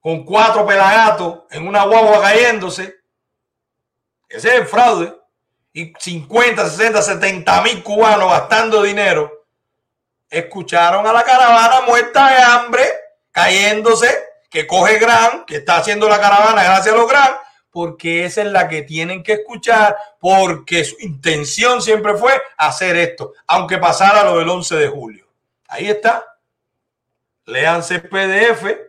[0.00, 2.94] con cuatro pelagatos en una guagua cayéndose.
[4.28, 5.23] Ese es el fraude.
[5.76, 9.44] Y 50, 60, 70 mil cubanos gastando dinero.
[10.30, 12.84] Escucharon a la caravana muerta de hambre,
[13.32, 14.08] cayéndose,
[14.48, 17.34] que coge gran, que está haciendo la caravana gracias a los gran,
[17.70, 23.32] porque esa es la que tienen que escuchar, porque su intención siempre fue hacer esto,
[23.48, 25.26] aunque pasara lo del 11 de julio.
[25.66, 26.24] Ahí está.
[27.46, 28.83] Léanse PDF.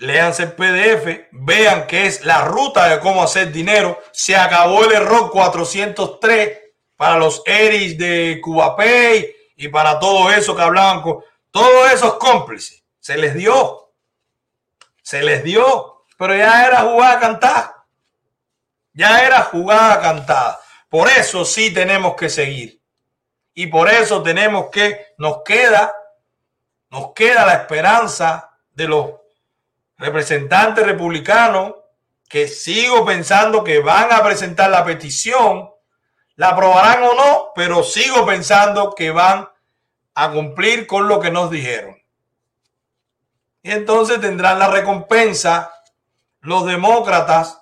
[0.00, 4.00] Léanse el PDF, vean qué es la ruta de cómo hacer dinero.
[4.12, 6.58] Se acabó el error 403
[6.96, 12.82] para los ERIs de CubaPay y para todo eso que hablaban con todos esos cómplices.
[12.98, 13.92] Se les dio.
[15.02, 16.06] Se les dio.
[16.16, 17.86] Pero ya era jugada cantada.
[18.94, 20.60] Ya era jugada cantada.
[20.88, 22.80] Por eso sí tenemos que seguir.
[23.52, 25.92] Y por eso tenemos que, nos queda,
[26.88, 29.10] nos queda la esperanza de los
[30.00, 31.74] representantes republicanos
[32.28, 35.70] que sigo pensando que van a presentar la petición,
[36.36, 39.48] la aprobarán o no, pero sigo pensando que van
[40.14, 41.96] a cumplir con lo que nos dijeron.
[43.62, 45.72] Y entonces tendrán la recompensa
[46.40, 47.60] los demócratas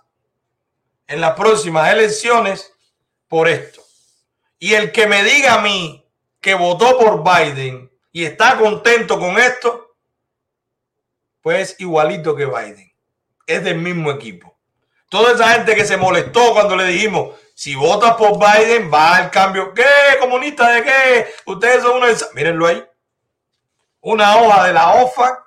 [1.08, 2.72] en las próximas elecciones
[3.26, 3.82] por esto.
[4.60, 6.06] Y el que me diga a mí
[6.40, 9.87] que votó por Biden y está contento con esto,
[11.42, 12.92] pues igualito que Biden.
[13.46, 14.56] Es del mismo equipo.
[15.08, 19.30] Toda esa gente que se molestó cuando le dijimos, si votas por Biden, va al
[19.30, 19.72] cambio.
[19.74, 19.84] ¿Qué?
[20.20, 21.26] ¿Comunista de qué?
[21.46, 22.28] Ustedes son unos...
[22.34, 22.84] Mírenlo ahí.
[24.00, 25.44] Una hoja de la OFA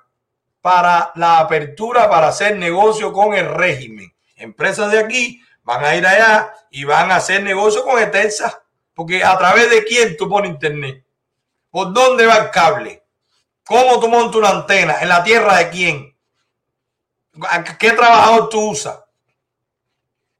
[0.60, 4.12] para la apertura para hacer negocio con el régimen.
[4.36, 8.62] Empresas de aquí van a ir allá y van a hacer negocio con Eterza.
[8.94, 11.04] Porque a través de quién tú pones internet.
[11.70, 13.01] ¿Por dónde va el cable?
[13.64, 15.00] ¿Cómo tú montas una antena?
[15.00, 16.18] ¿En la tierra de quién?
[17.78, 19.02] ¿Qué trabajador tú usas?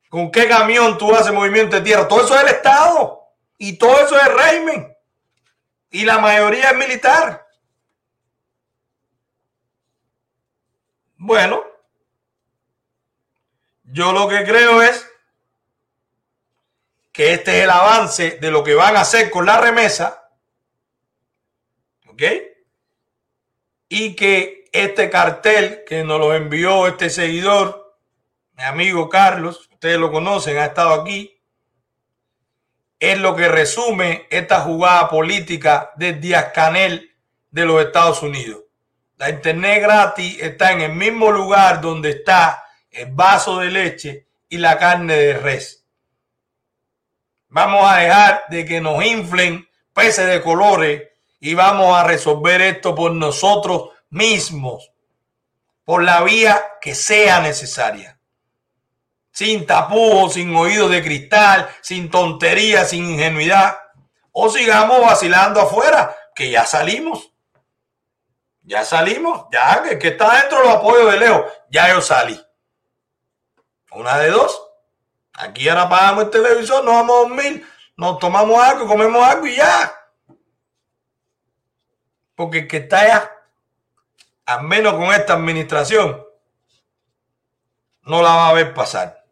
[0.09, 2.07] ¿Con qué camión tú haces movimiento de tierra?
[2.07, 3.23] Todo eso es el Estado.
[3.57, 4.97] Y todo eso es el régimen.
[5.90, 7.47] Y la mayoría es militar.
[11.16, 11.62] Bueno,
[13.85, 15.09] yo lo que creo es
[17.12, 20.28] que este es el avance de lo que van a hacer con la remesa.
[22.09, 22.23] ¿Ok?
[23.94, 27.98] Y que este cartel que nos lo envió este seguidor,
[28.56, 31.39] mi amigo Carlos, ustedes lo conocen, ha estado aquí,
[32.98, 37.14] es lo que resume esta jugada política de Díaz Canel
[37.51, 38.62] de los Estados Unidos.
[39.19, 44.56] La internet gratis está en el mismo lugar donde está el vaso de leche y
[44.56, 45.85] la carne de res.
[47.48, 51.11] Vamos a dejar de que nos inflen peces de colores
[51.44, 54.93] y vamos a resolver esto por nosotros mismos,
[55.85, 58.16] por la vía que sea necesaria.
[59.32, 63.77] Sin tapujos, sin oídos de cristal, sin tonterías, sin ingenuidad.
[64.31, 67.32] O sigamos vacilando afuera, que ya salimos.
[68.62, 72.40] Ya salimos, ya que, que está dentro los apoyos de Leo, ya yo salí.
[73.90, 74.62] Una de dos.
[75.32, 77.66] Aquí ahora pagamos el televisor, nos vamos a dormir,
[77.97, 79.93] nos tomamos algo, comemos algo y ya.
[82.35, 83.33] Porque el que está allá,
[84.47, 86.25] al menos con esta administración,
[88.05, 89.25] no la va a ver pasar.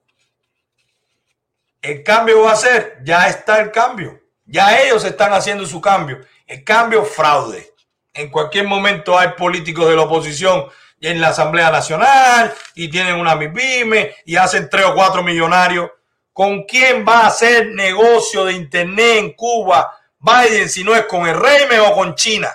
[1.82, 4.20] El cambio va a ser, ya está el cambio.
[4.44, 6.20] Ya ellos están haciendo su cambio.
[6.46, 7.72] El cambio fraude.
[8.12, 10.66] En cualquier momento hay políticos de la oposición
[11.00, 15.90] en la Asamblea Nacional y tienen una MIPYME y hacen tres o cuatro millonarios.
[16.32, 21.26] ¿Con quién va a hacer negocio de Internet en Cuba Biden si no es con
[21.26, 22.48] el régimen o con China?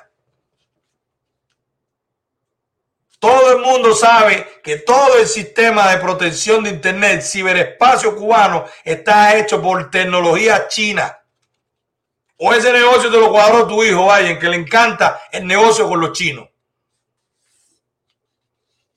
[3.26, 9.36] Todo el mundo sabe que todo el sistema de protección de Internet, ciberespacio cubano, está
[9.36, 11.18] hecho por tecnología china.
[12.38, 16.02] O ese negocio te lo cuadró tu hijo, vaya, que le encanta el negocio con
[16.02, 16.48] los chinos.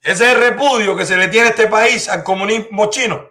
[0.03, 3.31] Ese es el repudio que se le tiene a este país al comunismo chino.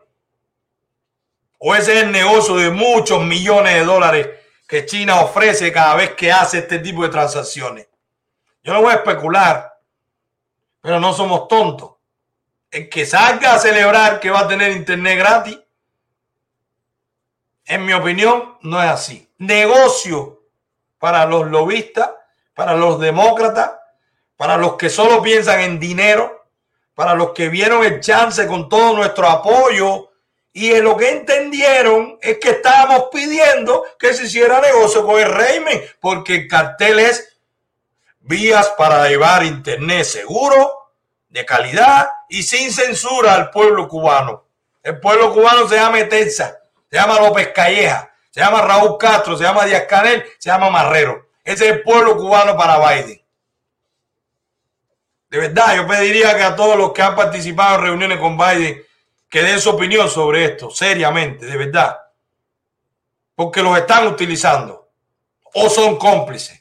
[1.59, 4.29] O ese es el negocio de muchos millones de dólares
[4.67, 7.87] que China ofrece cada vez que hace este tipo de transacciones.
[8.63, 9.76] Yo no voy a especular,
[10.87, 11.95] pero no somos tontos.
[12.71, 15.59] El que salga a celebrar que va a tener internet gratis,
[17.65, 19.29] en mi opinión, no es así.
[19.37, 20.43] Negocio
[20.97, 22.11] para los lobistas,
[22.53, 23.71] para los demócratas,
[24.37, 26.47] para los que solo piensan en dinero,
[26.95, 30.11] para los que vieron el chance con todo nuestro apoyo
[30.53, 35.33] y en lo que entendieron es que estábamos pidiendo que se hiciera negocio con el
[35.33, 37.36] régimen, porque el cartel es
[38.27, 40.91] vías para llevar internet seguro,
[41.29, 44.45] de calidad y sin censura al pueblo cubano.
[44.83, 46.57] El pueblo cubano se llama Etenza,
[46.89, 51.27] se llama López Calleja, se llama Raúl Castro, se llama Díaz Canel, se llama Marrero.
[51.43, 53.21] Ese es el pueblo cubano para Biden.
[55.29, 58.81] De verdad, yo pediría que a todos los que han participado en reuniones con Biden
[59.29, 61.99] que den su opinión sobre esto, seriamente, de verdad.
[63.35, 64.89] Porque los están utilizando
[65.53, 66.56] o son cómplices.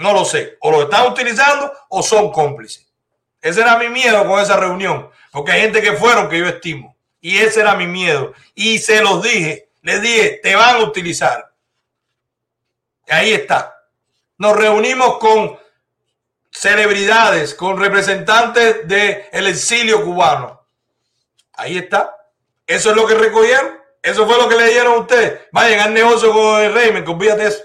[0.00, 0.56] No lo sé.
[0.60, 2.86] O los están utilizando o son cómplices.
[3.42, 5.10] Ese era mi miedo con esa reunión.
[5.30, 6.96] Porque hay gente que fueron que yo estimo.
[7.20, 8.32] Y ese era mi miedo.
[8.54, 9.68] Y se los dije.
[9.82, 11.52] Les dije, te van a utilizar.
[13.08, 13.76] Ahí está.
[14.38, 15.58] Nos reunimos con
[16.50, 20.64] celebridades, con representantes del exilio cubano
[21.52, 22.16] Ahí está.
[22.66, 23.78] Eso es lo que recogieron.
[24.02, 25.42] Eso fue lo que le dieron a ustedes.
[25.52, 27.62] Vayan al negocio con el régimen, olvídate eso.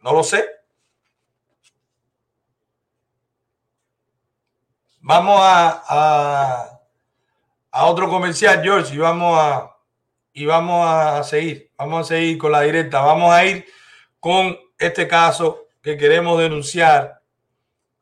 [0.00, 0.61] No lo sé.
[5.04, 6.78] Vamos a,
[7.72, 9.76] a, otro comercial, George, y vamos a
[10.32, 11.72] y vamos a seguir.
[11.76, 13.00] Vamos a seguir con la directa.
[13.00, 13.66] Vamos a ir
[14.20, 17.20] con este caso que queremos denunciar,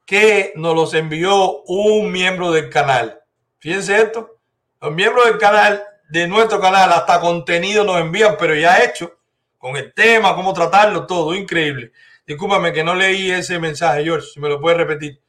[0.04, 3.22] que nos los envió un miembro del canal.
[3.60, 4.38] Fíjense esto.
[4.78, 9.18] Los miembros del canal, de nuestro canal, hasta contenido nos envían, pero ya hecho,
[9.56, 11.92] con el tema, cómo tratarlo, todo, increíble.
[12.26, 15.22] Discúlpame que no leí ese mensaje, George, si me lo puedes repetir.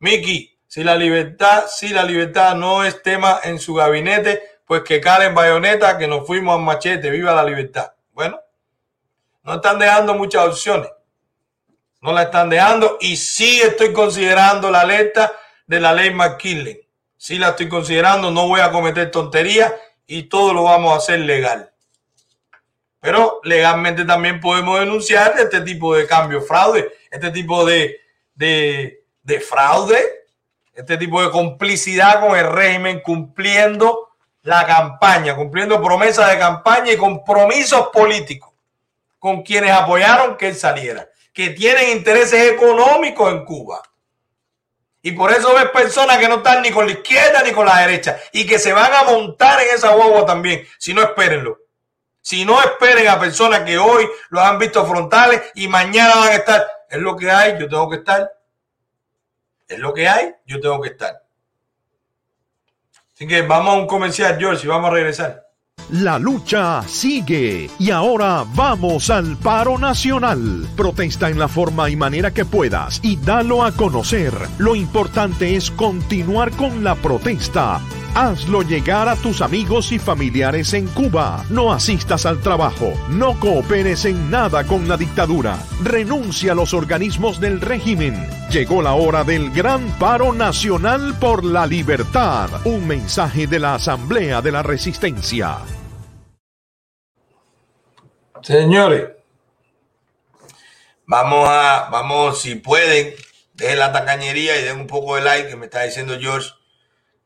[0.00, 5.00] Miki, si la libertad, si la libertad no es tema en su gabinete, pues que
[5.00, 7.92] calen bayoneta, que nos fuimos a machete, viva la libertad.
[8.12, 8.40] Bueno,
[9.44, 10.90] no están dejando muchas opciones.
[12.00, 15.32] No la están dejando y sí estoy considerando la alerta
[15.66, 16.84] de la ley McKinley
[17.24, 19.72] sí la estoy considerando, no voy a cometer tonterías
[20.06, 21.72] y todo lo vamos a hacer legal.
[23.00, 27.98] Pero legalmente también podemos denunciar este tipo de cambio, fraude, este tipo de,
[28.34, 30.23] de, de fraude,
[30.74, 34.10] este tipo de complicidad con el régimen cumpliendo
[34.42, 38.52] la campaña, cumpliendo promesas de campaña y compromisos políticos
[39.18, 43.82] con quienes apoyaron que él saliera, que tienen intereses económicos en Cuba.
[45.00, 47.80] Y por eso ves personas que no están ni con la izquierda ni con la
[47.80, 50.66] derecha y que se van a montar en esa guagua también.
[50.78, 51.58] Si no, espérenlo.
[52.20, 56.34] Si no, esperen a personas que hoy los han visto frontales y mañana van a
[56.36, 56.66] estar.
[56.88, 58.30] Es lo que hay, yo tengo que estar.
[59.68, 61.22] Es lo que hay, yo tengo que estar.
[63.14, 65.44] Así que vamos a un comercial, George, y vamos a regresar.
[65.90, 70.66] La lucha sigue y ahora vamos al paro nacional.
[70.76, 74.32] Protesta en la forma y manera que puedas y dalo a conocer.
[74.58, 77.80] Lo importante es continuar con la protesta.
[78.14, 81.44] Hazlo llegar a tus amigos y familiares en Cuba.
[81.50, 82.92] No asistas al trabajo.
[83.08, 85.58] No cooperes en nada con la dictadura.
[85.82, 88.14] Renuncia a los organismos del régimen.
[88.52, 92.48] Llegó la hora del gran paro nacional por la libertad.
[92.64, 95.58] Un mensaje de la Asamblea de la Resistencia.
[98.42, 99.08] Señores,
[101.04, 103.12] vamos a, vamos, si pueden,
[103.54, 106.50] dejen la tacañería y den un poco de like, que me está diciendo George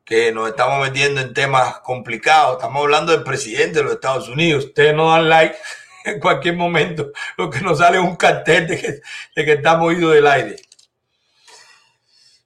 [0.09, 2.57] que nos estamos metiendo en temas complicados.
[2.57, 4.65] Estamos hablando del presidente de los Estados Unidos.
[4.65, 5.55] Ustedes no dan like
[6.07, 9.01] en cualquier momento, lo que nos sale es un cartel de que,
[9.37, 10.57] de que estamos idos del aire.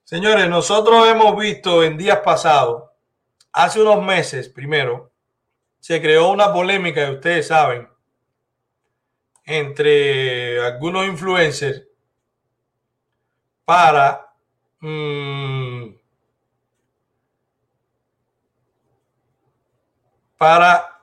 [0.03, 2.83] Señores, nosotros hemos visto en días pasados,
[3.53, 5.13] hace unos meses primero,
[5.79, 7.87] se creó una polémica, que ustedes saben,
[9.45, 11.83] entre algunos influencers
[13.63, 14.33] para
[14.81, 16.02] mmm,
[20.43, 20.99] para,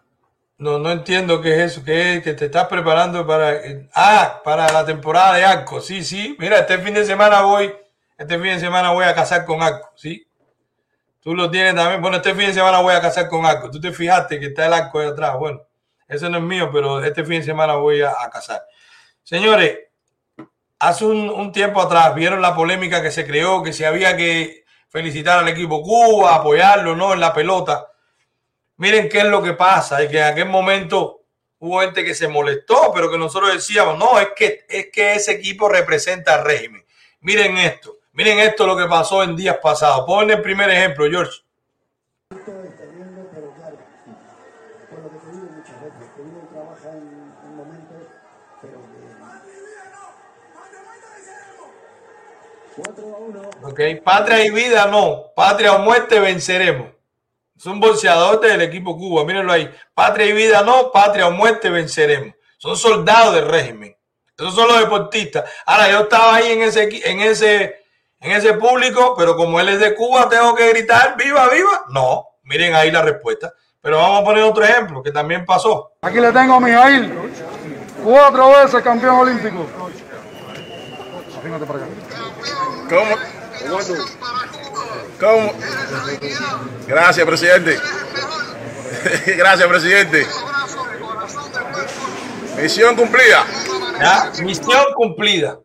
[0.58, 3.58] no, no entiendo qué es eso, que es que te estás preparando para,
[3.94, 7.74] ah, para la temporada de arco, sí, sí, mira, este fin de semana voy,
[8.18, 10.26] este fin de semana voy a casar con arco, sí,
[11.22, 12.00] Tú lo tienes también.
[12.00, 13.70] Bueno, este fin de semana voy a casar con arco.
[13.70, 15.36] Tú te fijaste que está el arco ahí atrás.
[15.38, 15.60] Bueno,
[16.08, 18.64] ese no es mío, pero este fin de semana voy a, a casar.
[19.22, 19.80] Señores,
[20.78, 25.38] hace un, tiempo atrás vieron la polémica que se creó, que si había que felicitar
[25.38, 27.12] al equipo Cuba, apoyarlo, ¿no?
[27.12, 27.86] En la pelota.
[28.80, 31.26] Miren qué es lo que pasa, es que en aquel momento
[31.58, 35.32] hubo gente que se molestó, pero que nosotros decíamos, no, es que, es que ese
[35.32, 36.82] equipo representa al régimen.
[37.20, 40.06] Miren esto, miren esto lo que pasó en días pasados.
[40.06, 41.42] Pon el primer ejemplo, George.
[53.62, 56.99] Ok, patria y vida no, patria o muerte venceremos.
[57.60, 59.70] Es un bolseador del equipo Cuba, mírenlo ahí.
[59.92, 62.34] Patria y vida no, patria o muerte venceremos.
[62.56, 63.94] Son soldados del régimen.
[64.34, 65.44] Esos son los deportistas.
[65.66, 67.84] Ahora, yo estaba ahí en ese, en ese,
[68.18, 71.84] en ese público, pero como él es de Cuba, tengo que gritar viva, viva.
[71.90, 73.52] No, miren ahí la respuesta.
[73.82, 75.92] Pero vamos a poner otro ejemplo que también pasó.
[76.00, 77.12] Aquí le tengo a Mijail,
[78.02, 79.66] cuatro veces campeón olímpico.
[81.42, 81.88] Fíjate para acá.
[82.88, 83.16] ¿Cómo?
[86.86, 87.78] Gracias, presidente.
[89.36, 90.26] Gracias, presidente.
[92.56, 93.46] Misión cumplida.
[94.00, 94.32] ¿Ya?
[94.42, 95.60] Misión cumplida.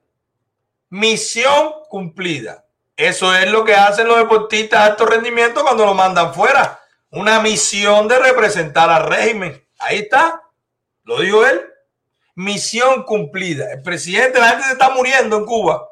[0.89, 2.65] Misión cumplida.
[2.95, 6.79] Eso es lo que hacen los deportistas de alto rendimiento cuando lo mandan fuera.
[7.11, 9.65] Una misión de representar al régimen.
[9.79, 10.41] Ahí está.
[11.03, 11.61] Lo dijo él.
[12.35, 13.71] Misión cumplida.
[13.71, 15.89] El presidente, la gente se está muriendo en Cuba.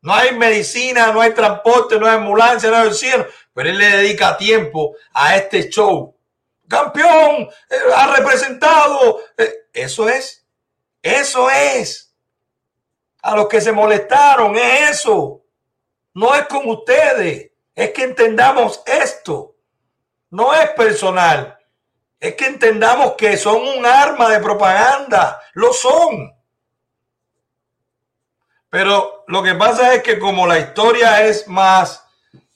[0.00, 3.26] No hay medicina, no hay transporte, no hay ambulancia, no hay cielo.
[3.52, 6.14] Pero él le dedica tiempo a este show.
[6.68, 9.20] Campeón, eh, ha representado.
[9.36, 10.46] Eh, eso es.
[11.02, 12.14] Eso es.
[13.22, 15.42] A los que se molestaron, es eso.
[16.14, 17.50] No es con ustedes.
[17.74, 19.56] Es que entendamos esto.
[20.30, 21.58] No es personal.
[22.20, 25.40] Es que entendamos que son un arma de propaganda.
[25.54, 26.37] Lo son.
[28.70, 32.04] Pero lo que pasa es que como la historia es más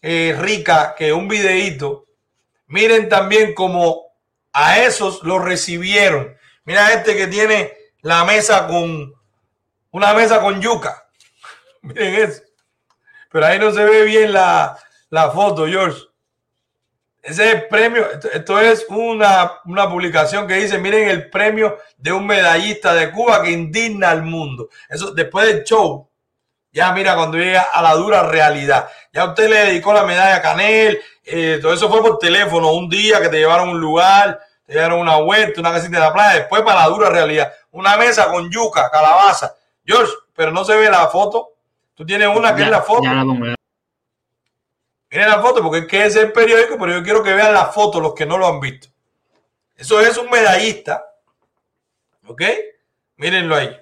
[0.01, 2.07] eh, rica que un videíto,
[2.67, 4.13] miren también cómo
[4.53, 6.37] a esos lo recibieron.
[6.65, 9.15] Mira este que tiene la mesa con
[9.91, 11.09] una mesa con yuca.
[11.83, 12.43] Miren eso.
[13.31, 14.79] Pero ahí no se ve bien la,
[15.11, 15.99] la foto, George.
[17.23, 18.05] Ese es el premio.
[18.11, 23.43] Esto, es una, una, publicación que dice: Miren el premio de un medallista de Cuba
[23.43, 24.69] que indigna al mundo.
[24.89, 26.09] Eso después del show.
[26.73, 28.89] Ya mira, cuando llega a la dura realidad.
[29.13, 31.01] Ya usted le dedicó la medalla a Canel.
[31.25, 32.73] Eh, todo eso fue por teléfono.
[32.73, 36.01] Un día que te llevaron a un lugar, te llevaron una vuelta, una casita de
[36.01, 36.39] la playa.
[36.39, 37.53] Después para la dura realidad.
[37.71, 39.55] Una mesa con yuca, calabaza.
[39.85, 41.51] George, pero no se ve la foto.
[41.95, 43.05] Tú tienes una que Ya- es la foto.
[43.05, 43.47] ya la pongo.
[45.13, 47.67] Miren la foto, porque es que es el periódico, pero yo quiero que vean la
[47.67, 48.89] foto los que no lo han visto.
[49.77, 51.05] Eso es un medallista.
[52.27, 52.41] ¿Ok?
[53.17, 53.79] Mírenlo ahí.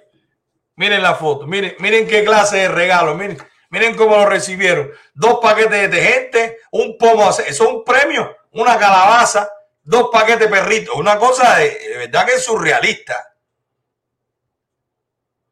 [0.75, 1.47] Miren la foto.
[1.47, 3.15] Miren, miren qué clase de regalo.
[3.15, 3.37] Miren,
[3.69, 4.91] miren cómo lo recibieron.
[5.13, 7.29] Dos paquetes de detergente, un pomo.
[7.29, 8.35] Eso es un premio.
[8.51, 9.49] Una calabaza,
[9.83, 10.95] dos paquetes perritos.
[10.95, 13.35] Una cosa de, verdad que es surrealista.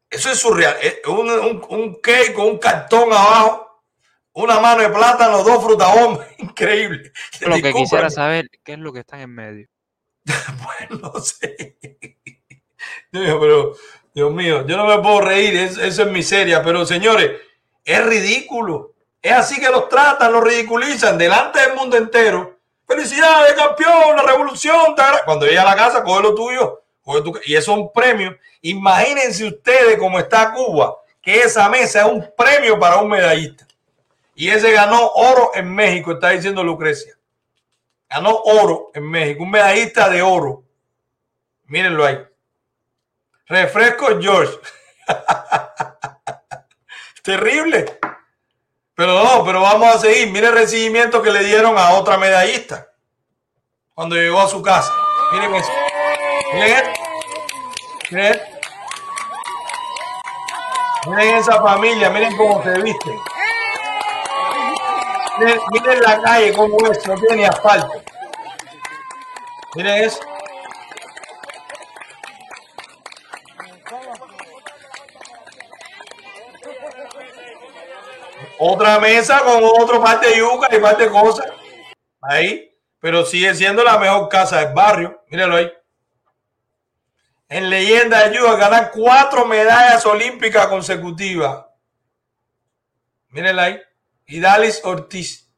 [0.09, 0.77] Eso es surreal.
[1.07, 3.68] Un, un cake con un cartón abajo.
[4.39, 6.27] Una mano de plátano, dos frutas bombas.
[6.37, 7.11] Increíble.
[7.41, 9.67] Lo que quisiera saber, ¿qué es lo que está en medio?
[11.01, 11.77] no sé.
[13.11, 13.73] Dios mío, pero,
[14.13, 17.31] Dios mío, yo no me puedo reír, es- eso es miseria, pero señores,
[17.83, 18.93] es ridículo.
[19.21, 22.57] Es así que los tratan, los ridiculizan delante del mundo entero.
[22.87, 24.95] Felicidades, campeón, la revolución.
[24.95, 25.25] te agra-".
[25.25, 26.81] Cuando llega a la casa, coge lo tuyo.
[27.01, 28.37] coge tu- Y eso es un premio.
[28.61, 33.65] Imagínense ustedes cómo está Cuba, que esa mesa es un premio para un medallista.
[34.39, 37.13] Y ese ganó oro en México, está diciendo Lucrecia.
[38.09, 40.63] Ganó oro en México, un medallista de oro.
[41.65, 42.25] Mírenlo ahí.
[43.47, 44.57] Refresco George.
[47.21, 47.99] Terrible.
[48.95, 50.31] Pero no, pero vamos a seguir.
[50.31, 52.87] Mire el recibimiento que le dieron a otra medallista
[53.93, 54.93] cuando llegó a su casa.
[55.33, 55.71] Miren eso.
[56.53, 57.01] Miren esto.
[58.11, 58.41] Miren.
[61.07, 63.19] Miren esa familia, miren cómo se visten.
[65.39, 68.01] Miren, la calle cómo es, no tiene asfalto.
[69.75, 70.19] Miren eso.
[78.61, 81.47] Otra mesa con otro par de yuca y par de cosas.
[82.21, 82.65] Ahí.
[82.99, 85.23] Pero sigue siendo la mejor casa del barrio.
[85.29, 85.71] Mírenlo ahí.
[87.47, 91.65] En leyenda ayuda a ganar cuatro medallas olímpicas consecutivas.
[93.29, 93.81] Mírenla ahí.
[94.29, 95.49] Y Dalis Ortiz.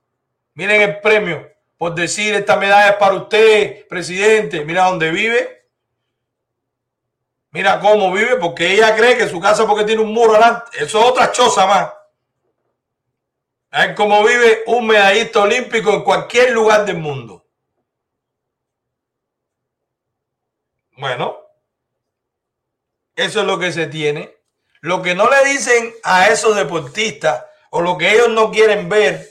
[0.54, 4.64] Miren el premio por decir esta medalla es para usted, presidente.
[4.64, 5.68] Mira dónde vive.
[7.50, 10.70] Mira cómo vive, porque ella cree que su casa porque tiene un muro adelante.
[10.78, 11.92] Eso es otra choza más.
[13.72, 17.48] Es como vive un medallista olímpico en cualquier lugar del mundo.
[20.98, 21.40] Bueno,
[23.16, 24.38] eso es lo que se tiene.
[24.82, 29.30] Lo que no le dicen a esos deportistas o lo que ellos no quieren ver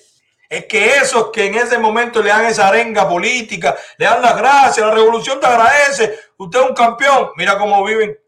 [0.48, 4.36] es que esos que en ese momento le dan esa arenga política, le dan las
[4.36, 8.18] gracias, la revolución te agradece, usted es un campeón, mira cómo viven,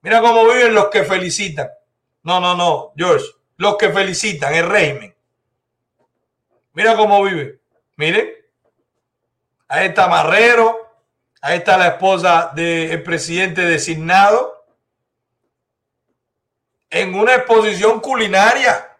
[0.00, 1.68] mira cómo viven los que felicitan.
[2.22, 3.26] No, no, no, George,
[3.58, 5.14] los que felicitan el régimen.
[6.72, 7.60] Mira cómo vive.
[7.96, 8.28] Miren,
[9.68, 10.94] ahí está Marrero,
[11.42, 14.64] ahí está la esposa del presidente designado
[16.90, 18.95] en una exposición culinaria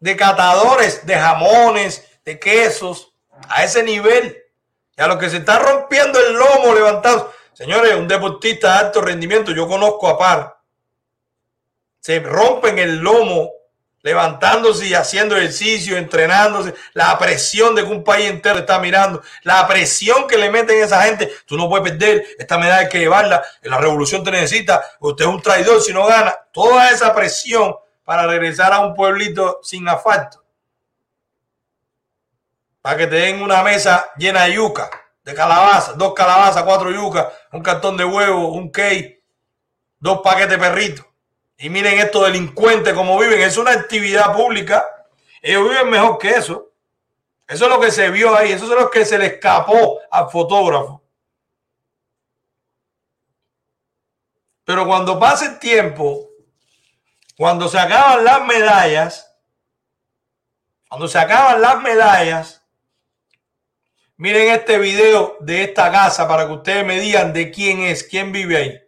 [0.00, 3.12] de catadores de jamones, de quesos,
[3.48, 4.36] a ese nivel.
[4.96, 7.32] Y a los que se está rompiendo el lomo levantado.
[7.52, 10.58] Señores, un deportista de alto rendimiento, yo conozco a par.
[12.00, 13.52] Se rompen el lomo
[14.02, 19.68] levantándose y haciendo ejercicio, entrenándose, la presión de que un país entero está mirando, la
[19.68, 23.00] presión que le meten a esa gente, tú no puedes perder, esta medalla hay que
[23.00, 27.76] llevarla, la revolución te necesita, usted es un traidor si no gana, toda esa presión
[28.10, 30.42] para regresar a un pueblito sin asfalto.
[32.82, 34.90] Para que te den una mesa llena de yuca,
[35.22, 39.22] de calabaza, dos calabazas, cuatro yucas, un cartón de huevo, un cake,
[40.00, 41.06] dos paquetes de perritos.
[41.56, 43.42] Y miren estos delincuentes como viven.
[43.42, 44.84] Es una actividad pública.
[45.40, 46.72] Ellos viven mejor que eso.
[47.46, 48.50] Eso es lo que se vio ahí.
[48.50, 51.00] Eso es lo que se le escapó al fotógrafo.
[54.64, 56.29] Pero cuando pase el tiempo
[57.40, 59.34] cuando se acaban las medallas,
[60.86, 62.62] cuando se acaban las medallas,
[64.18, 68.30] miren este video de esta casa para que ustedes me digan de quién es, quién
[68.30, 68.79] vive ahí.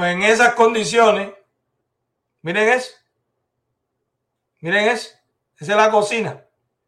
[0.00, 1.30] Pues en esas condiciones,
[2.40, 2.90] miren eso.
[4.60, 5.10] Miren eso.
[5.58, 6.42] Esa es la cocina.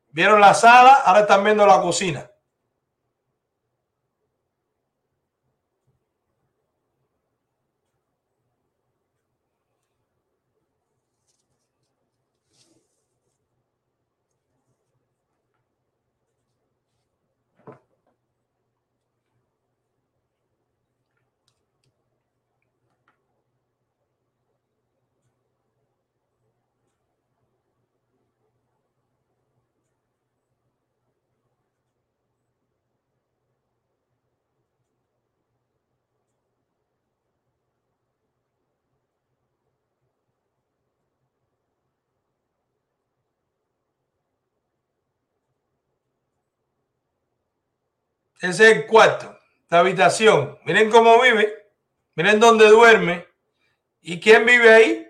[0.08, 2.30] Vieron la sala, ahora están viendo la cocina.
[48.42, 49.38] Ese es el cuarto,
[49.70, 50.58] la habitación.
[50.64, 51.70] Miren cómo vive.
[52.16, 53.24] Miren dónde duerme.
[54.00, 55.08] ¿Y quién vive ahí?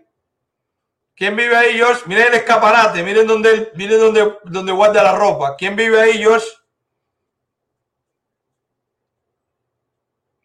[1.16, 2.02] ¿Quién vive ahí, George?
[2.04, 3.02] Miren el escaparate.
[3.02, 5.56] Miren dónde, miren dónde, dónde guarda la ropa.
[5.56, 6.46] ¿Quién vive ahí, George?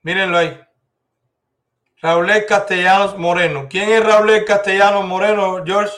[0.04, 0.58] Mírenlo ahí.
[1.98, 3.68] Raúl Castellanos Moreno.
[3.70, 5.94] ¿Quién es Raúl Castellanos Moreno, George?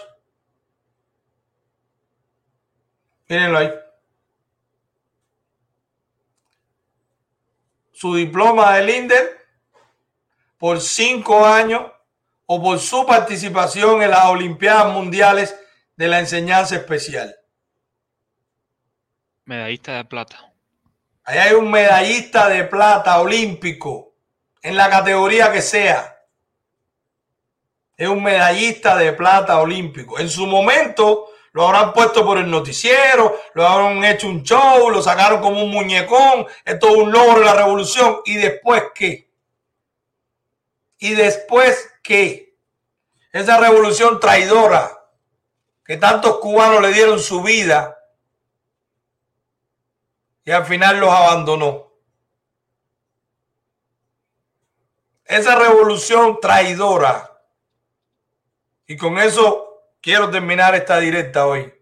[3.28, 3.89] Mírenlo ahí.
[7.99, 9.45] Su diploma de Linder
[10.57, 11.91] por cinco años
[12.45, 15.53] o por su participación en las Olimpiadas Mundiales
[15.97, 17.35] de la Enseñanza Especial.
[19.43, 20.49] Medallista de plata.
[21.26, 24.13] Ahí hay un medallista de plata olímpico
[24.61, 26.23] en la categoría que sea.
[27.97, 30.19] Es un medallista de plata olímpico.
[30.19, 35.01] En su momento lo habrán puesto por el noticiero, lo habrán hecho un show, lo
[35.01, 38.21] sacaron como un muñecón, esto es un logro de la revolución.
[38.26, 39.31] ¿Y después qué?
[40.97, 42.55] ¿Y después qué?
[43.31, 44.99] Esa revolución traidora
[45.85, 47.97] que tantos cubanos le dieron su vida
[50.45, 51.89] y al final los abandonó.
[55.26, 57.39] Esa revolución traidora
[58.88, 59.68] Y con eso
[60.01, 61.73] quiero terminar esta directa hoy.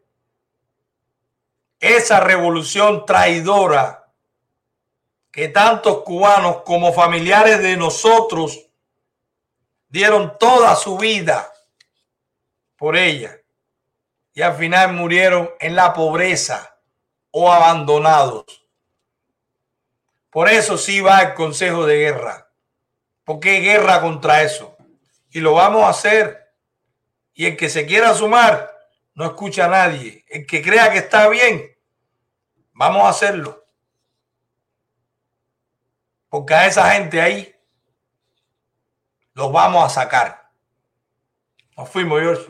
[1.80, 4.12] Esa revolución traidora
[5.32, 8.68] que tantos cubanos como familiares de nosotros
[9.90, 11.52] dieron toda su vida
[12.76, 13.38] por ella
[14.34, 16.78] y al final murieron en la pobreza
[17.32, 18.68] o abandonados.
[20.30, 22.50] Por eso sí va el Consejo de Guerra,
[23.24, 24.78] porque hay guerra contra eso.
[25.32, 26.47] Y lo vamos a hacer.
[27.38, 28.76] Y el que se quiera sumar,
[29.14, 30.26] no escucha a nadie.
[30.28, 31.78] El que crea que está bien,
[32.74, 33.64] vamos a hacerlo.
[36.30, 37.56] Porque a esa gente ahí
[39.36, 40.50] los vamos a sacar.
[41.78, 42.50] Nos fuimos.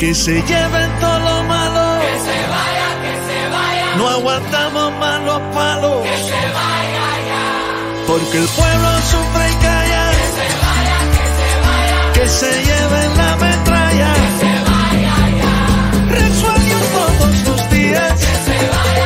[0.00, 2.00] Que se lleven todo lo malo.
[2.00, 3.96] Que se vaya, que se vaya.
[3.98, 6.02] No aguantamos más los palos.
[6.04, 7.44] Que se vaya ya.
[8.06, 10.10] Porque el pueblo sufre y calla.
[10.16, 12.00] Que se vaya, que se vaya.
[12.14, 14.10] Que se lleven la metralla.
[14.14, 15.56] Que se vaya ya.
[16.14, 18.12] Resuelven todos los días.
[18.14, 18.99] Que se vaya,